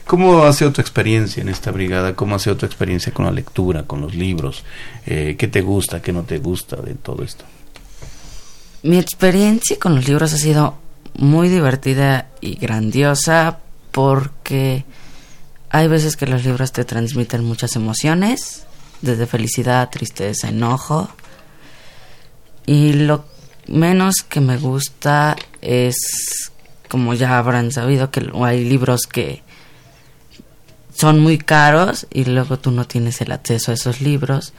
¿Cómo 0.07 0.45
ha 0.45 0.53
sido 0.53 0.73
tu 0.73 0.83
experiencia 0.83 1.41
en 1.41 1.49
esta 1.49 1.71
brigada? 1.71 2.15
¿Cómo 2.15 2.35
ha 2.35 2.39
sido 2.39 2.59
tu 2.59 2.67
experiencia 2.67 3.15
con 3.15 3.25
la 3.25 3.33
lectura, 3.33 3.85
con 3.85 4.03
los 4.03 4.15
libros? 4.15 4.63
Eh, 5.07 5.37
¿Qué 5.39 5.49
te 5.49 5.63
gusta, 5.63 6.03
qué 6.03 6.13
no 6.13 6.25
te 6.25 6.37
gusta 6.37 6.77
de 6.77 6.93
todo 6.93 7.23
esto? 7.25 7.47
Mi 8.83 8.99
experiencia 8.99 9.79
con 9.79 9.95
los 9.95 10.07
libros 10.07 10.35
ha 10.35 10.37
sido 10.37 10.75
muy 11.17 11.49
divertida 11.49 12.27
y 12.43 12.57
grandiosa 12.57 13.61
porque 13.93 14.85
hay 15.75 15.89
veces 15.89 16.17
que 16.17 16.29
los 16.29 16.45
libros 16.45 16.71
te 16.71 16.85
transmiten 16.85 17.43
muchas 17.43 17.75
emociones, 17.75 18.63
desde 19.03 19.27
felicidad, 19.27 19.91
tristeza, 19.91 20.49
enojo. 20.49 21.09
Y 22.65 22.93
lo 22.93 23.25
menos 23.67 24.23
que 24.29 24.41
me 24.41 24.57
gusta 24.57 25.35
es, 25.61 26.53
como 26.89 27.13
ya 27.15 27.39
habrán 27.39 27.73
sabido, 27.73 28.13
que 28.13 28.25
hay 28.45 28.65
libros 28.65 29.09
que 29.09 29.43
son 30.95 31.19
muy 31.19 31.39
caros 31.39 32.07
y 32.09 32.25
luego 32.25 32.57
tú 32.61 32.71
no 32.71 32.87
tienes 32.87 33.21
el 33.21 33.33
acceso 33.33 33.73
a 33.73 33.75
esos 33.75 34.01
libros 34.01 34.53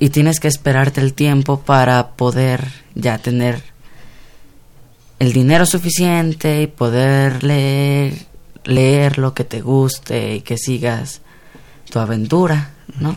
y 0.00 0.08
tienes 0.08 0.40
que 0.40 0.48
esperarte 0.48 1.00
el 1.00 1.14
tiempo 1.14 1.60
para 1.60 2.16
poder 2.16 2.66
ya 2.96 3.18
tener 3.18 3.62
el 5.20 5.32
dinero 5.32 5.66
suficiente 5.66 6.62
y 6.62 6.66
poder 6.66 7.44
leer, 7.44 8.26
leer 8.64 9.18
lo 9.18 9.34
que 9.34 9.44
te 9.44 9.60
guste 9.60 10.36
y 10.36 10.40
que 10.40 10.56
sigas 10.56 11.20
tu 11.90 11.98
aventura, 11.98 12.70
¿no? 13.00 13.16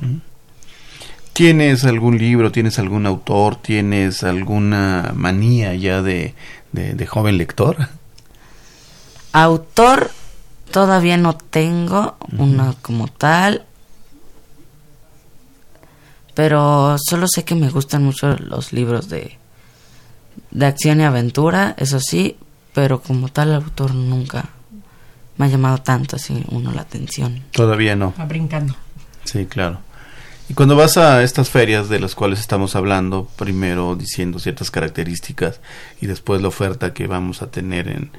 ¿Tienes 1.34 1.86
algún 1.86 2.18
libro, 2.18 2.52
tienes 2.52 2.80
algún 2.80 3.06
autor, 3.06 3.56
tienes 3.56 4.24
alguna 4.24 5.12
manía 5.16 5.74
ya 5.76 6.02
de, 6.02 6.36
de 6.72 7.08
joven 7.08 7.38
lector? 7.38 7.78
Autor 9.34 10.12
Todavía 10.72 11.18
no 11.18 11.36
tengo 11.36 12.16
una 12.38 12.74
como 12.82 13.10
tal, 13.10 13.66
pero 16.34 16.96
solo 16.98 17.28
sé 17.28 17.44
que 17.44 17.56
me 17.56 17.70
gustan 17.70 18.06
mucho 18.06 18.38
los 18.38 18.72
libros 18.72 19.10
de, 19.10 19.38
de 20.52 20.66
acción 20.66 21.02
y 21.02 21.04
aventura, 21.04 21.76
eso 21.78 22.00
sí, 22.00 22.38
pero 22.74 23.02
como 23.02 23.28
tal 23.28 23.54
autor 23.54 23.94
nunca 23.94 24.50
me 25.42 25.48
ha 25.48 25.50
llamado 25.50 25.80
tanto 25.80 26.18
así 26.18 26.46
uno 26.50 26.72
la 26.72 26.84
atención. 26.84 27.42
Todavía 27.52 27.96
no. 27.96 28.14
Va 28.20 28.26
brincando. 28.26 28.76
Sí, 29.24 29.48
claro. 29.48 29.80
Y 30.48 30.54
cuando 30.54 30.76
vas 30.76 30.98
a 30.98 31.24
estas 31.24 31.50
ferias 31.50 31.90
de 31.90 32.00
las 32.00 32.14
cuales 32.14 32.40
estamos 32.40 32.76
hablando, 32.76 33.28
primero 33.38 33.96
diciendo 33.96 34.38
ciertas 34.38 34.70
características 34.70 35.62
y 36.00 36.06
después 36.06 36.44
la 36.44 36.50
oferta 36.50 36.94
que 36.94 37.08
vamos 37.08 37.42
a 37.42 37.50
tener 37.50 37.88
en, 37.88 38.12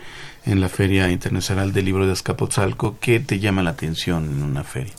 en 0.46 0.60
la 0.60 0.68
Feria 0.68 1.10
Internacional 1.10 1.72
del 1.72 1.84
Libro 1.84 2.06
de 2.06 2.12
Azcapotzalco, 2.12 2.96
¿qué 3.00 3.20
te 3.20 3.38
llama 3.38 3.62
la 3.62 3.70
atención 3.70 4.24
en 4.24 4.42
una 4.42 4.64
feria? 4.64 4.94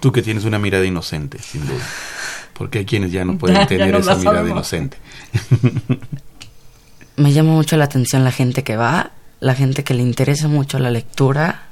Tú 0.00 0.12
que 0.12 0.20
tienes 0.20 0.44
una 0.44 0.58
mirada 0.58 0.84
inocente, 0.84 1.38
sin 1.38 1.66
duda. 1.66 1.82
Porque 2.52 2.80
hay 2.80 2.84
quienes 2.84 3.10
ya 3.10 3.24
no 3.24 3.38
pueden 3.38 3.66
tener 3.68 3.94
esa 3.94 4.16
mirada 4.16 4.46
inocente. 4.46 4.98
Me 7.16 7.32
llama 7.32 7.52
mucho 7.52 7.78
la 7.78 7.84
atención 7.84 8.22
la 8.22 8.32
gente 8.32 8.64
que 8.64 8.76
va, 8.76 9.12
la 9.42 9.56
gente 9.56 9.82
que 9.82 9.92
le 9.92 10.02
interesa 10.02 10.46
mucho 10.46 10.78
la 10.78 10.88
lectura, 10.88 11.62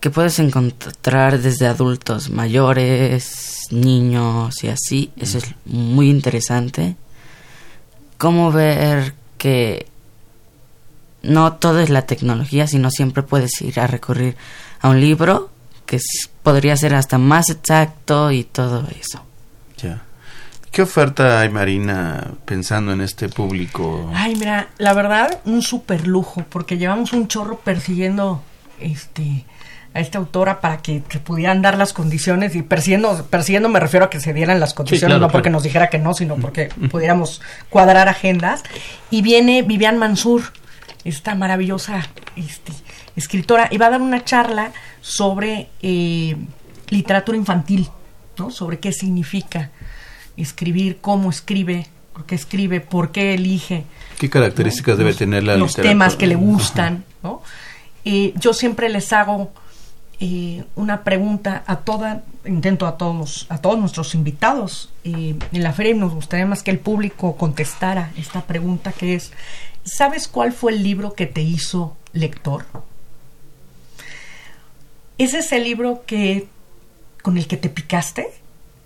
que 0.00 0.10
puedes 0.10 0.40
encontrar 0.40 1.40
desde 1.40 1.68
adultos 1.68 2.30
mayores, 2.30 3.68
niños 3.70 4.64
y 4.64 4.68
así. 4.68 5.12
Eso 5.16 5.38
es 5.38 5.54
muy 5.64 6.10
interesante. 6.10 6.96
Cómo 8.18 8.50
ver 8.50 9.14
que 9.38 9.86
no 11.22 11.52
todo 11.52 11.78
es 11.78 11.90
la 11.90 12.06
tecnología, 12.06 12.66
sino 12.66 12.90
siempre 12.90 13.22
puedes 13.22 13.62
ir 13.62 13.78
a 13.78 13.86
recurrir 13.86 14.36
a 14.80 14.88
un 14.88 15.00
libro 15.00 15.50
que 15.86 16.00
podría 16.42 16.76
ser 16.76 16.96
hasta 16.96 17.18
más 17.18 17.50
exacto 17.50 18.32
y 18.32 18.42
todo 18.42 18.84
eso. 19.00 19.22
¿Qué 20.72 20.80
oferta 20.80 21.40
hay, 21.40 21.50
Marina, 21.50 22.32
pensando 22.46 22.92
en 22.94 23.02
este 23.02 23.28
público? 23.28 24.10
Ay, 24.14 24.34
mira, 24.36 24.70
la 24.78 24.94
verdad, 24.94 25.40
un 25.44 25.60
super 25.60 26.06
lujo, 26.06 26.46
porque 26.48 26.78
llevamos 26.78 27.12
un 27.12 27.28
chorro 27.28 27.58
persiguiendo 27.58 28.42
este 28.80 29.44
a 29.92 30.00
esta 30.00 30.16
autora 30.16 30.62
para 30.62 30.78
que 30.78 31.02
se 31.10 31.18
pudieran 31.18 31.60
dar 31.60 31.76
las 31.76 31.92
condiciones 31.92 32.56
y 32.56 32.62
persiguiendo, 32.62 33.26
persiguiendo 33.26 33.68
me 33.68 33.78
refiero 33.80 34.06
a 34.06 34.10
que 34.10 34.20
se 34.20 34.32
dieran 34.32 34.58
las 34.58 34.72
condiciones, 34.72 35.20
no 35.20 35.28
porque 35.28 35.50
nos 35.50 35.62
dijera 35.62 35.90
que 35.90 35.98
no, 35.98 36.14
sino 36.14 36.36
porque 36.36 36.70
pudiéramos 36.90 37.42
cuadrar 37.68 38.08
agendas. 38.08 38.62
Y 39.10 39.20
viene 39.20 39.60
Vivian 39.60 39.98
Mansur, 39.98 40.44
esta 41.04 41.34
maravillosa 41.34 42.08
este, 42.36 42.72
escritora, 43.14 43.68
y 43.70 43.76
va 43.76 43.88
a 43.88 43.90
dar 43.90 44.00
una 44.00 44.24
charla 44.24 44.72
sobre 45.02 45.68
eh, 45.82 46.34
literatura 46.88 47.36
infantil, 47.36 47.90
¿no? 48.38 48.50
Sobre 48.50 48.78
qué 48.78 48.92
significa 48.92 49.70
escribir, 50.36 50.98
cómo 51.00 51.30
escribe, 51.30 51.86
por 52.12 52.26
qué 52.26 52.34
escribe, 52.34 52.80
por 52.80 53.10
qué 53.12 53.34
elige. 53.34 53.84
¿Qué 54.18 54.30
características 54.30 54.98
debe 54.98 55.14
tener 55.14 55.44
la 55.44 55.56
los 55.56 55.74
temas 55.74 56.16
que 56.16 56.26
le 56.26 56.34
gustan, 56.34 57.04
¿no? 57.22 57.42
Eh, 58.04 58.32
yo 58.36 58.52
siempre 58.52 58.88
les 58.88 59.12
hago 59.12 59.52
eh, 60.20 60.64
una 60.76 61.02
pregunta 61.02 61.64
a 61.66 61.76
toda, 61.76 62.22
intento 62.44 62.86
a 62.86 62.96
todos, 62.96 63.46
a 63.48 63.58
todos 63.58 63.78
nuestros 63.78 64.14
invitados 64.14 64.90
eh, 65.04 65.34
en 65.52 65.62
la 65.62 65.72
feria 65.72 65.92
y 65.92 65.98
nos 65.98 66.12
gustaría 66.12 66.46
más 66.46 66.62
que 66.62 66.70
el 66.70 66.78
público 66.78 67.36
contestara 67.36 68.12
esta 68.16 68.42
pregunta 68.42 68.92
que 68.92 69.14
es, 69.14 69.32
¿sabes 69.84 70.28
cuál 70.28 70.52
fue 70.52 70.72
el 70.72 70.82
libro 70.82 71.14
que 71.14 71.26
te 71.26 71.42
hizo 71.42 71.96
lector? 72.12 72.66
¿Es 75.18 75.34
ese 75.34 75.58
libro 75.60 76.04
que 76.06 76.46
con 77.22 77.38
el 77.38 77.46
que 77.46 77.56
te 77.56 77.68
picaste? 77.68 78.28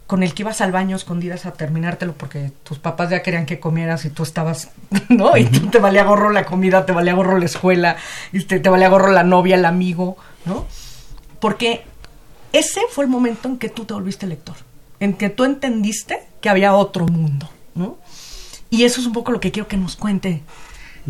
Con 0.07 0.22
el 0.22 0.34
que 0.34 0.42
ibas 0.42 0.61
al 0.61 0.72
baño 0.72 0.96
escondidas 0.96 1.46
a 1.46 1.52
terminártelo 1.52 2.12
porque 2.12 2.52
tus 2.62 2.78
papás 2.78 3.11
ya 3.11 3.22
querían 3.22 3.46
que 3.46 3.59
comieras 3.59 4.04
y 4.04 4.11
tú 4.11 4.22
estabas, 4.22 4.70
¿no? 5.09 5.36
Y 5.36 5.46
tú 5.46 5.66
te 5.68 5.78
valía 5.78 6.04
gorro 6.04 6.30
la 6.30 6.44
comida, 6.44 6.86
te 6.86 6.92
valía 6.92 7.14
gorro 7.14 7.38
la 7.38 7.46
escuela, 7.46 7.96
te, 8.46 8.61
te 8.61 8.68
valía 8.68 8.88
gorro 8.88 9.11
la 9.11 9.24
novia, 9.24 9.57
el 9.57 9.64
amigo, 9.64 10.16
¿no? 10.44 10.66
porque 11.40 11.84
ese 12.52 12.80
fue 12.90 13.04
el 13.04 13.11
momento 13.11 13.48
en 13.48 13.59
que 13.59 13.68
tú 13.68 13.84
te 13.84 13.94
volviste 13.94 14.26
lector, 14.26 14.57
en 15.00 15.14
que 15.14 15.30
tú 15.30 15.44
entendiste 15.44 16.26
que 16.40 16.48
había 16.48 16.74
otro 16.74 17.07
mundo, 17.07 17.48
¿no? 17.74 17.98
Y 18.70 18.84
eso 18.84 19.00
es 19.00 19.07
un 19.07 19.12
poco 19.12 19.32
lo 19.32 19.40
que 19.40 19.52
quiero 19.52 19.68
que 19.68 19.76
nos 19.76 19.96
cuente, 19.96 20.42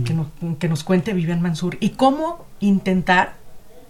que, 0.05 0.13
nos, 0.13 0.27
que 0.59 0.69
nos 0.69 0.85
cuente 0.85 1.15
Vivian 1.15 1.41
Mansur, 1.41 1.79
y 1.81 1.91
cómo 1.91 2.45
intentar 2.61 3.35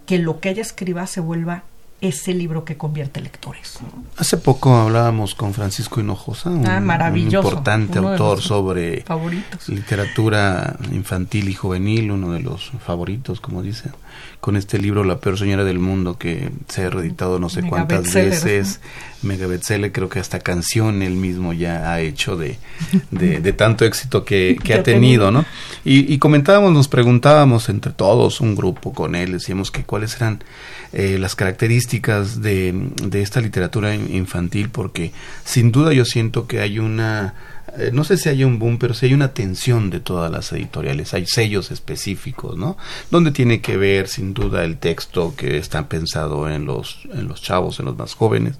que 0.06 0.18
lo 0.18 0.40
que 0.40 0.50
ella 0.50 0.62
escriba 0.62 1.06
se 1.06 1.20
vuelva 1.20 1.64
ese 2.00 2.34
libro 2.34 2.64
que 2.64 2.76
convierte 2.76 3.20
lectores. 3.22 3.78
Hace 4.18 4.36
poco 4.36 4.76
hablábamos 4.76 5.34
con 5.34 5.54
Francisco 5.54 6.00
Hinojosa, 6.00 6.50
un, 6.50 6.66
Ah, 6.66 6.78
maravilloso, 6.80 7.48
importante 7.48 7.98
autor 7.98 8.42
sobre 8.42 9.00
favoritos. 9.02 9.68
literatura 9.70 10.76
infantil 10.92 11.48
y 11.48 11.54
juvenil, 11.54 12.10
uno 12.10 12.32
de 12.32 12.40
los 12.40 12.70
favoritos, 12.84 13.40
como 13.40 13.62
dicen, 13.62 13.92
con 14.40 14.56
este 14.56 14.78
libro 14.78 15.04
La 15.04 15.20
peor 15.20 15.38
señora 15.38 15.64
del 15.64 15.78
mundo 15.78 16.18
que 16.18 16.50
se 16.68 16.84
ha 16.84 16.90
reeditado 16.90 17.38
no 17.38 17.48
sé 17.48 17.62
Mega 17.62 17.70
cuántas 17.70 18.12
veces, 18.12 18.80
mega 19.22 19.46
bestseller, 19.46 19.90
creo 19.90 20.10
que 20.10 20.20
hasta 20.20 20.38
canción 20.40 21.00
él 21.02 21.14
mismo 21.14 21.54
ya 21.54 21.90
ha 21.92 22.00
hecho 22.00 22.36
de, 22.36 22.58
de, 23.10 23.40
de 23.40 23.52
tanto 23.54 23.86
éxito 23.86 24.24
que, 24.24 24.58
que 24.62 24.74
ha 24.74 24.82
tenido. 24.82 25.30
¿no? 25.30 25.46
Y, 25.84 26.12
y 26.12 26.18
comentábamos, 26.18 26.72
nos 26.72 26.88
preguntábamos 26.88 27.70
entre 27.70 27.92
todos, 27.92 28.42
un 28.42 28.54
grupo 28.54 28.92
con 28.92 29.14
él, 29.14 29.32
decíamos 29.32 29.70
que 29.70 29.82
cuáles 29.82 30.14
eran 30.16 30.40
eh, 30.92 31.18
las 31.18 31.34
características 31.34 32.40
de, 32.42 32.72
de 33.02 33.22
esta 33.22 33.40
literatura 33.40 33.94
in- 33.94 34.14
infantil, 34.14 34.68
porque 34.70 35.12
sin 35.44 35.72
duda 35.72 35.92
yo 35.92 36.04
siento 36.04 36.46
que 36.46 36.60
hay 36.60 36.78
una, 36.78 37.34
no 37.92 38.04
sé 38.04 38.16
si 38.16 38.28
hay 38.28 38.44
un 38.44 38.58
boom, 38.58 38.78
pero 38.78 38.94
sí 38.94 39.06
hay 39.06 39.14
una 39.14 39.34
tensión 39.34 39.90
de 39.90 40.00
todas 40.00 40.30
las 40.30 40.52
editoriales, 40.52 41.14
hay 41.14 41.26
sellos 41.26 41.70
específicos, 41.70 42.56
¿no? 42.56 42.76
Donde 43.10 43.30
tiene 43.30 43.60
que 43.60 43.76
ver 43.76 44.08
sin 44.08 44.34
duda 44.34 44.64
el 44.64 44.78
texto 44.78 45.34
que 45.36 45.58
está 45.58 45.88
pensado 45.88 46.48
en 46.48 46.64
los, 46.64 47.00
en 47.12 47.28
los 47.28 47.42
chavos, 47.42 47.78
en 47.80 47.86
los 47.86 47.96
más 47.96 48.14
jóvenes, 48.14 48.56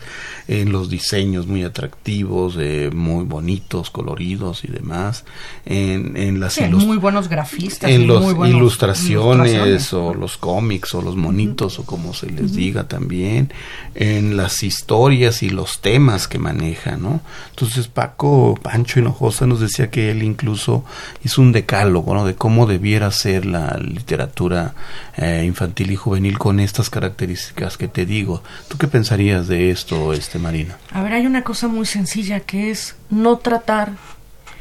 en 0.49 0.73
los 0.73 0.91
diseños 0.91 1.47
muy 1.47 1.62
atractivos, 1.62 2.57
eh, 2.59 2.91
muy 2.93 3.25
bonitos, 3.25 3.91
coloridos 3.91 4.64
y 4.64 4.69
demás, 4.69 5.25
en, 5.64 6.17
en 6.17 6.41
las 6.41 6.55
Sí, 6.55 6.64
muy 6.64 6.97
buenos 6.97 7.29
grafistas. 7.29 7.91
en 7.91 8.03
y 8.03 8.07
las 8.07 8.23
ilustraciones, 8.49 9.53
ilustraciones. 9.53 9.93
o 9.93 10.14
los 10.14 10.37
cómics 10.39 10.95
o 10.95 11.03
los 11.03 11.17
monitos 11.17 11.79
o 11.79 11.85
como 11.85 12.14
se 12.14 12.31
les 12.31 12.55
diga 12.55 12.89
también 12.89 13.53
en 13.95 14.37
las 14.37 14.62
historias 14.62 15.43
y 15.43 15.51
los 15.51 15.81
temas 15.81 16.29
que 16.29 16.39
maneja 16.39 16.97
no 16.97 17.21
entonces 17.51 17.89
Paco 17.89 18.59
Pancho 18.62 19.01
Hinojosa 19.07 19.47
nos 19.47 19.61
decía 19.61 19.91
que 19.91 20.11
él 20.11 20.23
incluso 20.23 20.85
hizo 21.25 21.43
un 21.43 21.53
decálogo 21.53 22.15
no 22.15 22.25
de 22.25 22.35
cómo 22.35 22.67
debiera 22.67 23.11
ser 23.11 23.47
la 23.47 23.79
literatura 23.79 24.75
eh, 25.17 25.45
infantil 25.47 25.91
y 25.93 25.97
juvenil 25.97 26.39
con 26.39 26.61
estas 26.61 26.91
características 26.91 27.77
que 27.77 27.89
te 27.89 28.05
digo 28.05 28.43
tú 28.69 28.79
qué 28.79 28.89
pensarías 28.89 29.47
de 29.49 29.71
esto 29.71 30.13
este 30.13 30.39
Marina 30.39 30.77
A 30.93 31.03
ver, 31.03 31.13
hay 31.13 31.27
una 31.27 31.45
cosa 31.45 31.69
muy 31.69 31.87
sencilla 31.87 32.41
que 32.41 32.71
es 32.71 32.97
no 33.11 33.39
tratar 33.39 33.93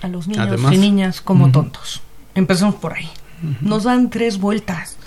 a 0.01 0.07
los 0.07 0.27
niños 0.27 0.47
Además. 0.47 0.73
y 0.73 0.77
niñas 0.77 1.21
como 1.21 1.51
tontos. 1.51 2.01
Empecemos 2.35 2.75
por 2.75 2.93
ahí. 2.93 3.09
Nos 3.61 3.83
dan 3.83 4.09
tres 4.09 4.39
vueltas. 4.39 4.97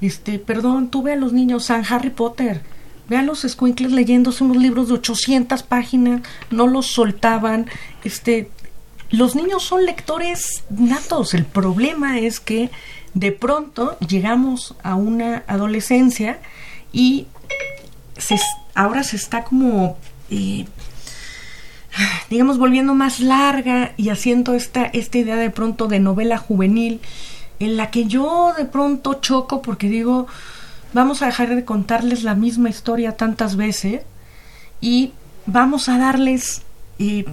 Este, 0.00 0.38
perdón, 0.38 0.88
tú 0.88 1.02
ve 1.02 1.12
a 1.12 1.16
los 1.16 1.32
niños 1.32 1.66
San 1.66 1.84
Harry 1.88 2.10
Potter. 2.10 2.62
Ve 3.08 3.16
a 3.16 3.22
los 3.22 3.44
escuincles 3.44 3.92
leyéndose 3.92 4.44
unos 4.44 4.56
libros 4.56 4.88
de 4.88 4.94
800 4.94 5.62
páginas, 5.64 6.22
no 6.50 6.66
los 6.66 6.86
soltaban. 6.86 7.66
Este, 8.04 8.50
los 9.12 9.36
niños 9.36 9.62
son 9.62 9.84
lectores 9.84 10.64
natos. 10.70 11.34
El 11.34 11.44
problema 11.44 12.18
es 12.18 12.40
que 12.40 12.70
de 13.14 13.30
pronto 13.30 13.98
llegamos 14.00 14.74
a 14.82 14.94
una 14.94 15.44
adolescencia 15.46 16.40
y 16.92 17.26
ahora 18.74 19.04
se 19.04 19.16
está 19.16 19.44
como 19.44 19.98
eh, 20.30 20.64
digamos 22.30 22.56
volviendo 22.56 22.94
más 22.94 23.20
larga 23.20 23.92
y 23.98 24.08
haciendo 24.08 24.54
esta 24.54 24.84
esta 24.84 25.18
idea 25.18 25.36
de 25.36 25.50
pronto 25.50 25.88
de 25.88 26.00
novela 26.00 26.38
juvenil 26.38 27.00
en 27.58 27.76
la 27.76 27.90
que 27.90 28.06
yo 28.06 28.54
de 28.56 28.64
pronto 28.64 29.14
choco 29.14 29.60
porque 29.60 29.88
digo 29.88 30.26
vamos 30.94 31.20
a 31.20 31.26
dejar 31.26 31.54
de 31.54 31.66
contarles 31.66 32.22
la 32.22 32.34
misma 32.34 32.70
historia 32.70 33.16
tantas 33.18 33.56
veces 33.56 34.02
y 34.80 35.12
vamos 35.44 35.90
a 35.90 35.98
darles 35.98 36.62
eh, 36.98 37.26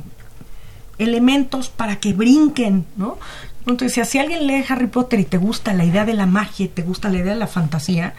elementos 1.00 1.70
para 1.70 1.96
que 1.98 2.14
brinquen, 2.14 2.86
¿no? 2.98 3.18
Entonces, 3.66 4.08
si 4.08 4.18
a 4.18 4.22
alguien 4.22 4.48
lee 4.48 4.64
Harry 4.70 4.88
Potter 4.88 5.20
y 5.20 5.26
te 5.26 5.38
gusta 5.38 5.74
la 5.74 5.86
idea 5.86 6.06
de 6.06 6.14
la 6.14 6.26
magia, 6.26 6.66
y 6.66 6.70
te 6.70 6.82
gusta 6.82 7.10
la 7.10 7.18
idea 7.20 7.34
de 7.34 7.40
la 7.40 7.48
fantasía, 7.48 8.14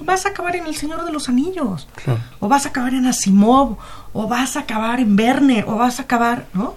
vas 0.00 0.26
a 0.26 0.30
acabar 0.30 0.56
en 0.56 0.66
El 0.66 0.74
Señor 0.76 1.04
de 1.04 1.12
los 1.12 1.28
Anillos, 1.28 1.88
Claro. 2.04 2.20
o 2.40 2.48
vas 2.48 2.66
a 2.66 2.70
acabar 2.70 2.92
en 2.94 3.06
Asimov, 3.06 3.76
o 4.12 4.26
vas 4.28 4.56
a 4.56 4.60
acabar 4.60 5.00
en 5.00 5.16
Verne, 5.16 5.64
o 5.66 5.76
vas 5.76 6.00
a 6.00 6.04
acabar, 6.04 6.46
¿no? 6.54 6.74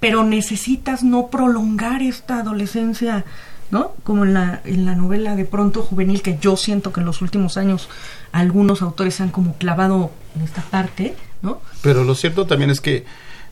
Pero 0.00 0.24
necesitas 0.24 1.02
no 1.02 1.28
prolongar 1.28 2.02
esta 2.02 2.40
adolescencia, 2.40 3.24
¿no? 3.70 3.92
Como 4.02 4.24
en 4.24 4.34
la, 4.34 4.60
en 4.64 4.84
la 4.84 4.94
novela 4.94 5.36
de 5.36 5.44
pronto 5.44 5.82
juvenil, 5.82 6.20
que 6.22 6.38
yo 6.40 6.56
siento 6.56 6.92
que 6.92 7.00
en 7.00 7.06
los 7.06 7.22
últimos 7.22 7.56
años 7.56 7.88
algunos 8.32 8.82
autores 8.82 9.20
han 9.20 9.30
como 9.30 9.54
clavado 9.54 10.10
en 10.36 10.42
esta 10.42 10.62
parte, 10.62 11.14
¿no? 11.40 11.60
pero 11.82 12.02
lo 12.04 12.14
cierto 12.14 12.46
también 12.46 12.70
es 12.70 12.80
que 12.80 13.04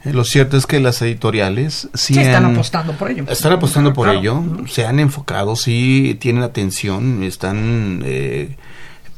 lo 0.04 0.24
cierto 0.24 0.56
es 0.56 0.66
que 0.66 0.80
las 0.80 1.00
editoriales 1.02 1.88
sí 1.94 2.14
Sí, 2.14 2.20
están 2.20 2.44
han- 2.46 2.52
apostando 2.54 2.92
por 2.94 3.10
ello. 3.10 3.24
Están 3.28 3.52
apostando 3.52 3.92
por 3.92 4.06
Claro. 4.06 4.18
ello, 4.20 4.42
se 4.68 4.84
han 4.86 4.98
enfocado, 4.98 5.54
sí 5.56 6.16
tienen 6.20 6.42
atención, 6.42 7.22
están 7.22 8.02
eh, 8.04 8.56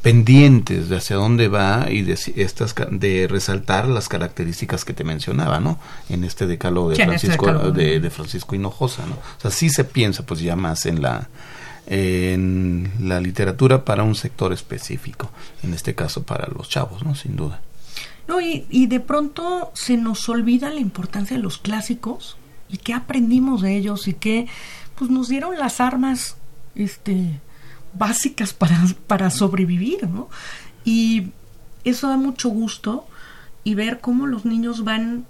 pendientes 0.01 0.87
de 0.89 0.97
hacia 0.97 1.15
dónde 1.15 1.47
va 1.47 1.87
y 1.89 2.03
de 2.03 2.13
estas 2.35 2.75
de 2.91 3.27
resaltar 3.27 3.87
las 3.87 4.07
características 4.07 4.85
que 4.85 4.93
te 4.93 5.03
mencionaba, 5.03 5.59
¿no? 5.59 5.79
En 6.09 6.23
este 6.23 6.45
decálogo 6.45 6.89
de 6.89 6.93
este 6.95 7.05
Francisco 7.07 7.45
decálogo. 7.47 7.71
de, 7.71 7.99
de 7.99 8.09
Francisco 8.11 8.53
Hinojosa, 8.55 9.03
¿no? 9.07 9.15
O 9.15 9.41
sea, 9.41 9.49
sí 9.49 9.69
se 9.69 9.83
piensa 9.83 10.23
pues 10.23 10.41
ya 10.41 10.55
más 10.55 10.85
en 10.85 11.01
la 11.01 11.27
en 11.87 12.91
la 12.99 13.19
literatura 13.19 13.85
para 13.85 14.03
un 14.03 14.15
sector 14.15 14.51
específico, 14.53 15.29
en 15.63 15.73
este 15.73 15.93
caso 15.95 16.23
para 16.23 16.47
los 16.47 16.67
chavos, 16.69 17.03
¿no? 17.03 17.15
Sin 17.15 17.35
duda. 17.35 17.61
No, 18.27 18.41
y, 18.41 18.65
y 18.69 18.87
de 18.87 18.99
pronto 18.99 19.71
se 19.75 19.97
nos 19.97 20.27
olvida 20.29 20.69
la 20.69 20.79
importancia 20.79 21.37
de 21.37 21.43
los 21.43 21.57
clásicos 21.57 22.37
y 22.69 22.77
qué 22.77 22.93
aprendimos 22.93 23.61
de 23.61 23.75
ellos 23.75 24.07
y 24.07 24.13
que 24.13 24.47
pues 24.95 25.11
nos 25.11 25.27
dieron 25.27 25.57
las 25.57 25.79
armas 25.79 26.37
este 26.73 27.39
básicas 27.93 28.53
para, 28.53 28.83
para 29.07 29.29
sobrevivir, 29.29 30.07
¿no? 30.09 30.29
Y 30.83 31.27
eso 31.83 32.09
da 32.09 32.17
mucho 32.17 32.49
gusto 32.49 33.07
y 33.63 33.75
ver 33.75 33.99
cómo 34.01 34.27
los 34.27 34.45
niños 34.45 34.83
van 34.83 35.25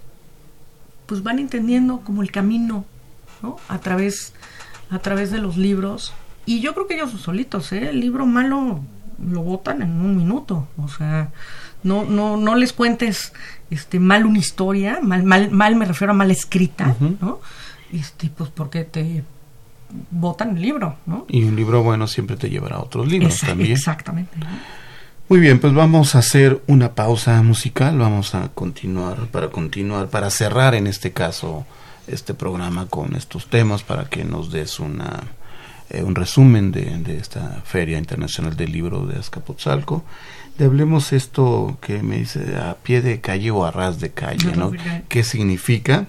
pues 1.06 1.22
van 1.22 1.38
entendiendo 1.38 2.00
como 2.00 2.22
el 2.22 2.30
camino, 2.30 2.84
¿no? 3.42 3.58
A 3.68 3.78
través 3.78 4.32
a 4.90 4.98
través 4.98 5.30
de 5.30 5.38
los 5.38 5.56
libros 5.56 6.12
y 6.46 6.60
yo 6.60 6.74
creo 6.74 6.86
que 6.86 6.94
ellos 6.94 7.10
solitos, 7.20 7.72
¿eh? 7.72 7.90
El 7.90 8.00
libro 8.00 8.24
malo 8.26 8.80
lo 9.18 9.42
botan 9.42 9.82
en 9.82 9.90
un 9.92 10.16
minuto, 10.16 10.68
o 10.76 10.88
sea, 10.88 11.32
no 11.86 12.04
no 12.04 12.36
no 12.36 12.54
les 12.56 12.72
cuentes 12.72 13.32
este 13.70 13.98
mal 14.00 14.26
una 14.26 14.38
historia, 14.38 14.98
mal 15.02 15.22
mal 15.24 15.50
mal 15.50 15.76
me 15.76 15.84
refiero 15.86 16.12
a 16.12 16.14
mal 16.16 16.30
escrita, 16.30 16.94
¿no? 17.20 17.40
Este 17.92 18.28
pues 18.36 18.50
porque 18.50 18.84
te 18.84 19.24
botan 20.10 20.56
el 20.56 20.62
libro, 20.62 20.96
¿no? 21.06 21.24
Y 21.28 21.44
un 21.44 21.56
libro 21.56 21.82
bueno 21.82 22.06
siempre 22.06 22.36
te 22.36 22.50
llevará 22.50 22.76
a 22.76 22.80
otros 22.80 23.06
libros 23.08 23.34
Esa- 23.34 23.48
también. 23.48 23.72
Exactamente. 23.72 24.36
Muy 25.28 25.40
bien, 25.40 25.58
pues 25.58 25.74
vamos 25.74 26.14
a 26.14 26.18
hacer 26.20 26.62
una 26.68 26.94
pausa 26.94 27.42
musical, 27.42 27.98
vamos 27.98 28.34
a 28.36 28.48
continuar, 28.50 29.26
para 29.26 29.48
continuar, 29.48 30.08
para 30.08 30.30
cerrar 30.30 30.74
en 30.76 30.86
este 30.86 31.12
caso 31.12 31.66
este 32.06 32.32
programa 32.34 32.86
con 32.86 33.16
estos 33.16 33.46
temas, 33.48 33.82
para 33.82 34.04
que 34.08 34.24
nos 34.24 34.52
des 34.52 34.78
una, 34.78 35.24
eh, 35.90 36.04
un 36.04 36.14
resumen 36.14 36.70
de, 36.70 36.98
de 36.98 37.16
esta 37.18 37.60
Feria 37.64 37.98
Internacional 37.98 38.54
del 38.56 38.70
Libro 38.70 39.04
de 39.06 39.18
Azcapotzalco. 39.18 40.04
De 40.58 40.64
hablemos 40.64 41.12
esto 41.12 41.78
que 41.80 42.02
me 42.02 42.18
dice 42.18 42.56
a 42.56 42.76
pie 42.82 43.02
de 43.02 43.20
calle 43.20 43.50
o 43.50 43.64
a 43.64 43.70
ras 43.70 44.00
de 44.00 44.10
calle, 44.10 44.56
¿no? 44.56 44.72
¿Qué 45.08 45.22
significa? 45.22 46.06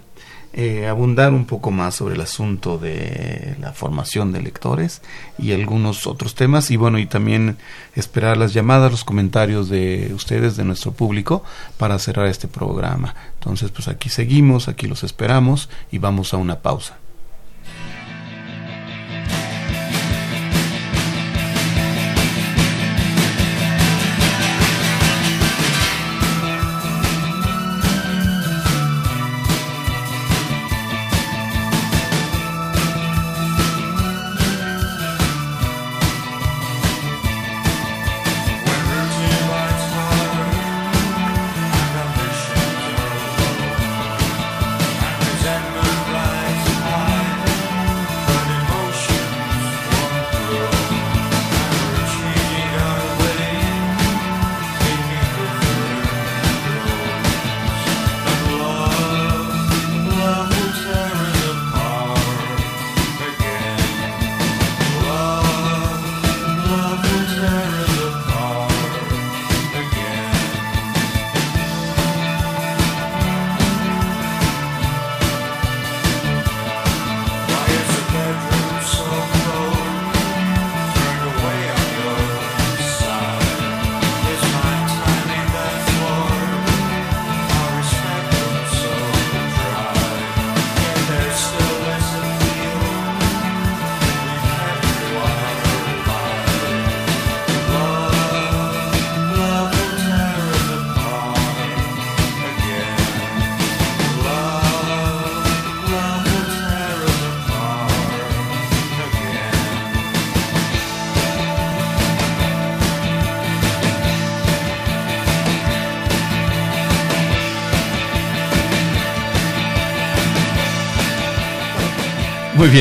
eh, 0.58 0.88
abundar 0.88 1.34
un 1.34 1.46
poco 1.46 1.70
más 1.70 1.94
sobre 1.94 2.16
el 2.16 2.22
asunto 2.22 2.80
de 2.80 3.56
la 3.62 3.74
formación 3.74 4.32
de 4.32 4.42
lectores 4.42 5.04
y 5.38 5.52
algunos 5.52 6.08
otros 6.08 6.34
temas 6.34 6.72
y 6.72 6.78
bueno 6.78 6.98
y 6.98 7.06
también 7.06 7.58
esperar 7.96 8.38
las 8.38 8.56
llamadas 8.56 8.90
los 8.90 9.04
comentarios 9.04 9.70
de 9.70 10.12
ustedes 10.16 10.58
de 10.58 10.64
nuestro 10.64 10.94
público 10.94 11.44
para 11.78 12.00
cerrar 12.00 12.26
este 12.26 12.48
programa 12.48 13.14
entonces 13.36 13.70
pues 13.70 13.88
aquí 13.88 14.10
seguimos 14.10 14.68
aquí 14.68 14.88
los 14.88 15.04
esperamos 15.04 15.70
y 15.92 16.00
vamos 16.00 16.34
a 16.34 16.38
una 16.38 16.60
pausa 16.62 16.98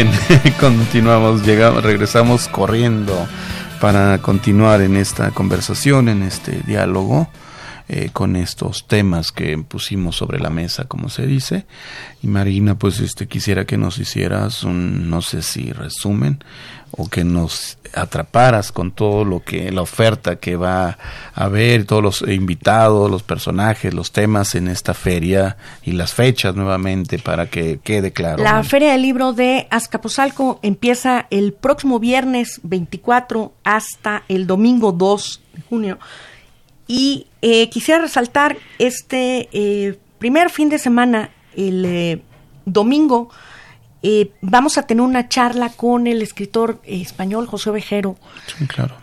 continuamos, 0.61 1.43
llegamos, 1.47 1.83
regresamos 1.83 2.49
corriendo 2.49 3.27
para 3.81 4.19
continuar 4.19 4.83
en 4.83 4.95
esta 4.97 5.31
conversación, 5.31 6.11
en 6.11 6.23
este 6.23 6.61
diálogo. 6.67 7.29
Eh, 7.89 8.11
con 8.13 8.35
estos 8.35 8.89
temas 8.89 9.31
que 9.31 9.57
pusimos 9.59 10.17
sobre 10.17 10.41
la 10.41 10.51
mesa, 10.51 10.87
como 10.87 11.09
se 11.09 11.25
dice. 11.25 11.67
Y 12.21 12.27
Marina, 12.27 12.77
pues 12.77 12.99
este 12.99 13.29
quisiera 13.29 13.65
que 13.65 13.77
nos 13.77 13.99
hicieras 13.99 14.65
un, 14.65 15.09
no 15.09 15.23
sé 15.23 15.41
si 15.41 15.71
resumen 15.71 16.43
o 16.91 17.09
que 17.09 17.23
nos 17.23 17.79
atraparas 17.95 18.73
con 18.73 18.91
todo 18.91 19.25
lo 19.25 19.45
que 19.45 19.71
la 19.71 19.83
oferta 19.83 20.35
que 20.35 20.57
va 20.57 20.99
a 21.33 21.45
haber, 21.45 21.85
todos 21.85 22.03
los 22.03 22.23
invitados, 22.23 23.09
los 23.09 23.23
personajes, 23.23 23.95
los 23.95 24.11
temas 24.11 24.57
en 24.57 24.67
esta 24.67 24.93
feria 24.93 25.57
y 25.85 25.93
las 25.93 26.13
fechas 26.13 26.57
nuevamente 26.57 27.21
para 27.21 27.47
que 27.47 27.79
quede 27.85 28.13
claro. 28.13 28.43
La 28.43 28.65
Feria 28.65 28.91
del 28.91 29.03
Libro 29.03 29.33
de 29.33 29.69
Azcapotzalco 29.71 30.59
empieza 30.63 31.29
el 31.31 31.53
próximo 31.53 32.01
viernes 32.01 32.59
24 32.65 33.53
hasta 33.63 34.25
el 34.27 34.49
domingo 34.49 34.91
2 34.91 35.41
de 35.55 35.63
junio 35.63 35.99
y 36.87 37.27
eh, 37.43 37.69
quisiera 37.69 38.01
resaltar 38.01 38.57
este 38.79 39.49
eh, 39.53 39.99
primer 40.19 40.51
fin 40.51 40.69
de 40.69 40.79
semana, 40.79 41.31
el 41.57 41.85
eh, 41.85 42.23
domingo, 42.65 43.31
vamos 44.41 44.79
a 44.79 44.83
tener 44.87 45.03
una 45.03 45.29
charla 45.29 45.71
con 45.71 46.07
el 46.07 46.23
escritor 46.23 46.81
español 46.85 47.47
José 47.47 47.73
Vejero. 47.73 48.17
Sí, 48.47 48.67
claro. 48.67 48.95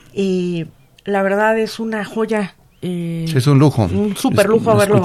la 1.03 1.23
verdad 1.23 1.59
es 1.59 1.79
una 1.81 2.05
joya. 2.05 2.55
es 2.81 3.47
un 3.47 3.59
lujo. 3.59 3.83
Un 3.83 4.15
super 4.15 4.47
lujo 4.47 4.71
haberlo. 4.71 5.03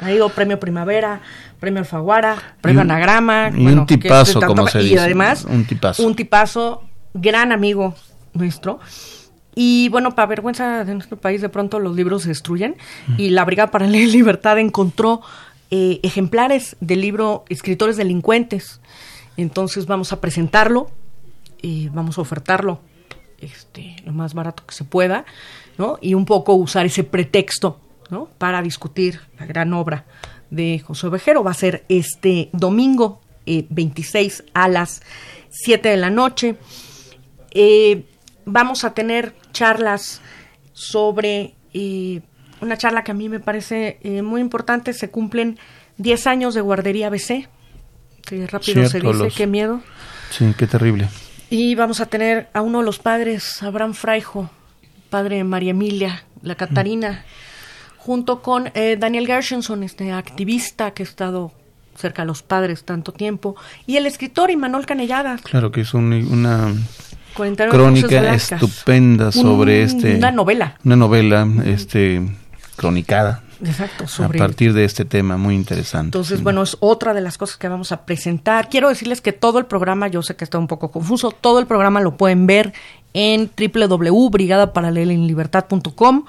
Ha 0.00 0.12
ido 0.12 0.28
premio 0.28 0.60
Primavera, 0.60 1.20
premio 1.58 1.80
Alfaguara, 1.80 2.36
premio 2.60 2.82
Anagrama. 2.82 3.50
Y 3.52 3.66
un 3.66 3.86
tipazo, 3.86 4.40
como 4.40 4.68
se 4.68 4.78
dice. 4.78 4.94
Y 4.94 4.98
además, 4.98 5.44
un 5.44 5.64
tipazo. 5.64 6.06
Un 6.06 6.14
tipazo, 6.14 6.84
gran 7.12 7.50
amigo 7.50 7.96
nuestro. 8.34 8.78
Y 9.54 9.88
bueno, 9.88 10.14
para 10.14 10.26
vergüenza 10.26 10.84
de 10.84 10.94
nuestro 10.94 11.16
país, 11.16 11.40
de 11.40 11.48
pronto 11.48 11.78
los 11.80 11.96
libros 11.96 12.22
se 12.22 12.28
destruyen 12.28 12.76
y 13.18 13.30
la 13.30 13.44
Brigada 13.44 13.70
para 13.70 13.86
Leer 13.86 14.08
Libertad 14.12 14.58
encontró 14.58 15.22
eh, 15.70 16.00
ejemplares 16.02 16.76
del 16.80 17.00
libro 17.00 17.44
Escritores 17.48 17.96
Delincuentes. 17.96 18.80
Entonces 19.36 19.86
vamos 19.86 20.12
a 20.12 20.20
presentarlo 20.20 20.90
y 21.62 21.88
vamos 21.88 22.18
a 22.18 22.20
ofertarlo 22.20 22.80
este, 23.40 23.96
lo 24.04 24.12
más 24.12 24.34
barato 24.34 24.64
que 24.66 24.74
se 24.74 24.84
pueda, 24.84 25.24
¿no? 25.78 25.98
Y 26.00 26.14
un 26.14 26.26
poco 26.26 26.54
usar 26.54 26.86
ese 26.86 27.04
pretexto, 27.04 27.80
¿no? 28.10 28.26
Para 28.38 28.62
discutir 28.62 29.20
la 29.38 29.46
gran 29.46 29.72
obra 29.72 30.04
de 30.50 30.78
José 30.80 31.08
Vejero. 31.08 31.42
Va 31.42 31.52
a 31.52 31.54
ser 31.54 31.84
este 31.88 32.50
domingo 32.52 33.20
26 33.46 34.40
eh, 34.40 34.50
a 34.54 34.68
las 34.68 35.02
7 35.50 35.88
de 35.88 35.96
la 35.96 36.10
noche. 36.10 36.56
Eh, 37.52 38.04
vamos 38.50 38.84
a 38.84 38.94
tener 38.94 39.34
charlas 39.52 40.20
sobre 40.72 41.54
eh, 41.72 42.20
una 42.60 42.76
charla 42.76 43.04
que 43.04 43.12
a 43.12 43.14
mí 43.14 43.28
me 43.28 43.40
parece 43.40 43.98
eh, 44.02 44.22
muy 44.22 44.40
importante. 44.40 44.92
Se 44.92 45.10
cumplen 45.10 45.58
10 45.98 46.26
años 46.26 46.54
de 46.54 46.60
guardería 46.60 47.10
BC. 47.10 47.48
Que 48.22 48.46
rápido 48.46 48.88
se 48.88 49.00
dice, 49.00 49.28
qué 49.34 49.46
miedo. 49.46 49.80
Sí, 50.30 50.54
qué 50.56 50.66
terrible. 50.66 51.08
Y 51.48 51.74
vamos 51.74 52.00
a 52.00 52.06
tener 52.06 52.48
a 52.52 52.60
uno 52.60 52.78
de 52.78 52.84
los 52.84 52.98
padres, 52.98 53.62
Abraham 53.62 53.94
Fraijo, 53.94 54.50
padre 55.08 55.36
de 55.36 55.44
María 55.44 55.72
Emilia, 55.72 56.24
la 56.42 56.54
Catarina, 56.54 57.24
junto 57.96 58.40
con 58.40 58.70
eh, 58.74 58.96
Daniel 58.98 59.26
Gershenson, 59.26 59.82
este 59.82 60.12
activista 60.12 60.92
que 60.92 61.02
ha 61.02 61.06
estado 61.06 61.52
cerca 61.96 62.22
de 62.22 62.26
los 62.26 62.42
padres 62.42 62.84
tanto 62.84 63.12
tiempo, 63.12 63.56
y 63.86 63.96
el 63.96 64.06
escritor 64.06 64.50
Imanol 64.50 64.86
Canellada. 64.86 65.38
Claro, 65.42 65.72
que 65.72 65.80
es 65.80 65.92
una 65.92 66.72
crónica 67.34 68.34
estupenda 68.34 69.32
sobre 69.32 69.82
este 69.82 70.16
una 70.16 70.30
novela. 70.30 70.76
una 70.84 70.96
novela 70.96 71.48
este 71.64 72.22
cronicada. 72.76 73.42
Exacto, 73.62 74.08
sobre... 74.08 74.38
a 74.38 74.42
partir 74.42 74.72
de 74.72 74.84
este 74.84 75.04
tema 75.04 75.36
muy 75.36 75.54
interesante. 75.54 76.06
Entonces, 76.06 76.42
bueno, 76.42 76.62
es 76.62 76.78
otra 76.80 77.12
de 77.12 77.20
las 77.20 77.36
cosas 77.36 77.58
que 77.58 77.68
vamos 77.68 77.92
a 77.92 78.06
presentar. 78.06 78.70
Quiero 78.70 78.88
decirles 78.88 79.20
que 79.20 79.32
todo 79.32 79.58
el 79.58 79.66
programa, 79.66 80.08
yo 80.08 80.22
sé 80.22 80.34
que 80.34 80.44
está 80.44 80.58
un 80.58 80.66
poco 80.66 80.90
confuso, 80.90 81.30
todo 81.30 81.58
el 81.58 81.66
programa 81.66 82.00
lo 82.00 82.16
pueden 82.16 82.46
ver 82.46 82.72
en 83.12 83.50
www.brigadaparalelenlibertad.com 83.56 86.24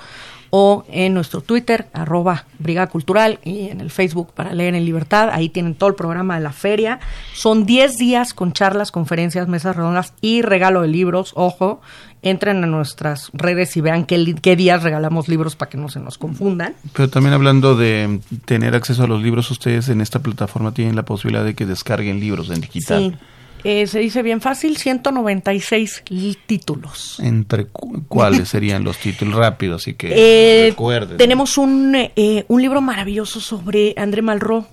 o 0.52 0.84
en 0.90 1.14
nuestro 1.14 1.42
Twitter, 1.42 1.88
arroba 1.94 2.46
Brigada 2.60 2.88
Cultural, 2.88 3.40
y 3.44 3.70
en 3.70 3.82
el 3.82 3.90
Facebook 3.90 4.34
para 4.34 4.54
leer 4.54 4.76
en 4.76 4.86
libertad. 4.86 5.30
Ahí 5.32 5.50
tienen 5.50 5.76
todo 5.76 5.90
el 5.90 5.96
programa 5.96 6.36
de 6.36 6.42
la 6.44 6.52
feria. 6.52 7.00
Son 7.34 7.66
10 7.66 7.98
días 7.98 8.34
con 8.34 8.52
charlas, 8.52 8.92
conferencias, 8.92 9.48
mesas 9.48 9.76
redondas 9.76 10.14
y 10.22 10.42
regalo 10.42 10.82
de 10.82 10.90
libros. 10.90 11.32
Ojo, 11.36 11.82
entren 12.22 12.64
a 12.64 12.68
nuestras 12.68 13.32
redes 13.34 13.76
y 13.78 13.82
vean 13.82 14.06
qué, 14.06 14.36
qué 14.42 14.56
días 14.58 14.84
regalamos 14.84 15.30
libros 15.30 15.56
para 15.56 15.70
que 15.70 15.78
no 15.78 15.88
se 15.88 16.02
nos 16.02 16.18
confundan. 16.18 16.76
Pero 16.94 17.10
también 17.10 17.34
hablando 17.34 17.76
de 17.76 18.20
tener 18.44 18.76
acceso 18.76 19.06
a 19.06 19.08
los 19.08 19.22
libros, 19.22 19.50
ustedes 19.52 19.88
en 19.88 20.02
esta 20.02 20.20
plataforma 20.20 20.74
tienen 20.74 20.98
la 20.98 21.04
posibilidad 21.04 21.46
de 21.46 21.56
que 21.56 21.66
descarguen 21.66 22.20
libros 22.20 22.50
en 22.50 22.60
digital. 22.60 23.18
Sí. 23.18 23.26
Eh, 23.64 23.86
se 23.86 24.00
dice 24.00 24.24
bien 24.24 24.42
fácil, 24.42 24.78
196 24.78 26.04
títulos. 26.46 27.20
¿Entre 27.20 27.68
cuáles 28.08 28.50
serían 28.50 28.84
los 28.84 28.98
títulos? 28.98 29.36
rápidos 29.36 29.84
así 29.84 29.94
que 29.94 30.12
eh, 30.14 30.70
recuerden. 30.70 31.18
Tenemos 31.18 31.58
un, 31.58 31.96
eh, 31.96 32.46
un 32.48 32.62
libro 32.62 32.82
maravilloso 32.82 33.40
sobre 33.40 33.94
André 33.98 34.22
Malraux, 34.22 34.68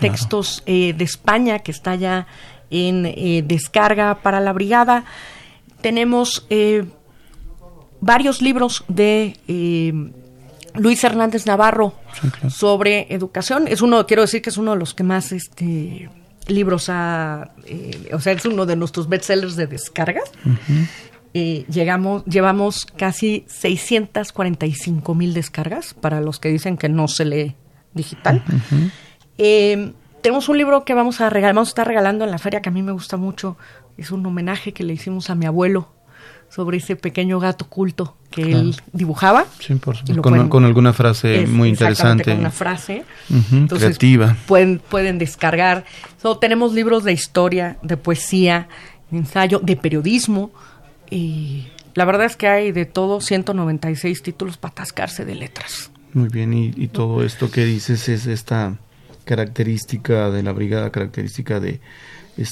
textos 0.00 0.62
de 0.66 0.94
España, 0.98 1.58
que 1.58 1.72
está 1.72 1.94
ya 1.96 2.26
en 2.70 3.46
descarga 3.46 4.14
para 4.22 4.40
la 4.40 4.52
brigada. 4.52 5.04
Tenemos 5.80 6.46
varios 8.00 8.40
libros 8.40 8.84
de... 8.88 9.36
Luis 10.74 11.04
Hernández 11.04 11.44
Navarro 11.46 11.92
sobre 12.48 13.06
educación. 13.12 13.68
Es 13.68 13.82
uno, 13.82 14.06
quiero 14.06 14.22
decir 14.22 14.40
que 14.40 14.48
es 14.50 14.56
uno 14.56 14.72
de 14.72 14.78
los 14.78 14.94
que 14.94 15.02
más 15.02 15.32
este, 15.32 16.08
libros 16.48 16.88
a, 16.88 17.52
eh, 17.64 18.10
o 18.12 18.20
sea, 18.20 18.32
es 18.32 18.44
uno 18.44 18.66
de 18.66 18.76
nuestros 18.76 19.08
bestsellers 19.08 19.56
de 19.56 19.66
descargas. 19.66 20.30
Eh, 21.34 21.64
llegamos, 21.68 22.24
llevamos 22.24 22.84
casi 22.84 23.44
645 23.48 25.14
mil 25.14 25.32
descargas 25.34 25.94
para 25.94 26.20
los 26.20 26.38
que 26.38 26.50
dicen 26.50 26.76
que 26.76 26.88
no 26.88 27.08
se 27.08 27.24
lee 27.24 27.56
digital. 27.94 28.42
Eh, 29.38 29.92
tenemos 30.20 30.48
un 30.48 30.58
libro 30.58 30.84
que 30.84 30.94
vamos 30.94 31.20
a 31.20 31.30
regalar, 31.30 31.54
vamos 31.54 31.68
a 31.68 31.72
estar 31.72 31.86
regalando 31.86 32.24
en 32.24 32.30
la 32.30 32.38
feria 32.38 32.60
que 32.60 32.68
a 32.68 32.72
mí 32.72 32.82
me 32.82 32.92
gusta 32.92 33.16
mucho. 33.16 33.56
Es 33.96 34.10
un 34.10 34.24
homenaje 34.26 34.72
que 34.72 34.84
le 34.84 34.92
hicimos 34.92 35.30
a 35.30 35.34
mi 35.34 35.46
abuelo 35.46 35.88
sobre 36.54 36.76
ese 36.76 36.96
pequeño 36.96 37.40
gato 37.40 37.66
culto 37.66 38.14
que 38.30 38.42
él 38.42 38.76
dibujaba. 38.92 39.46
Sí, 39.58 39.74
por 39.76 39.96
con, 40.48 40.64
alguna 40.64 40.92
frase 40.92 41.46
muy 41.46 41.70
interesante. 41.70 42.24
Con 42.24 42.40
una 42.40 42.50
frase. 42.50 43.04
creativa. 43.68 44.36
Pueden, 44.46 44.78
pueden 44.78 45.18
descargar. 45.18 45.84
tenemos 46.40 46.74
libros 46.74 47.04
de 47.04 47.12
historia, 47.12 47.78
de 47.82 47.96
poesía, 47.96 48.68
ensayo, 49.10 49.60
de 49.60 49.76
periodismo. 49.76 50.50
Y 51.10 51.68
la 51.94 52.04
verdad 52.04 52.26
es 52.26 52.36
que 52.36 52.48
hay 52.48 52.72
de 52.72 52.84
todo 52.84 53.22
196 53.22 54.22
títulos 54.22 54.58
para 54.58 54.72
atascarse 54.72 55.24
de 55.24 55.34
letras. 55.34 55.90
Muy 56.12 56.28
bien, 56.28 56.52
y, 56.52 56.72
y 56.76 56.88
todo 56.88 57.24
esto 57.24 57.50
que 57.50 57.64
dices 57.64 58.10
es 58.10 58.26
esta 58.26 58.76
característica 59.24 60.30
de 60.30 60.42
la 60.42 60.52
brigada, 60.52 60.90
característica 60.90 61.60
de 61.60 61.80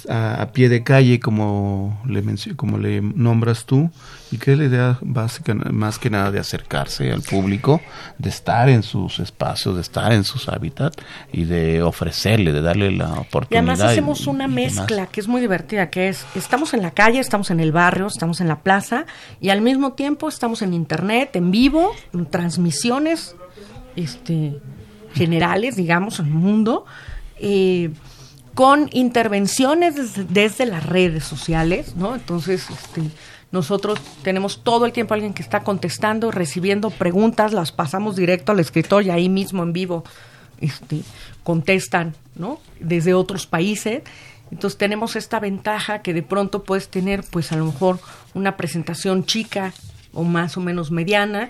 a, 0.09 0.43
a, 0.43 0.53
pie 0.53 0.69
de 0.69 0.83
calle 0.83 1.21
como 1.21 2.03
le 2.07 2.23
como 2.55 2.77
le 2.77 3.01
nombras 3.01 3.65
tú 3.65 3.91
y 4.31 4.37
que 4.37 4.53
es 4.53 4.59
la 4.59 4.65
idea 4.65 4.99
básica 5.01 5.55
más 5.55 5.99
que 5.99 6.11
nada 6.11 6.31
de 6.31 6.39
acercarse 6.39 7.11
al 7.11 7.23
público 7.23 7.81
de 8.19 8.29
estar 8.29 8.69
en 8.69 8.83
sus 8.83 9.21
espacios 9.21 9.77
de 9.77 9.81
estar 9.81 10.13
en 10.13 10.25
sus 10.25 10.51
hábitats 10.51 10.99
y 11.33 11.45
de 11.45 11.83
ofrecerle 11.83 12.53
de 12.53 12.61
darle 12.61 12.91
la 12.91 13.21
oportunidad 13.21 13.51
y 13.51 13.57
además 13.57 13.81
hacemos 13.81 14.27
una 14.27 14.49
mezcla 14.49 15.07
que 15.07 15.21
es 15.21 15.29
muy 15.29 15.41
divertida 15.41 15.89
que 15.89 16.09
es 16.09 16.27
estamos 16.35 16.75
en 16.75 16.83
la 16.83 16.91
calle 16.91 17.19
estamos 17.19 17.51
en 17.51 17.61
el 17.61 17.73
barrio 17.73 18.07
estamos 18.07 18.43
en 18.43 18.49
la 18.49 18.61
plaza 18.61 19.07
y 19.41 19.49
al 19.49 19.63
mismo 19.63 19.95
tiempo 19.95 20.29
estamos 20.29 20.61
en 20.61 20.75
internet 20.75 21.37
en 21.37 21.51
vivo 21.51 21.93
en 22.13 22.27
transmisiones 22.27 23.35
este 23.97 24.61
generales 25.15 25.77
digamos 25.77 26.21
en 26.21 26.27
el 26.27 26.33
mundo 26.33 26.85
eh, 27.41 27.91
con 28.55 28.91
intervenciones 28.93 29.95
desde, 30.29 30.67
las 30.67 30.85
redes 30.85 31.25
sociales, 31.25 31.97
¿no? 31.97 32.15
Entonces, 32.15 32.69
este, 32.69 33.03
nosotros 33.53 33.99
tenemos 34.23 34.63
todo 34.63 34.85
el 34.85 34.93
tiempo 34.93 35.15
alguien 35.15 35.33
que 35.33 35.43
está 35.43 35.61
contestando, 35.61 36.31
recibiendo 36.31 36.91
preguntas, 36.91 37.53
las 37.53 37.73
pasamos 37.73 38.17
directo 38.17 38.53
al 38.53 38.61
escritor 38.61 39.03
y 39.05 39.11
ahí 39.11 39.29
mismo 39.29 39.63
en 39.63 39.73
vivo 39.73 40.05
este, 40.61 41.01
contestan, 41.43 42.15
¿no? 42.35 42.61
Desde 42.81 43.15
otros 43.15 43.47
países. 43.47 44.03
Entonces 44.51 44.77
tenemos 44.77 45.17
esta 45.17 45.41
ventaja 45.41 46.03
que 46.03 46.13
de 46.13 46.23
pronto 46.23 46.65
puedes 46.65 46.89
tener, 46.89 47.25
pues 47.31 47.53
a 47.53 47.57
lo 47.57 47.65
mejor 47.65 47.99
una 48.35 48.57
presentación 48.57 49.25
chica 49.25 49.73
o 50.13 50.25
más 50.25 50.57
o 50.57 50.61
menos 50.61 50.91
mediana 50.91 51.49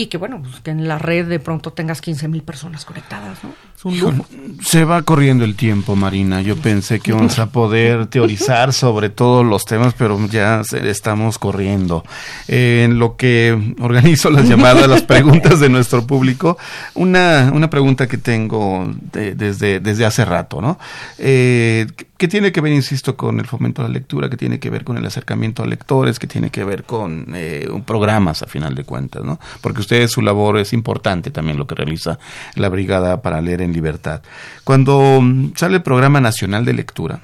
y 0.00 0.06
que 0.06 0.16
bueno, 0.16 0.40
pues, 0.40 0.60
que 0.60 0.70
en 0.70 0.88
la 0.88 0.98
red 0.98 1.26
de 1.26 1.38
pronto 1.40 1.72
tengas 1.72 2.00
15 2.00 2.26
mil 2.28 2.42
personas 2.42 2.86
conectadas, 2.86 3.44
¿no? 3.44 3.52
Es 3.76 3.84
un 3.84 3.98
lujo. 3.98 4.26
Se 4.64 4.84
va 4.84 5.02
corriendo 5.02 5.44
el 5.44 5.56
tiempo, 5.56 5.94
Marina. 5.94 6.40
Yo 6.40 6.56
pensé 6.56 7.00
que 7.00 7.12
vamos 7.12 7.38
a 7.38 7.50
poder 7.50 8.06
teorizar 8.10 8.72
sobre 8.72 9.10
todos 9.10 9.44
los 9.44 9.66
temas, 9.66 9.92
pero 9.92 10.18
ya 10.28 10.62
estamos 10.84 11.38
corriendo. 11.38 12.02
Eh, 12.48 12.84
en 12.84 12.98
lo 12.98 13.16
que 13.16 13.74
organizo 13.78 14.30
las 14.30 14.48
llamadas, 14.48 14.88
las 14.88 15.02
preguntas 15.02 15.60
de 15.60 15.68
nuestro 15.68 16.06
público, 16.06 16.56
una, 16.94 17.50
una 17.52 17.68
pregunta 17.68 18.06
que 18.06 18.16
tengo 18.16 18.90
desde, 19.12 19.80
desde 19.80 20.06
hace 20.06 20.24
rato, 20.24 20.62
¿no? 20.62 20.78
Eh, 21.18 21.86
que 22.20 22.28
tiene 22.28 22.52
que 22.52 22.60
ver, 22.60 22.74
insisto, 22.74 23.16
con 23.16 23.40
el 23.40 23.46
fomento 23.46 23.80
a 23.80 23.86
la 23.86 23.94
lectura, 23.94 24.28
que 24.28 24.36
tiene 24.36 24.60
que 24.60 24.68
ver 24.68 24.84
con 24.84 24.98
el 24.98 25.06
acercamiento 25.06 25.62
a 25.62 25.66
lectores, 25.66 26.18
que 26.18 26.26
tiene 26.26 26.50
que 26.50 26.64
ver 26.64 26.84
con 26.84 27.28
eh, 27.34 27.66
programas, 27.86 28.42
a 28.42 28.46
final 28.46 28.74
de 28.74 28.84
cuentas, 28.84 29.24
¿no? 29.24 29.40
Porque 29.62 29.80
ustedes, 29.80 30.10
su 30.10 30.20
labor 30.20 30.58
es 30.58 30.74
importante 30.74 31.30
también 31.30 31.56
lo 31.56 31.66
que 31.66 31.74
realiza 31.74 32.18
la 32.56 32.68
Brigada 32.68 33.22
para 33.22 33.40
Leer 33.40 33.62
en 33.62 33.72
Libertad. 33.72 34.20
Cuando 34.64 35.18
mm, 35.22 35.52
sale 35.56 35.76
el 35.76 35.82
Programa 35.82 36.20
Nacional 36.20 36.66
de 36.66 36.74
Lectura, 36.74 37.22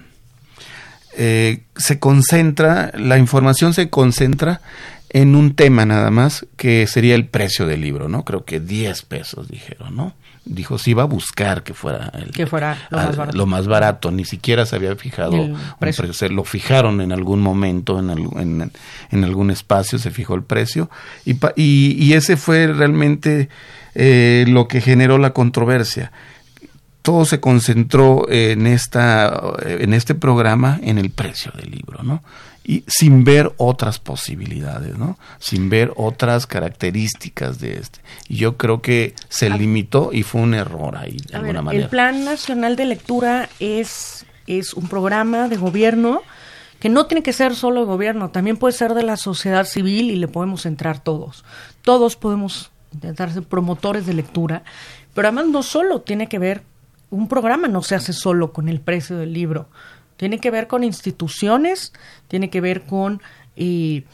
eh, 1.14 1.64
se 1.76 1.99
concentra, 1.99 2.90
la 2.97 3.18
información 3.18 3.74
se 3.74 3.90
concentra 3.90 4.62
en 5.11 5.34
un 5.34 5.55
tema 5.55 5.84
nada 5.84 6.11
más, 6.11 6.47
que 6.57 6.86
sería 6.86 7.16
el 7.16 7.26
precio 7.26 7.66
del 7.66 7.82
libro, 7.82 8.09
¿no? 8.09 8.24
Creo 8.24 8.47
que 8.47 8.61
10 8.61 9.03
pesos 9.03 9.47
dijeron, 9.47 9.94
¿no? 9.94 10.14
Dijo 10.47 10.78
si 10.78 10.92
iba 10.92 11.03
a 11.03 11.07
buscar 11.07 11.62
que 11.62 11.74
fuera, 11.74 12.11
el, 12.14 12.30
que 12.30 12.47
fuera 12.47 12.78
lo, 13.32 13.47
más 13.47 13.66
barato. 13.66 14.11
ni 14.11 14.24
siquiera 14.24 14.64
se 14.64 14.76
había 14.76 14.94
fijado 14.97 15.32
un 15.32 15.59
precio. 15.78 16.05
lo 16.30 16.44
fijaron 16.44 17.01
en 17.01 17.12
algún 17.12 17.40
momento, 17.40 17.99
en, 17.99 18.70
en, 19.11 19.24
algún 19.24 19.51
espacio 19.51 19.99
se 19.99 20.11
fijó 20.11 20.34
el 20.34 20.44
precio 20.44 20.88
y, 21.24 21.36
y, 21.57 22.12
ese 22.14 22.36
fue 22.36 22.68
realmente 22.68 23.49
eh, 23.94 24.44
lo 24.49 24.68
que 24.68 24.80
generó 24.80 25.18
la 25.18 25.30
controversia. 25.30 26.12
Todo 27.07 27.24
se 27.24 27.40
concentró 27.40 28.28
en, 28.28 28.66
esta, 28.66 29.54
en 29.64 29.94
este 29.94 30.14
programa 30.14 30.78
en 30.82 30.98
el 30.98 31.11
precio 31.11 31.52
del 31.52 31.70
libro, 31.70 32.02
¿no? 32.02 32.22
y 32.68 32.82
sin 32.88 33.22
ver 33.22 33.52
otras 33.59 34.00
posibilidades, 34.00 34.98
¿no? 34.98 35.16
Sin 35.38 35.70
ver 35.70 35.92
otras 35.94 36.48
características 36.48 37.61
de 37.61 37.74
este. 37.74 38.00
Y 38.28 38.38
yo 38.38 38.57
creo 38.57 38.82
que 38.82 39.14
se 39.28 39.48
limitó 39.48 40.11
y 40.12 40.24
fue 40.24 40.40
un 40.40 40.52
error 40.52 40.96
ahí 40.96 41.16
de 41.30 41.36
alguna 41.36 41.62
manera. 41.62 41.84
El 41.84 41.90
Plan 41.90 42.24
Nacional 42.24 42.74
de 42.74 42.86
Lectura 42.86 43.48
es, 43.61 44.26
es 44.48 44.74
un 44.74 44.88
programa 44.88 45.48
de 45.48 45.57
gobierno 45.59 46.22
que 46.80 46.88
no 46.88 47.07
tiene 47.07 47.22
que 47.22 47.32
ser 47.32 47.54
solo 47.54 47.80
de 47.80 47.86
gobierno, 47.86 48.30
también 48.30 48.57
puede 48.57 48.72
ser 48.72 48.94
de 48.94 49.04
la 49.04 49.16
sociedad 49.16 49.64
civil 49.64 50.11
y 50.11 50.16
le 50.16 50.26
podemos 50.26 50.66
entrar 50.66 50.98
todos. 50.98 51.44
Todos 51.82 52.16
podemos 52.16 52.72
intentar 52.92 53.32
ser 53.32 53.44
promotores 53.44 54.07
de 54.07 54.14
lectura, 54.14 54.64
pero 55.14 55.28
además 55.28 55.46
no 55.46 55.62
solo 55.62 56.00
tiene 56.00 56.28
que 56.28 56.38
ver, 56.40 56.62
un 57.16 57.28
programa 57.28 57.68
no 57.68 57.82
se 57.82 57.94
hace 57.94 58.12
solo 58.12 58.52
con 58.52 58.68
el 58.68 58.80
precio 58.80 59.16
del 59.16 59.32
libro 59.32 59.68
tiene 60.16 60.38
que 60.38 60.50
ver 60.50 60.66
con 60.66 60.84
instituciones, 60.84 61.92
tiene 62.28 62.50
que 62.50 62.60
ver 62.60 62.82
con... 62.82 63.22
Y, 63.54 64.04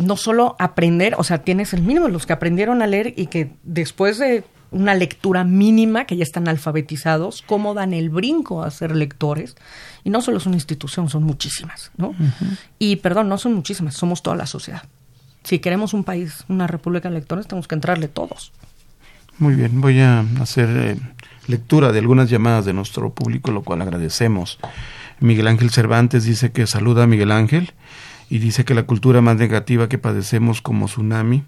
no 0.00 0.16
solo 0.16 0.56
aprender, 0.58 1.14
o 1.18 1.22
sea, 1.22 1.44
tienes 1.44 1.72
el 1.72 1.82
mínimo 1.82 2.08
los 2.08 2.26
que 2.26 2.32
aprendieron 2.32 2.82
a 2.82 2.88
leer 2.88 3.14
y 3.16 3.26
que 3.26 3.52
después 3.62 4.18
de 4.18 4.42
una 4.72 4.96
lectura 4.96 5.44
mínima, 5.44 6.04
que 6.04 6.16
ya 6.16 6.24
están 6.24 6.48
alfabetizados, 6.48 7.42
cómo 7.42 7.74
dan 7.74 7.94
el 7.94 8.10
brinco 8.10 8.64
a 8.64 8.72
ser 8.72 8.96
lectores. 8.96 9.56
Y 10.02 10.10
no 10.10 10.20
solo 10.20 10.38
es 10.38 10.46
una 10.46 10.56
institución, 10.56 11.08
son 11.08 11.22
muchísimas, 11.22 11.92
¿no? 11.96 12.12
Y 12.80 12.96
perdón, 12.96 13.28
no 13.28 13.38
son 13.38 13.54
muchísimas, 13.54 13.94
somos 13.94 14.20
toda 14.20 14.34
la 14.34 14.46
sociedad. 14.46 14.82
Si 15.44 15.60
queremos 15.60 15.94
un 15.94 16.02
país, 16.02 16.44
una 16.48 16.66
república 16.66 17.08
de 17.08 17.14
lectores, 17.14 17.46
tenemos 17.46 17.68
que 17.68 17.76
entrarle 17.76 18.08
todos. 18.08 18.52
Muy 19.38 19.54
bien, 19.54 19.80
voy 19.80 20.00
a 20.00 20.24
hacer 20.40 20.68
eh, 20.68 20.96
lectura 21.46 21.92
de 21.92 22.00
algunas 22.00 22.28
llamadas 22.28 22.64
de 22.64 22.72
nuestro 22.72 23.10
público, 23.10 23.52
lo 23.52 23.62
cual 23.62 23.82
agradecemos. 23.82 24.58
Miguel 25.20 25.46
Ángel 25.46 25.70
Cervantes 25.70 26.24
dice 26.24 26.50
que 26.50 26.66
saluda 26.66 27.04
a 27.04 27.06
Miguel 27.06 27.30
Ángel 27.30 27.72
y 28.28 28.40
dice 28.40 28.64
que 28.64 28.74
la 28.74 28.82
cultura 28.82 29.20
más 29.20 29.36
negativa 29.36 29.88
que 29.88 29.96
padecemos 29.96 30.60
como 30.60 30.86
tsunami 30.86 31.44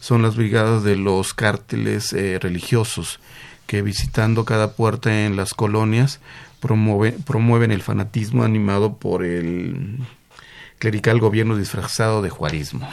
son 0.00 0.22
las 0.22 0.36
brigadas 0.36 0.84
de 0.84 0.96
los 0.96 1.34
cárteles 1.34 2.14
eh, 2.14 2.38
religiosos 2.40 3.20
que 3.66 3.82
visitando 3.82 4.46
cada 4.46 4.72
puerta 4.72 5.26
en 5.26 5.36
las 5.36 5.52
colonias 5.52 6.20
promueven 6.60 7.70
el 7.72 7.82
fanatismo 7.82 8.42
animado 8.42 8.96
por 8.96 9.22
el 9.22 9.98
clerical 10.78 11.18
gobierno 11.20 11.58
disfrazado 11.58 12.22
de 12.22 12.30
juarismo. 12.30 12.88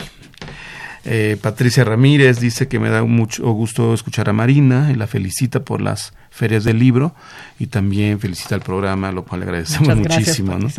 Eh, 1.04 1.38
Patricia 1.42 1.84
Ramírez 1.84 2.40
dice 2.40 2.68
que 2.68 2.80
me 2.80 2.90
da 2.90 3.04
mucho 3.04 3.52
gusto 3.52 3.94
escuchar 3.94 4.30
a 4.30 4.34
Marina 4.34 4.92
y 4.92 4.96
la 4.96 5.08
felicita 5.08 5.62
por 5.62 5.82
las 5.82 6.14
ferias 6.32 6.64
del 6.64 6.80
libro 6.80 7.14
y 7.60 7.68
también 7.68 8.20
felicita 8.20 8.56
el 8.56 8.62
programa, 8.62 9.12
lo 9.12 9.24
cual 9.24 9.42
le 9.42 9.46
agradecemos 9.46 9.96
muchísimo. 9.96 10.58
¿no? 10.58 10.70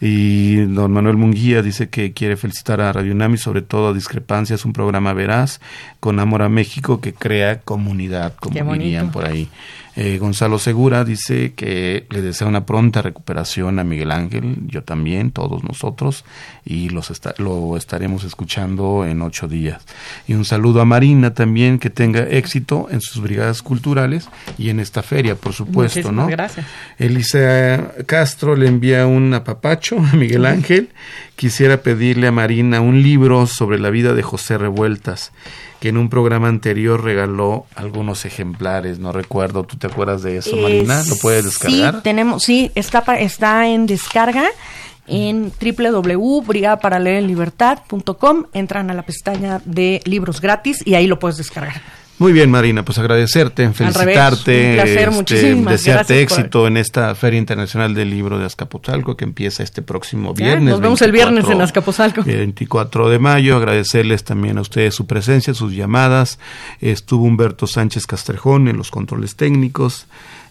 Y 0.00 0.56
don 0.66 0.92
Manuel 0.92 1.16
Munguía 1.16 1.62
dice 1.62 1.88
que 1.88 2.12
quiere 2.12 2.36
felicitar 2.36 2.80
a 2.80 2.92
Radio 2.92 3.14
Nami, 3.14 3.38
sobre 3.38 3.62
todo 3.62 3.88
a 3.88 3.92
Discrepancias, 3.94 4.64
un 4.64 4.72
programa 4.72 5.12
veraz 5.14 5.60
con 5.98 6.20
amor 6.20 6.42
a 6.42 6.48
México 6.48 7.00
que 7.00 7.14
crea 7.14 7.60
comunidad, 7.60 8.34
como 8.36 8.74
dirían 8.74 9.10
por 9.10 9.24
ahí. 9.26 9.48
Eh, 9.96 10.18
Gonzalo 10.18 10.58
Segura 10.58 11.04
dice 11.04 11.52
que 11.52 12.06
le 12.10 12.22
desea 12.22 12.46
una 12.46 12.64
pronta 12.64 13.02
recuperación 13.02 13.78
a 13.78 13.84
Miguel 13.84 14.12
Ángel, 14.12 14.56
yo 14.66 14.84
también, 14.84 15.32
todos 15.32 15.64
nosotros, 15.64 16.24
y 16.64 16.90
los 16.90 17.12
lo 17.38 17.76
estaremos 17.76 18.24
escuchando 18.24 19.04
en 19.04 19.20
ocho 19.20 19.48
días. 19.48 19.84
Y 20.28 20.34
un 20.34 20.44
saludo 20.44 20.80
a 20.80 20.84
Marina 20.84 21.34
también, 21.34 21.78
que 21.78 21.90
tenga 21.90 22.20
éxito 22.20 22.86
en 22.90 23.00
sus 23.00 23.20
brigadas 23.20 23.62
culturales 23.62 24.28
y 24.56 24.70
en 24.70 24.78
esta 24.90 25.04
feria, 25.04 25.36
por 25.36 25.52
supuesto, 25.52 26.10
¿no? 26.10 26.26
Gracias. 26.26 26.66
Elisa 26.98 27.92
Castro 28.06 28.56
le 28.56 28.66
envía 28.66 29.06
un 29.06 29.32
apapacho 29.32 29.98
a 29.98 30.16
Miguel 30.16 30.46
Ángel. 30.46 30.88
Quisiera 31.36 31.82
pedirle 31.82 32.26
a 32.26 32.32
Marina 32.32 32.80
un 32.80 33.00
libro 33.02 33.46
sobre 33.46 33.78
la 33.78 33.90
vida 33.90 34.14
de 34.14 34.22
José 34.22 34.58
Revueltas 34.58 35.30
que 35.78 35.90
en 35.90 35.96
un 35.96 36.10
programa 36.10 36.48
anterior 36.48 37.00
regaló 37.02 37.66
algunos 37.74 38.26
ejemplares, 38.26 38.98
no 38.98 39.12
recuerdo, 39.12 39.64
¿tú 39.64 39.78
te 39.78 39.86
acuerdas 39.86 40.22
de 40.22 40.36
eso, 40.36 40.54
Marina? 40.56 41.02
¿Lo 41.08 41.16
puedes 41.16 41.44
descargar? 41.44 41.94
Sí, 41.94 42.00
tenemos, 42.02 42.42
sí, 42.42 42.70
está, 42.74 43.02
está 43.18 43.66
en 43.66 43.86
descarga 43.86 44.44
en 45.06 45.50
www.brigaparalelenlibertad.com, 45.50 48.44
entran 48.52 48.90
a 48.90 48.94
la 48.94 49.02
pestaña 49.02 49.62
de 49.64 50.02
libros 50.04 50.42
gratis 50.42 50.82
y 50.84 50.96
ahí 50.96 51.06
lo 51.06 51.18
puedes 51.18 51.38
descargar. 51.38 51.80
Muy 52.20 52.34
bien, 52.34 52.50
Marina, 52.50 52.84
pues 52.84 52.98
agradecerte, 52.98 53.72
felicitarte, 53.72 54.76
este, 54.78 55.54
desearte 55.56 56.20
éxito 56.20 56.66
en 56.66 56.76
esta 56.76 57.14
Feria 57.14 57.38
Internacional 57.38 57.94
del 57.94 58.10
Libro 58.10 58.38
de 58.38 58.44
Azcapotzalco 58.44 59.16
que 59.16 59.24
empieza 59.24 59.62
este 59.62 59.80
próximo 59.80 60.34
viernes. 60.34 60.68
nos 60.68 60.82
vemos 60.82 61.00
el 61.00 61.12
viernes 61.12 61.48
en 61.48 61.62
Azcapotzalco. 61.62 62.22
24 62.22 63.08
de 63.08 63.18
mayo, 63.18 63.56
agradecerles 63.56 64.22
también 64.22 64.58
a 64.58 64.60
ustedes 64.60 64.94
su 64.94 65.06
presencia, 65.06 65.54
sus 65.54 65.72
llamadas. 65.72 66.38
Estuvo 66.82 67.24
Humberto 67.24 67.66
Sánchez 67.66 68.06
Castrejón 68.06 68.68
en 68.68 68.76
los 68.76 68.90
controles 68.90 69.34
técnicos. 69.34 70.06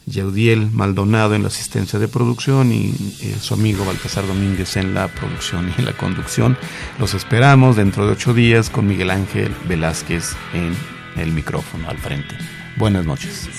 Yaudiel 0.07 0.71
Maldonado 0.71 1.35
en 1.35 1.43
la 1.43 1.49
asistencia 1.49 1.99
de 1.99 2.07
producción 2.07 2.71
y 2.71 2.95
eh, 3.21 3.35
su 3.39 3.53
amigo 3.53 3.85
Baltasar 3.85 4.25
Domínguez 4.25 4.75
en 4.75 4.95
la 4.95 5.07
producción 5.07 5.71
y 5.77 5.81
en 5.81 5.85
la 5.85 5.93
conducción. 5.93 6.57
Los 6.97 7.13
esperamos 7.13 7.75
dentro 7.75 8.07
de 8.07 8.13
ocho 8.13 8.33
días 8.33 8.71
con 8.71 8.87
Miguel 8.87 9.11
Ángel 9.11 9.53
Velázquez 9.67 10.35
en 10.55 10.73
el 11.21 11.31
micrófono 11.31 11.89
al 11.89 11.97
frente. 11.97 12.35
Buenas 12.75 13.05
noches. 13.05 13.49